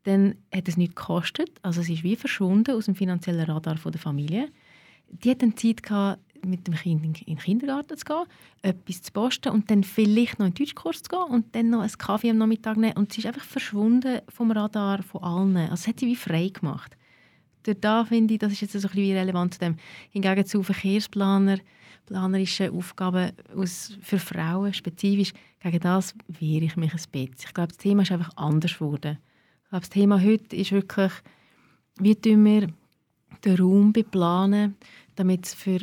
dann 0.04 0.36
hat 0.54 0.68
es 0.68 0.76
nichts 0.76 0.94
gekostet. 0.94 1.50
Also 1.62 1.82
sie 1.82 1.94
ist 1.94 2.04
wie 2.04 2.16
verschwunden 2.16 2.76
aus 2.76 2.86
dem 2.86 2.94
finanziellen 2.94 3.44
Radar 3.44 3.74
der 3.74 4.00
Familie. 4.00 4.48
Die 5.08 5.30
hat 5.30 5.42
dann 5.42 5.56
Zeit 5.56 5.82
gehabt, 5.82 6.20
mit 6.44 6.66
dem 6.66 6.74
Kind 6.74 7.04
in 7.04 7.12
den 7.12 7.38
Kindergarten 7.38 7.96
zu 7.96 8.04
gehen, 8.04 8.24
etwas 8.62 9.02
zu 9.02 9.12
posten 9.12 9.50
und 9.50 9.70
dann 9.70 9.84
vielleicht 9.84 10.38
noch 10.38 10.46
in 10.46 10.54
den 10.54 10.64
Deutschkurs 10.64 11.02
zu 11.02 11.10
gehen 11.10 11.34
und 11.34 11.54
dann 11.54 11.70
noch 11.70 11.80
einen 11.80 11.92
Kaffee 11.92 12.30
am 12.30 12.38
Nachmittag 12.38 12.76
nehmen. 12.76 12.96
Und 12.96 13.12
sie 13.12 13.20
ist 13.20 13.26
einfach 13.26 13.44
verschwunden 13.44 14.20
vom 14.28 14.50
Radar 14.50 15.02
von 15.02 15.22
allen. 15.22 15.56
Also 15.56 15.70
das 15.70 15.86
hat 15.88 16.00
sie 16.00 16.06
wie 16.06 16.16
frei 16.16 16.48
gemacht. 16.48 16.96
Durch 17.62 17.78
da 17.80 18.04
finde 18.04 18.34
ich, 18.34 18.40
das 18.40 18.52
ist 18.52 18.60
jetzt 18.62 18.72
so 18.72 18.78
ein 18.78 18.82
bisschen 18.82 19.16
relevant 19.16 19.54
zu 19.54 19.60
dem. 19.60 19.76
Hingegen 20.10 20.46
zu 20.46 20.62
Verkehrsplaner, 20.62 21.58
planerischen 22.06 22.70
Aufgaben 22.70 23.32
aus, 23.54 23.98
für 24.00 24.18
Frauen 24.18 24.72
spezifisch, 24.72 25.32
gegen 25.60 25.80
das 25.80 26.14
wehre 26.28 26.64
ich 26.64 26.76
mich 26.76 26.92
ein 26.92 26.96
bisschen. 26.96 27.34
Ich 27.38 27.54
glaube, 27.54 27.68
das 27.68 27.76
Thema 27.76 28.02
ist 28.02 28.12
einfach 28.12 28.36
anders 28.36 28.74
geworden. 28.78 29.18
Ich 29.64 29.70
glaube, 29.70 29.80
das 29.80 29.90
Thema 29.90 30.22
heute 30.22 30.56
ist 30.56 30.72
wirklich, 30.72 31.12
wie 32.00 32.16
wir 32.22 32.68
den 33.44 33.56
Raum 33.56 33.92
beplanen, 33.92 34.76
damit 35.16 35.46
es 35.46 35.54
für 35.54 35.80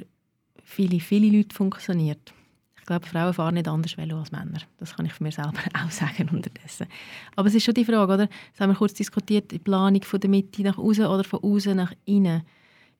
viele, 0.65 0.99
viele 0.99 1.37
Leute 1.37 1.55
funktioniert. 1.55 2.33
Ich 2.77 2.85
glaube, 2.85 3.05
Frauen 3.07 3.33
fahren 3.33 3.55
nicht 3.55 3.67
anders 3.67 3.97
Velo 3.97 4.19
als 4.19 4.31
Männer. 4.31 4.59
Das 4.77 4.95
kann 4.95 5.05
ich 5.05 5.13
von 5.13 5.25
mir 5.25 5.31
selber 5.31 5.53
auch 5.85 5.89
sagen 5.89 6.29
unterdessen. 6.29 6.87
Aber 7.35 7.47
es 7.47 7.55
ist 7.55 7.63
schon 7.63 7.73
die 7.73 7.85
Frage, 7.85 8.13
oder? 8.13 8.27
Das 8.27 8.59
haben 8.59 8.71
wir 8.71 8.77
kurz 8.77 8.93
diskutiert, 8.93 9.51
die 9.51 9.59
Planung 9.59 10.03
von 10.03 10.19
der 10.19 10.29
Mitte 10.29 10.61
nach 10.61 10.77
außen 10.77 11.05
oder 11.05 11.23
von 11.23 11.39
außen 11.41 11.75
nach 11.75 11.93
innen. 12.05 12.43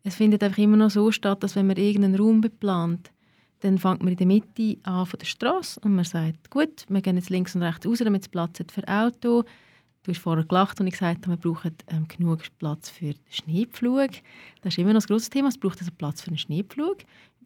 Es 0.04 0.16
findet 0.16 0.44
einfach 0.44 0.60
immer 0.60 0.78
noch 0.78 0.90
so 0.90 1.12
statt, 1.12 1.44
dass 1.44 1.56
wenn 1.56 1.68
man 1.68 1.78
irgendeinen 1.78 2.16
Raum 2.16 2.42
beplant, 2.42 3.12
dann 3.60 3.78
fängt 3.78 4.02
man 4.02 4.14
in 4.14 4.18
der 4.18 4.28
Mitte 4.28 4.78
an 4.84 5.06
von 5.06 5.20
der 5.20 5.26
Straße 5.26 5.80
und 5.82 5.96
man 5.96 6.06
sagt, 6.06 6.50
gut, 6.52 6.86
wir 6.88 7.02
gehen 7.02 7.18
jetzt 7.18 7.30
links 7.30 7.56
und 7.56 7.64
rechts 7.64 7.86
raus, 7.86 8.00
damit 8.00 8.22
es 8.22 8.30
Platz 8.30 8.60
hat 8.60 8.72
für 8.72 8.88
Auto. 8.88 9.44
Du 10.04 10.12
hast 10.12 10.20
vorher 10.20 10.46
gelacht 10.46 10.80
und 10.80 10.86
ich 10.86 10.94
gesagt, 10.94 11.28
wir 11.28 11.38
brauchen 11.38 11.76
ähm, 11.88 12.08
genug 12.08 12.42
Platz 12.60 12.90
für 12.92 13.14
den 13.14 13.20
Schneepflug. 13.30 14.12
Das 14.62 14.74
ist 14.74 14.78
immer 14.78 14.94
noch 14.94 15.02
ein 15.02 15.08
grosses 15.08 15.32
Thema. 15.32 15.48
Es 15.48 15.58
braucht 15.58 15.80
also 15.80 15.92
Platz 15.98 16.22
für 16.22 16.28
einen 16.28 16.38
Schneepflug 16.38 16.98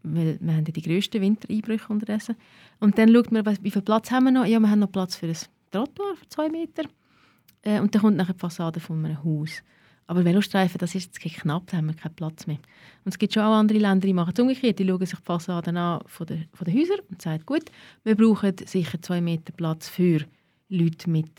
weil 0.03 0.37
wir 0.39 0.53
haben 0.53 0.65
ja 0.65 0.71
die 0.71 0.81
grössten 0.81 1.21
Wintereinbrüche 1.21 1.91
unterdessen. 1.91 2.35
Und 2.79 2.97
dann 2.97 3.13
schaut 3.13 3.31
man, 3.31 3.45
wie 3.61 3.71
viel 3.71 3.81
Platz 3.81 4.11
haben 4.11 4.25
wir 4.25 4.31
noch? 4.31 4.45
Ja, 4.45 4.59
wir 4.59 4.69
haben 4.69 4.79
noch 4.79 4.91
Platz 4.91 5.15
für 5.15 5.27
ein 5.27 5.37
Trottoir, 5.71 6.15
für 6.15 6.29
zwei 6.29 6.49
Meter. 6.49 6.83
Äh, 7.61 7.79
und 7.79 7.93
dann 7.93 8.01
kommt 8.01 8.17
nachher 8.17 8.33
die 8.33 8.39
Fassade 8.39 8.79
von 8.79 9.05
einem 9.05 9.23
Haus. 9.23 9.63
Aber 10.07 10.25
Velostreifen, 10.25 10.79
das 10.79 10.95
ist 10.95 11.21
jetzt 11.21 11.41
knapp, 11.41 11.67
da 11.67 11.77
haben 11.77 11.85
wir 11.85 11.93
keinen 11.93 12.15
Platz 12.15 12.47
mehr. 12.47 12.57
Und 13.05 13.11
es 13.11 13.19
gibt 13.19 13.33
schon 13.33 13.43
auch 13.43 13.53
andere 13.53 13.77
Länder, 13.77 14.07
die 14.07 14.13
machen 14.13 14.33
es 14.35 14.39
umgekehrt. 14.39 14.79
Die 14.79 14.87
schauen 14.87 15.05
sich 15.05 15.19
die 15.19 15.23
Fassaden 15.23 15.77
an 15.77 16.01
von 16.07 16.25
den, 16.25 16.45
von 16.51 16.65
den 16.65 16.79
Häusern 16.79 16.99
und 17.11 17.21
sagen, 17.21 17.43
gut, 17.45 17.65
wir 18.03 18.15
brauchen 18.15 18.55
sicher 18.65 18.99
zwei 19.01 19.21
Meter 19.21 19.53
Platz 19.53 19.87
für 19.87 20.25
Leute 20.67 21.09
mit 21.11 21.29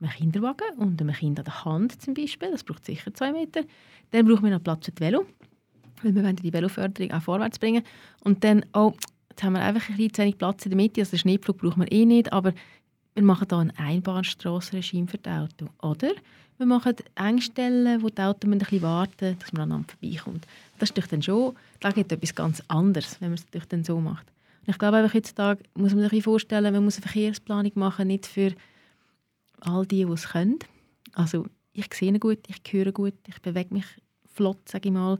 einem 0.00 0.12
Kinderwagen 0.12 0.78
und 0.78 1.00
einem 1.00 1.14
Kind 1.14 1.40
an 1.40 1.44
der 1.44 1.64
Hand 1.64 2.00
zum 2.00 2.14
Beispiel. 2.14 2.52
Das 2.52 2.62
braucht 2.62 2.84
sicher 2.84 3.12
zwei 3.12 3.32
Meter. 3.32 3.62
Dann 4.12 4.26
brauchen 4.26 4.44
wir 4.44 4.50
noch 4.50 4.62
Platz 4.62 4.86
für 4.86 4.92
die 4.92 5.00
Velo, 5.00 5.26
weil 6.02 6.14
wir 6.14 6.24
wollen 6.24 6.36
die 6.36 6.52
Veloförderung 6.52 7.12
auch 7.12 7.22
vorwärts 7.22 7.58
bringen. 7.58 7.82
Und 8.20 8.44
dann, 8.44 8.64
oh, 8.74 8.92
jetzt 9.30 9.42
haben 9.42 9.54
wir 9.54 9.62
einfach 9.62 9.88
ein 9.88 9.96
bisschen 9.96 10.14
zu 10.14 10.22
wenig 10.22 10.38
Platz 10.38 10.64
in 10.66 10.70
der 10.70 10.76
Mitte, 10.76 11.00
also 11.00 11.10
den 11.10 11.18
Schneepflug 11.18 11.58
brauchen 11.58 11.82
wir 11.82 11.92
eh 11.92 12.04
nicht, 12.04 12.32
aber 12.32 12.52
wir 13.14 13.22
machen 13.22 13.46
hier 13.48 13.58
ein 13.58 13.72
Einbahnstrassenregime 13.76 15.08
für 15.08 15.18
die 15.18 15.30
Autos. 15.30 15.68
Oder 15.82 16.12
wir 16.58 16.66
machen 16.66 16.94
Engstellen, 17.14 18.02
wo 18.02 18.08
die 18.08 18.20
Autos 18.22 18.50
ein 18.50 18.58
bisschen 18.58 18.82
warten 18.82 19.36
dass 19.38 19.52
man 19.52 19.62
aneinander 19.62 19.88
vorbeikommt. 19.98 20.46
Das 20.78 20.90
ist 20.90 20.98
doch 20.98 21.06
dann 21.06 21.22
schon, 21.22 21.54
da 21.80 21.90
geht 21.90 22.12
etwas 22.12 22.34
ganz 22.34 22.62
anderes, 22.68 23.20
wenn 23.20 23.30
man 23.30 23.38
es 23.38 23.44
natürlich 23.44 23.68
dann 23.68 23.84
so 23.84 24.00
macht. 24.00 24.26
Und 24.66 24.72
ich 24.72 24.78
glaube, 24.78 24.98
einfach 24.98 25.14
heutzutage 25.14 25.62
muss 25.74 25.94
man 25.94 26.08
sich 26.08 26.22
vorstellen, 26.22 26.72
man 26.72 26.84
muss 26.84 26.96
eine 26.96 27.02
Verkehrsplanung 27.02 27.72
machen, 27.74 28.08
nicht 28.08 28.26
für 28.26 28.52
all 29.60 29.86
die, 29.86 30.04
die 30.04 30.12
es 30.12 30.28
können. 30.28 30.58
Also 31.14 31.46
ich 31.72 31.92
sehe 31.94 32.18
gut, 32.18 32.38
ich 32.46 32.60
höre 32.72 32.92
gut, 32.92 33.14
ich 33.26 33.40
bewege 33.40 33.72
mich 33.72 33.86
flott, 34.32 34.68
sage 34.68 34.88
ich 34.88 34.94
mal. 34.94 35.18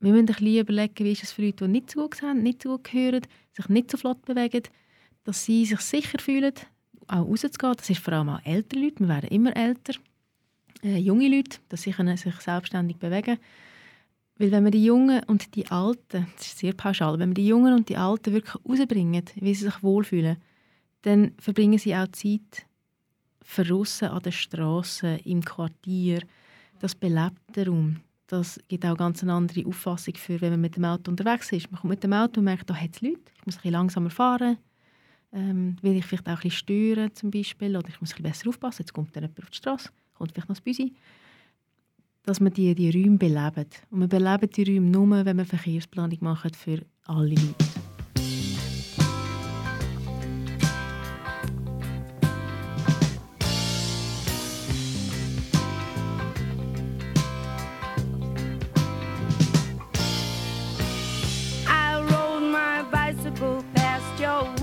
Wir 0.00 0.12
müssen 0.12 0.28
ein 0.28 0.34
bisschen 0.34 0.58
überlegen, 0.58 1.04
wie 1.04 1.12
ist 1.12 1.24
es 1.24 1.32
für 1.32 1.42
Leute, 1.42 1.66
die 1.66 1.72
nicht 1.72 1.90
so 1.90 2.02
gut 2.02 2.14
sehen, 2.14 2.42
nicht 2.42 2.62
so 2.62 2.76
gut 2.76 2.92
hören, 2.92 3.22
sich 3.52 3.68
nicht 3.68 3.90
so 3.90 3.96
flott 3.96 4.24
bewegen, 4.24 4.62
dass 5.24 5.44
sie 5.44 5.64
sich 5.64 5.80
sicher 5.80 6.18
fühlen, 6.18 6.54
auch 7.08 7.26
rauszugehen. 7.26 7.74
Das 7.76 7.90
ist 7.90 8.00
vor 8.00 8.14
allem 8.14 8.28
auch 8.28 8.44
ältere 8.44 8.80
Leute, 8.80 9.00
wir 9.00 9.08
werden 9.08 9.30
immer 9.30 9.56
älter. 9.56 9.94
Äh, 10.82 10.98
junge 10.98 11.28
Leute, 11.28 11.58
dass 11.68 11.82
sie 11.82 11.92
können 11.92 12.16
sich 12.16 12.34
selbstständig 12.36 12.98
bewegen 12.98 13.38
Weil 14.36 14.52
wenn 14.52 14.64
wir 14.64 14.70
die 14.70 14.84
Jungen 14.84 15.24
und 15.24 15.56
die 15.56 15.66
Alten, 15.66 16.28
das 16.36 16.46
ist 16.46 16.58
sehr 16.58 16.72
pauschal, 16.72 17.18
wenn 17.18 17.30
wir 17.30 17.34
die 17.34 17.48
Jungen 17.48 17.74
und 17.74 17.88
die 17.88 17.96
Alten 17.96 18.32
wirklich 18.32 18.54
rausbringen, 18.54 19.24
wie 19.34 19.54
sie 19.54 19.64
sich 19.64 19.82
wohlfühlen, 19.82 20.36
dann 21.02 21.32
verbringen 21.38 21.78
sie 21.78 21.96
auch 21.96 22.08
Zeit 22.12 22.66
verrissen 23.42 24.08
an 24.08 24.22
den 24.22 24.32
Straßen, 24.32 25.18
im 25.20 25.44
Quartier. 25.44 26.22
Das 26.80 26.94
belebt 26.94 27.56
den 27.56 27.68
Raum. 27.68 27.96
Das 28.28 28.60
gibt 28.68 28.84
auch 28.84 28.96
ganz 28.96 29.22
eine 29.22 29.32
andere 29.32 29.66
Auffassung 29.66 30.14
für, 30.14 30.40
wenn 30.40 30.50
man 30.50 30.60
mit 30.60 30.76
dem 30.76 30.84
Auto 30.84 31.10
unterwegs 31.10 31.50
ist. 31.50 31.72
Man 31.72 31.80
kommt 31.80 31.90
mit 31.90 32.04
dem 32.04 32.12
Auto 32.12 32.40
und 32.40 32.44
merkt, 32.44 32.68
da 32.68 32.74
hat 32.74 32.90
es 32.94 33.00
Leute, 33.00 33.20
ich 33.34 33.46
muss 33.46 33.56
ein 33.56 33.62
bisschen 33.62 33.72
langsamer 33.72 34.10
fahren, 34.10 34.58
ähm, 35.32 35.76
will 35.80 35.96
ich 35.96 36.04
vielleicht 36.04 36.26
auch 36.26 36.32
ein 36.32 36.36
bisschen 36.36 36.50
stören 36.50 37.14
zum 37.14 37.30
Beispiel, 37.30 37.74
oder 37.74 37.88
ich 37.88 38.00
muss 38.00 38.14
ein 38.14 38.22
besser 38.22 38.50
aufpassen, 38.50 38.82
jetzt 38.82 38.92
kommt 38.92 39.16
dann 39.16 39.24
jemand 39.24 39.40
auf 39.42 39.50
die 39.50 39.56
Straße, 39.56 39.88
kommt 40.14 40.32
vielleicht 40.32 40.48
noch 40.48 40.56
das 40.56 40.60
Büsi. 40.60 40.92
Dass 42.24 42.40
man 42.40 42.52
die, 42.52 42.74
die 42.74 42.90
Räume 42.90 43.16
belebt. 43.16 43.82
Und 43.90 44.00
man 44.00 44.08
belebt 44.10 44.56
die 44.58 44.64
Räume 44.64 44.90
nur, 44.90 45.24
wenn 45.24 45.36
man 45.36 45.46
Verkehrsplanung 45.46 46.18
macht 46.20 46.54
für 46.54 46.84
alle 47.06 47.30
Leute. 47.30 47.77
Bicycle 63.38 63.64
past 63.74 64.20
your 64.20 64.57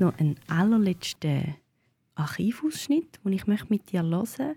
jetzt 0.00 0.18
noch 0.18 0.18
ein 0.18 0.36
allerletzter 0.48 1.42
Archivausschnitt, 2.14 3.20
den 3.24 3.32
ich 3.32 3.46
mit 3.46 3.92
dir 3.92 4.02
hören 4.02 4.10
möchte. 4.10 4.56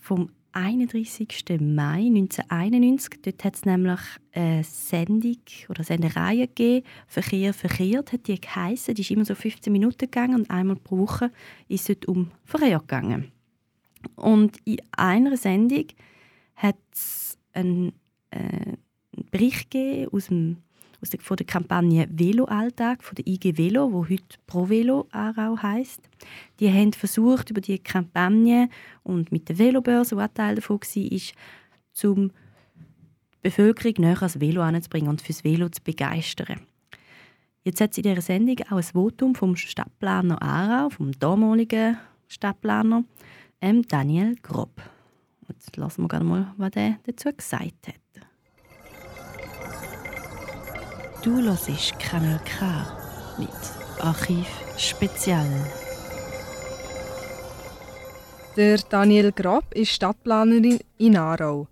Vom 0.00 0.30
31. 0.52 1.60
Mai 1.60 2.06
1991. 2.06 3.22
Dort 3.22 3.44
hat 3.44 3.56
es 3.56 3.64
nämlich 3.64 4.00
eine 4.32 4.64
Sendung 4.64 5.38
oder 5.68 5.82
Sendereihe 5.82 6.46
gegeben. 6.46 6.86
«Verkehr 7.06 7.54
verkehrt» 7.54 8.12
hat 8.12 8.26
die 8.26 8.40
geheissen. 8.40 8.94
Die 8.94 9.02
ist 9.02 9.10
immer 9.10 9.24
so 9.24 9.34
15 9.34 9.72
Minuten 9.72 9.98
gegangen 9.98 10.36
und 10.36 10.50
einmal 10.50 10.76
pro 10.76 10.98
Woche 10.98 11.30
ist 11.68 11.88
es 11.88 11.96
um 12.06 12.30
Verkehr 12.44 12.80
gegangen. 12.80 13.32
Und 14.16 14.58
in 14.64 14.78
einer 14.92 15.36
Sendung 15.36 15.86
hat 16.56 16.76
es 16.92 17.38
einen, 17.52 17.92
äh, 18.30 18.38
einen 18.38 19.30
Bericht 19.30 19.70
gegeben 19.70 20.12
aus 20.12 20.26
dem 20.26 20.58
von 21.20 21.36
der 21.36 21.46
Kampagne 21.46 22.06
Velo-Alltag 22.10 23.02
von 23.02 23.16
der 23.16 23.26
IG 23.26 23.56
Velo, 23.56 23.92
wo 23.92 24.08
heute 24.08 24.38
Pro 24.46 24.68
Velo 24.68 25.06
Aarau 25.10 25.56
heisst. 25.60 26.00
Die 26.60 26.70
haben 26.70 26.92
versucht, 26.92 27.50
über 27.50 27.60
die 27.60 27.78
Kampagne 27.78 28.68
und 29.02 29.32
mit 29.32 29.48
der 29.48 29.58
Velobörse, 29.58 30.16
auch 30.16 30.28
Teil 30.32 30.56
davon 30.56 30.78
war, 30.80 31.20
zum 31.92 32.28
die 32.28 33.48
Bevölkerung 33.48 33.94
näher 33.98 34.16
ans 34.18 34.40
Velo 34.40 34.62
anzubringen 34.62 35.08
und 35.08 35.20
fürs 35.20 35.44
Velo 35.44 35.68
zu 35.68 35.82
begeistern. 35.82 36.60
Jetzt 37.64 37.80
hat 37.80 37.92
es 37.92 37.98
in 37.98 38.04
dieser 38.04 38.22
Sendung 38.22 38.56
auch 38.70 38.76
ein 38.76 38.82
Votum 38.82 39.34
vom 39.34 39.56
Stadtplaner 39.56 40.40
Aarau, 40.42 40.90
vom 40.90 41.12
damaligen 41.12 41.96
Stadtplaner, 42.28 43.04
ähm 43.60 43.82
Daniel 43.82 44.36
Grob. 44.42 44.82
Jetzt 45.48 45.76
lassen 45.76 46.02
wir 46.02 46.08
gerade 46.08 46.24
mal, 46.24 46.54
was 46.56 46.72
er 46.74 46.98
dazu 47.04 47.30
gesagt 47.32 47.88
hat. 47.88 48.31
Du 51.22 51.40
hörst 51.40 51.96
Kanal 52.00 52.40
K 52.44 52.84
mit 53.38 53.48
Archiv 54.00 54.48
Spezial. 54.76 55.46
Der 58.56 58.78
Daniel 58.78 59.30
Grab 59.30 59.72
ist 59.72 59.92
Stadtplanerin 59.92 60.80
in 60.98 61.16
Aarau. 61.16 61.68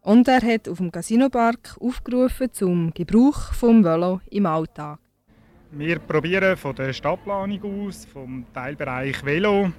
Und 0.00 0.26
er 0.26 0.40
hat 0.40 0.68
auf 0.68 0.78
dem 0.78 0.90
Casinopark 0.90 1.76
aufgerufen 1.80 2.52
zum 2.52 2.92
Gebrauch 2.92 3.52
vom 3.52 3.84
Velo 3.84 4.20
im 4.28 4.46
Alltag. 4.46 4.98
Wir 5.70 6.00
probieren 6.00 6.56
von 6.56 6.74
der 6.74 6.92
Stadtplanung 6.92 7.86
aus, 7.86 8.04
vom 8.06 8.44
Teilbereich 8.52 9.24
Velo, 9.24 9.70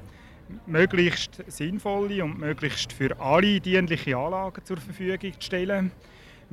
möglichst 0.65 1.43
sinnvolle 1.47 2.23
und 2.23 2.39
möglichst 2.39 2.93
für 2.93 3.19
alle 3.19 3.59
dienliche 3.59 4.15
Anlagen 4.15 4.63
zur 4.63 4.77
Verfügung 4.77 5.33
zu 5.33 5.41
stellen. 5.41 5.91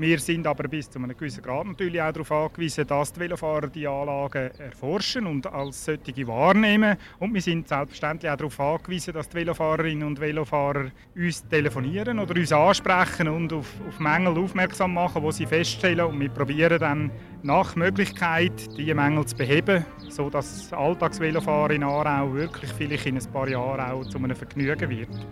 Wir 0.01 0.20
sind 0.20 0.46
aber 0.46 0.68
bis 0.68 0.88
zu 0.88 1.01
einem 1.01 1.16
gewissen 1.16 1.42
Grad 1.42 1.66
natürlich 1.66 2.01
auch 2.01 2.12
darauf 2.12 2.30
angewiesen, 2.30 2.86
dass 2.86 3.12
die 3.12 3.18
Velofahrer 3.18 3.66
die 3.66 3.88
Anlagen 3.88 4.53
erforschen 4.57 5.26
und 5.26 5.44
als 5.49 5.86
solche 5.86 6.24
wahrnehmen. 6.28 6.96
Und 7.18 7.34
wir 7.34 7.42
sind 7.42 7.66
selbstverständlich 7.66 8.30
auch 8.30 8.36
darauf 8.36 8.61
angewiesen, 8.61 9.12
dass 9.12 9.28
die 9.28 9.38
Velofahrerinnen 9.38 10.07
und 10.07 10.20
Velofahrer 10.20 10.92
uns 11.16 11.44
telefonieren 11.49 12.20
oder 12.20 12.36
uns 12.36 12.53
ansprechen 12.53 13.26
und 13.26 13.53
auf, 13.53 13.66
auf 13.88 13.99
Mängel 13.99 14.38
aufmerksam 14.38 14.94
machen, 14.94 15.20
die 15.20 15.32
sie 15.32 15.46
feststellen. 15.46 16.07
Und 16.07 16.20
wir 16.20 16.28
probieren 16.28 16.78
dann 16.78 17.11
nach 17.42 17.74
Möglichkeit, 17.74 18.53
diese 18.78 18.94
Mängel 18.94 19.26
zu 19.26 19.36
beheben, 19.36 19.84
sodass 20.11 20.68
das 20.68 20.78
Alltagsvelofahren 20.78 21.74
in 21.74 21.82
Aarau 21.82 22.32
wirklich 22.34 22.72
vielleicht 22.72 23.07
in 23.07 23.18
ein 23.18 23.32
paar 23.32 23.49
Jahren 23.49 23.80
auch 23.80 24.05
zu 24.05 24.18
einem 24.18 24.36
Vergnügen 24.36 24.90
wird. 24.90 25.26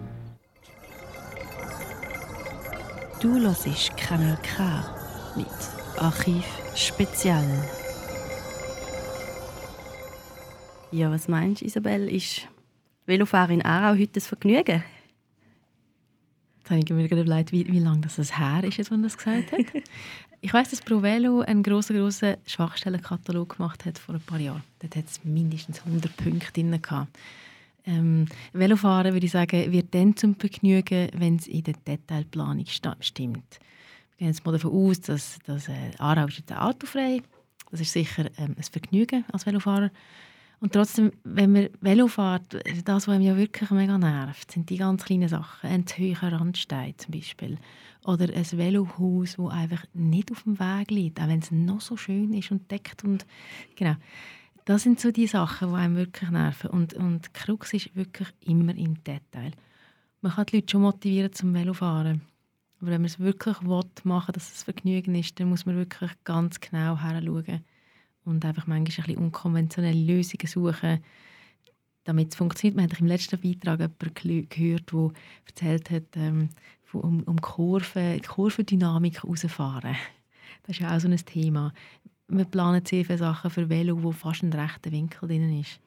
Du 3.19 3.35
hörst 3.41 3.97
Kanal 3.97 4.37
K 4.43 4.85
mit 5.37 5.47
Archiv 5.97 6.45
Spezial. 6.75 7.64
Ja, 10.93 11.11
was 11.11 11.27
meinst 11.27 11.62
du, 11.62 11.64
Isabel? 11.64 12.12
Ist 12.12 12.47
Velofahren 13.07 13.61
in 13.61 13.64
Aarau 13.64 13.99
heute 13.99 14.21
ein 14.21 14.21
Vergnügen? 14.21 14.85
Jetzt 16.59 16.71
habe 16.71 16.81
ich 16.81 16.91
mir 16.91 17.09
gerade 17.09 17.23
überlegt, 17.23 17.53
wie, 17.53 17.67
wie 17.73 17.79
lange 17.79 18.03
das 18.03 18.39
her 18.39 18.62
ist, 18.64 18.79
als 18.79 18.91
er 18.91 18.99
das 18.99 19.17
gesagt 19.17 19.53
hat. 19.53 19.61
ich 20.43 20.53
weiß, 20.53 20.69
dass 20.69 20.83
ProVelo 20.83 21.41
einen 21.41 21.62
grossen, 21.62 21.97
grossen 21.97 22.37
Schwachstellenkatalog 22.47 23.57
gemacht 23.57 23.87
hat 23.87 23.99
vor 23.99 24.17
ein 24.17 24.21
paar 24.21 24.41
Jahren. 24.41 24.62
Dort 24.81 24.95
hat 24.95 25.07
es 25.07 25.25
mindestens 25.25 25.81
100 25.87 26.14
Punkte 26.19 26.53
drin. 26.53 26.83
Gehabt. 26.83 27.17
Ähm, 27.87 28.26
Velofahren, 28.53 29.12
würde 29.12 29.26
ich 29.26 29.32
sagen, 29.32 29.72
wird 29.72 29.95
dann 29.95 30.16
zum 30.16 30.34
Vergnügen, 30.34 31.09
wenn 31.14 31.37
es 31.37 31.47
in 31.47 31.62
der 31.62 31.74
Detailplanung 31.87 32.66
stimmt. 32.66 33.61
Wir 34.11 34.18
gehen 34.18 34.28
jetzt 34.28 34.45
mal 34.45 34.53
davon 34.53 34.72
aus, 34.72 35.01
dass, 35.01 35.39
dass 35.47 35.68
äh, 35.68 35.93
Aarau 35.99 36.26
ist 36.26 36.51
autofrei. 36.53 37.22
Das 37.70 37.80
ist 37.80 37.93
sicher 37.93 38.26
ähm, 38.39 38.57
ein 38.57 38.62
Vergnügen 38.62 39.24
als 39.32 39.47
Velofahrer. 39.47 39.91
Und 40.59 40.72
trotzdem, 40.72 41.12
wenn 41.22 41.53
man 41.53 41.68
Velo 41.80 42.09
fährt, 42.09 42.55
das, 42.84 43.07
was 43.07 43.14
einem 43.14 43.24
ja 43.24 43.37
wirklich 43.37 43.70
mega 43.70 43.99
nervt, 43.99 44.51
sind 44.51 44.70
die 44.70 44.78
ganz 44.78 45.05
kleinen 45.05 45.28
Sachen. 45.28 45.68
Ein 45.68 45.87
zu 45.87 45.97
hoher 45.99 46.32
Randstein 46.32 46.95
zum 46.97 47.12
Beispiel. 47.12 47.59
Oder 48.05 48.34
ein 48.34 48.51
Velohaus, 48.51 49.37
das 49.37 49.51
einfach 49.51 49.84
nicht 49.93 50.32
auf 50.32 50.45
dem 50.45 50.59
Weg 50.59 50.91
liegt, 50.91 51.20
auch 51.20 51.28
wenn 51.28 51.41
es 51.41 51.51
noch 51.51 51.82
so 51.82 51.97
schön 51.97 52.32
ist 52.32 52.51
und 52.51 52.70
deckt. 52.70 53.05
Und, 53.05 53.26
genau. 53.74 53.97
Das 54.67 54.83
sind 54.83 54.99
so 54.99 55.12
die 55.12 55.29
Sachen, 55.29 55.71
die 55.71 55.75
einem 55.77 55.95
wirklich 55.95 56.29
nerven. 56.29 56.71
Und, 56.71 56.93
und 56.95 57.27
die 57.27 57.33
Krux 57.33 57.73
ist 57.73 57.95
wirklich 57.95 58.29
immer 58.41 58.75
im 58.75 59.03
Detail. 59.05 59.53
Man 60.21 60.33
kann 60.33 60.47
die 60.47 60.57
Leute 60.57 60.73
schon 60.73 60.83
motivieren 60.83 61.33
zum 61.33 61.55
Velofahren. 61.55 62.23
Aber 62.81 62.91
wenn 62.91 63.01
man 63.01 63.07
es 63.07 63.21
wirklich 63.21 63.62
will, 63.62 63.85
machen 64.03 64.33
dass 64.33 64.53
es 64.53 64.64
Vergnügen 64.64 65.14
ist, 65.14 65.39
dann 65.39 65.51
muss 65.51 65.67
man 65.67 65.77
wirklich 65.77 66.11
ganz 66.25 66.59
genau 66.59 67.01
hinschauen 67.01 67.64
und 68.25 68.45
einfach 68.45 68.67
manchmal 68.67 68.79
ein 68.79 68.85
bisschen 69.05 69.19
unkonventionelle 69.19 70.05
Lösungen 70.05 70.49
suchen, 70.49 70.99
damit 72.03 72.31
es 72.31 72.37
funktioniert. 72.37 72.77
Wir 72.77 72.83
haben 72.83 73.05
im 73.05 73.07
letzten 73.07 73.41
Beitrag 73.41 73.79
jemanden 73.79 74.49
gehört, 74.49 74.93
der 74.93 75.11
erzählt 75.47 75.91
hat, 75.91 76.17
ähm, 76.17 76.49
um, 76.93 77.23
um 77.23 77.41
Kurven, 77.41 78.17
die 78.17 78.27
Kurvendynamik 78.27 79.23
herausfahren. 79.23 79.95
Das 80.64 80.77
ist 80.77 80.81
ja 80.81 80.95
auch 80.95 81.01
so 81.01 81.07
ein 81.07 81.17
Thema. 81.17 81.73
Wir 82.29 82.45
planen 82.45 82.85
sehr 82.85 83.05
viele 83.05 83.18
Sachen 83.18 83.51
für 83.51 83.68
Velo, 83.68 84.03
wo 84.03 84.12
fast 84.12 84.43
ein 84.43 84.53
rechter 84.53 84.91
Winkel 84.91 85.29
drin 85.29 85.61
ist. 85.61 85.81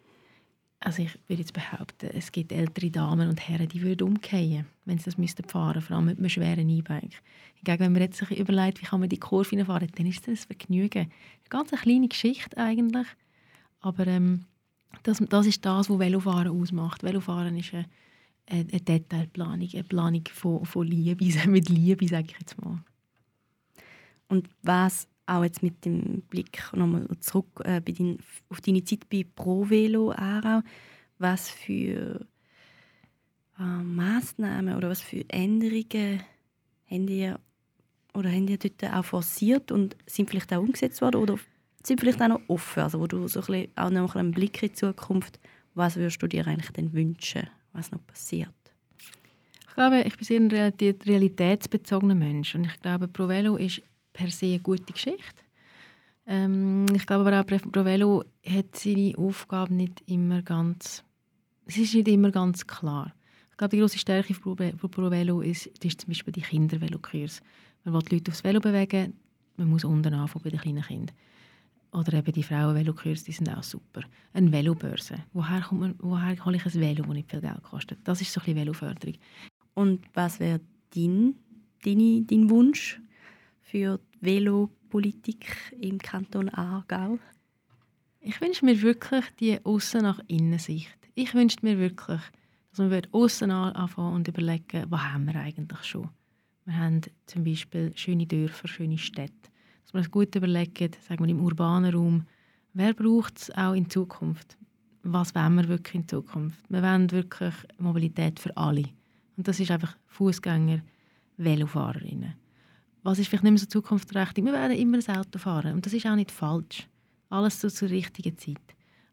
Also 0.81 1.03
ich 1.03 1.13
würde 1.27 1.41
jetzt 1.41 1.51
behaupten, 1.51 2.09
es 2.13 2.31
gibt 2.31 2.53
ältere 2.53 2.89
Damen 2.89 3.27
und 3.27 3.49
Herren, 3.49 3.67
die 3.67 3.81
würden 3.81 4.07
umkehren, 4.07 4.65
wenn 4.85 4.97
sie 4.97 5.05
das 5.05 5.17
müssten 5.17 5.43
fahren, 5.43 5.81
vor 5.81 5.97
allem 5.97 6.05
mit 6.05 6.19
einem 6.19 6.29
schweren 6.29 6.69
E-Bike. 6.69 7.21
Hingegen, 7.55 7.79
wenn 7.79 7.91
man 7.91 8.01
jetzt 8.01 8.17
sich 8.17 8.39
überlegt, 8.39 8.81
wie 8.81 8.85
kann 8.85 9.01
man 9.01 9.09
die 9.09 9.19
Kurve 9.19 9.57
reinfahren, 9.57 9.89
dann 9.93 10.05
ist 10.05 10.25
das 10.25 10.43
ein 10.43 10.47
Vergnügen. 10.47 10.99
Eine 10.99 11.49
ganz 11.49 11.73
eine 11.73 11.81
kleine 11.81 12.07
Geschichte 12.07 12.55
eigentlich, 12.55 13.07
aber 13.81 14.07
ähm, 14.07 14.45
das, 15.03 15.17
das 15.29 15.45
ist 15.45 15.65
das, 15.65 15.89
was 15.89 15.99
Velofahren 15.99 16.47
ausmacht. 16.47 17.03
Velofahren 17.03 17.57
ist 17.57 17.73
eine, 17.73 17.85
eine 18.47 18.63
Detailplanung, 18.63 19.69
eine 19.73 19.83
Planung 19.83 20.23
von, 20.33 20.65
von 20.65 20.87
Liebe, 20.87 21.25
mit 21.49 21.67
Liebe, 21.67 22.07
sage 22.07 22.27
ich 22.29 22.39
jetzt 22.39 22.61
mal. 22.61 22.79
Und 24.29 24.47
was 24.61 25.07
auch 25.29 25.43
jetzt 25.43 25.63
mit 25.63 25.85
dem 25.85 26.21
Blick 26.29 26.61
nochmal 26.73 27.07
zurück 27.19 27.61
äh, 27.63 27.81
dein, 27.81 28.17
auf 28.49 28.61
deine 28.61 28.83
Zeit 28.83 29.09
bei 29.09 29.25
Pro 29.35 29.69
Velo 29.69 30.11
Aarau, 30.11 30.61
was 31.17 31.49
für 31.49 32.25
äh, 33.59 33.63
Massnahmen 33.83 34.75
oder 34.75 34.89
was 34.89 35.01
für 35.01 35.23
Änderungen 35.29 36.21
habt 36.89 37.09
ihr, 37.09 37.39
oder 38.13 38.31
habt 38.31 38.49
ihr 38.49 38.57
dort 38.57 38.93
auch 38.93 39.05
forciert 39.05 39.71
und 39.71 39.95
sind 40.05 40.29
vielleicht 40.29 40.51
auch 40.53 40.61
umgesetzt 40.61 41.01
worden 41.01 41.21
oder 41.21 41.37
sind 41.83 41.99
vielleicht 41.99 42.21
auch 42.21 42.27
noch 42.27 42.41
offen, 42.47 42.83
also 42.83 42.99
wo 42.99 43.07
du 43.07 43.27
so 43.27 43.39
ein 43.41 43.45
bisschen, 43.45 43.71
auch 43.75 43.89
noch 43.89 44.15
einen 44.15 44.31
Blick 44.31 44.61
in 44.63 44.69
die 44.69 44.75
Zukunft, 44.75 45.39
was 45.75 45.95
würdest 45.95 46.21
du 46.21 46.27
dir 46.27 46.45
eigentlich 46.47 46.71
denn 46.71 46.91
wünschen, 46.93 47.49
was 47.73 47.91
noch 47.91 48.05
passiert? 48.05 48.49
Ich 49.67 49.75
glaube, 49.75 50.01
ich 50.01 50.17
bin 50.17 50.25
sehr 50.25 50.39
ein 50.41 50.51
reali- 50.51 51.05
realitätsbezogener 51.05 52.15
Mensch 52.15 52.55
und 52.55 52.65
ich 52.65 52.81
glaube, 52.81 53.07
Provelo 53.07 53.55
ist 53.55 53.81
per 54.13 54.29
se 54.29 54.45
eine 54.47 54.59
gute 54.59 54.93
Geschichte. 54.93 55.43
Ähm, 56.25 56.85
ich 56.93 57.05
glaube 57.05 57.27
aber 57.27 57.41
auch, 57.41 57.71
Provelo 57.71 58.23
hat 58.45 58.75
seine 58.75 59.17
Aufgabe 59.17 59.73
nicht 59.73 60.03
immer 60.05 60.41
ganz, 60.41 61.03
es 61.65 61.77
ist 61.77 61.95
nicht 61.95 62.07
immer 62.07 62.31
ganz 62.31 62.67
klar. 62.67 63.13
Ich 63.51 63.57
glaube, 63.57 63.75
die 63.75 63.79
grosse 63.79 63.97
Stärke 63.97 64.33
von 64.33 64.55
Provelo 64.55 65.41
ist, 65.41 65.65
ist 65.83 66.01
zum 66.01 66.09
Beispiel 66.09 66.31
die 66.31 66.41
Kindervelokurs. 66.41 67.41
Man 67.83 67.93
will 67.93 68.01
die 68.01 68.15
Leute 68.15 68.31
aufs 68.31 68.43
Velo 68.43 68.59
bewegen, 68.59 69.13
man 69.57 69.69
muss 69.69 69.83
unten 69.83 70.13
anfangen 70.13 70.43
bei 70.43 70.49
den 70.51 70.59
kleinen 70.59 70.83
Kindern. 70.83 71.15
Oder 71.91 72.13
eben 72.13 72.31
die 72.31 72.43
Frauen-Velokurs, 72.43 73.23
die 73.23 73.31
sind 73.31 73.49
auch 73.49 73.63
super. 73.63 74.01
Eine 74.33 74.51
Velobörse. 74.51 75.15
Woher, 75.33 75.61
kommt 75.61 75.81
man, 75.81 75.95
woher 75.97 76.45
hole 76.45 76.57
ich 76.57 76.65
ein 76.65 76.73
Velo, 76.73 77.03
das 77.03 77.13
nicht 77.13 77.31
viel 77.31 77.41
Geld 77.41 77.63
kostet? 77.63 77.99
Das 78.03 78.21
ist 78.21 78.31
so 78.31 78.39
ein 78.39 78.45
bisschen 78.45 78.61
Veloförderung. 78.61 79.15
Und 79.73 80.05
was 80.13 80.39
wäre 80.39 80.61
dein, 80.95 81.33
deine, 81.83 82.21
dein 82.21 82.49
Wunsch 82.49 83.01
für 83.69 83.99
die 84.15 84.25
Velopolitik 84.25 85.45
im 85.79 85.99
Kanton 85.99 86.49
Aargau? 86.49 87.19
Ich 88.19 88.41
wünsche 88.41 88.65
mir 88.65 88.81
wirklich 88.81 89.25
die 89.39 89.63
Aussen 89.63 90.01
nach 90.01 90.19
Innensicht. 90.27 90.97
Ich 91.13 91.35
wünsche 91.35 91.57
mir 91.61 91.77
wirklich, 91.77 92.21
dass 92.71 92.79
man 92.79 93.01
außen 93.11 93.51
anfangen 93.51 94.15
und 94.15 94.27
überlegen, 94.27 94.85
was 94.89 95.01
haben 95.01 95.27
wir 95.27 95.35
eigentlich 95.35 95.83
schon. 95.83 96.09
Wir 96.65 96.77
haben 96.77 97.01
zum 97.27 97.43
Beispiel 97.43 97.91
schöne 97.95 98.25
Dörfer, 98.25 98.67
schöne 98.67 98.97
Städte. 98.97 99.33
Dass 99.83 99.93
man 99.93 100.01
es 100.01 100.11
gut 100.11 100.35
überlegt, 100.35 100.97
sagen 101.03 101.23
wir 101.23 101.29
im 101.29 101.41
urbanen 101.41 101.93
Raum, 101.93 102.25
wer 102.73 102.93
braucht 102.93 103.37
es 103.37 103.51
auch 103.55 103.73
in 103.73 103.89
Zukunft? 103.89 104.57
Was 105.03 105.35
wollen 105.35 105.55
wir 105.55 105.67
wirklich 105.67 105.95
in 105.95 106.07
Zukunft? 106.07 106.59
Wir 106.69 106.81
wollen 106.81 107.11
wirklich 107.11 107.53
Mobilität 107.77 108.39
für 108.39 108.55
alle. 108.57 108.85
Und 109.37 109.47
das 109.47 109.59
ist 109.59 109.71
einfach 109.71 109.95
Fußgänger, 110.07 110.81
Velofahrerinnen. 111.37 112.33
Was 113.03 113.19
ist 113.19 113.27
vielleicht 113.27 113.43
nicht 113.43 113.51
mehr 113.51 113.59
so 113.59 113.65
zukunftsträchtig? 113.65 114.43
Wir 114.43 114.53
werden 114.53 114.77
immer 114.77 114.97
ein 114.97 115.17
Auto 115.17 115.39
fahren. 115.39 115.73
Und 115.73 115.85
das 115.85 115.93
ist 115.93 116.05
auch 116.05 116.15
nicht 116.15 116.31
falsch. 116.31 116.87
Alles 117.29 117.61
so 117.61 117.69
zur 117.69 117.89
richtigen 117.89 118.37
Zeit. 118.37 118.57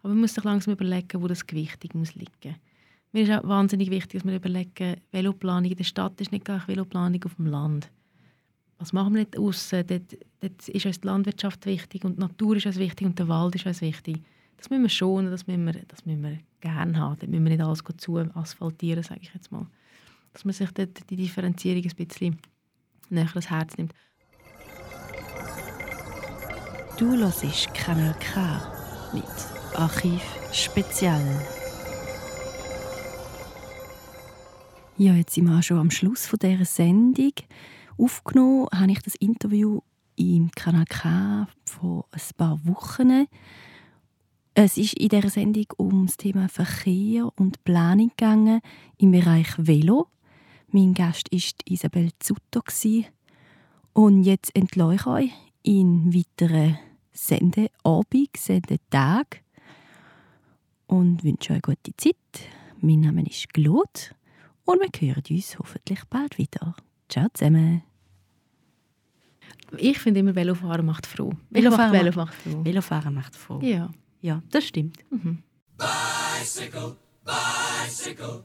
Aber 0.03 0.13
man 0.13 0.23
muss 0.23 0.35
sich 0.35 0.45
langsam 0.45 0.75
überlegen, 0.75 1.23
wo 1.23 1.29
das 1.29 1.47
Gewichtung 1.47 2.01
muss 2.01 2.15
liegen 2.15 2.57
Mir 3.13 3.23
ist 3.23 3.31
auch 3.31 3.49
wahnsinnig 3.49 3.91
wichtig, 3.91 4.21
dass 4.21 4.29
wir 4.29 4.37
überlegen, 4.37 5.01
Veloplanung 5.13 5.71
in 5.71 5.77
der 5.77 5.85
Stadt 5.85 6.21
ist 6.21 6.33
nicht 6.33 6.45
gleich 6.45 6.67
Veloplanung 6.67 7.23
auf 7.25 7.35
dem 7.37 7.47
Land. 7.47 7.91
Was 8.79 8.93
machen 8.93 9.15
wir 9.15 9.21
nicht 9.21 9.39
aussen? 9.39 9.87
Dort, 9.87 10.17
dort 10.41 10.69
ist 10.69 10.87
uns 10.87 11.01
die 11.01 11.07
Landwirtschaft 11.07 11.65
wichtig 11.67 12.05
und 12.05 12.17
die 12.17 12.21
Natur 12.21 12.57
ist 12.57 12.67
uns 12.67 12.77
wichtig 12.77 13.07
und 13.07 13.19
der 13.19 13.29
Wald 13.29 13.55
ist 13.55 13.67
uns 13.67 13.81
wichtig. 13.81 14.23
Das 14.57 14.71
müssen 14.71 14.83
wir 14.83 14.89
schonen, 14.89 15.31
das 15.31 15.47
müssen 15.47 15.65
wir, 15.65 15.75
das 15.89 16.05
müssen 16.05 16.23
wir 16.23 16.39
gerne 16.61 16.99
haben. 16.99 17.17
Dort 17.19 17.31
müssen 17.31 17.45
wir 17.45 17.51
nicht 17.51 17.63
alles 17.63 17.83
zu 17.99 18.19
asphaltieren, 18.19 19.03
sage 19.03 19.21
ich 19.23 19.33
jetzt 19.33 19.51
mal. 19.53 19.67
Dass 20.33 20.45
man 20.45 20.55
sich 20.55 20.71
dort 20.73 21.09
die 21.11 21.17
Differenzierung 21.17 21.83
ein 21.83 22.07
bisschen 22.07 22.39
näher 23.11 23.29
ans 23.29 23.51
Herz 23.51 23.77
nimmt. 23.77 23.93
Du 26.99 27.15
hörst 27.17 27.75
Kanal 27.75 28.15
K 28.21 28.61
mit 29.13 29.25
Archiv 29.75 30.23
Spezial. 30.53 31.23
Ja, 34.97 35.13
jetzt 35.13 35.35
sind 35.35 35.47
wir 35.47 35.59
auch 35.59 35.63
schon 35.63 35.79
am 35.79 35.91
Schluss 35.91 36.27
von 36.27 36.39
dieser 36.39 36.65
Sendung. 36.65 37.33
Aufgenommen 37.99 38.67
habe 38.75 38.93
ich 38.93 39.03
das 39.03 39.15
Interview 39.17 39.81
im 40.17 40.51
Kanal 40.53 40.87
K 40.87 41.47
vor 41.65 42.07
ein 42.13 42.21
paar 42.39 42.59
Wochen. 42.65 43.27
Es 44.55 44.79
ist 44.79 44.95
in 44.95 45.11
dieser 45.11 45.29
Sendung 45.29 45.67
um 45.77 46.07
das 46.07 46.17
Thema 46.17 46.49
Verkehr 46.49 47.29
und 47.37 47.63
Planung 47.65 48.09
gegangen 48.17 48.63
im 48.97 49.11
Bereich 49.11 49.49
Velo. 49.59 50.09
Mein 50.77 50.93
Gast 50.93 51.33
war 51.33 51.41
Isabel 51.73 52.11
Zutter. 52.19 52.61
Und 53.95 54.25
jetzt 54.25 54.55
entlasse 54.55 54.95
ich 54.95 55.07
euch 55.07 55.31
in 55.63 56.15
weiteren 56.15 56.77
Sendeabend, 57.15 58.37
Sendetag 58.37 59.41
und 60.87 61.25
wünsche 61.25 61.55
euch 61.55 61.65
eine 61.65 61.77
gute 61.77 61.97
Zeit. 61.97 62.51
Mein 62.83 63.01
Name 63.01 63.25
ist 63.27 63.55
Glot 63.55 64.15
und 64.67 64.83
wir 64.83 65.09
hören 65.15 65.23
uns 65.31 65.59
hoffentlich 65.59 66.05
bald 66.11 66.37
wieder. 66.37 66.77
Ciao 67.09 67.29
zusammen. 67.33 67.83
Ich 69.79 69.99
finde 69.99 70.21
immer, 70.21 70.35
Velofahren 70.35 70.85
macht 70.85 71.07
froh. 71.07 71.33
Velofahren, 71.49 71.93
Velo 71.95 72.05
macht, 72.05 72.17
macht 72.17 72.35
froh. 72.35 72.65
Velofahren 72.65 73.15
macht 73.15 73.35
froh. 73.35 73.61
Ja. 73.63 73.91
Ja, 74.21 74.43
das 74.51 74.67
stimmt. 74.67 74.99
Mhm. 75.09 75.43
Bicycle, 75.79 76.97
bicycle, 77.25 78.45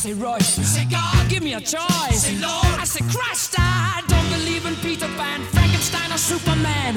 say 0.00 0.14
Royce. 0.14 0.56
you 0.56 0.64
say 0.64 0.86
God, 0.86 1.28
Give 1.28 1.42
me 1.42 1.52
a 1.52 1.60
choice. 1.60 2.22
Say 2.24 2.36
Lord. 2.38 2.64
I 2.80 2.84
say 2.84 3.04
Christ. 3.14 3.54
I 3.58 4.02
don't 4.08 4.28
believe 4.30 4.64
in 4.64 4.74
Peter 4.76 5.06
Pan, 5.18 5.42
Frankenstein, 5.52 6.10
or 6.10 6.16
Superman. 6.16 6.96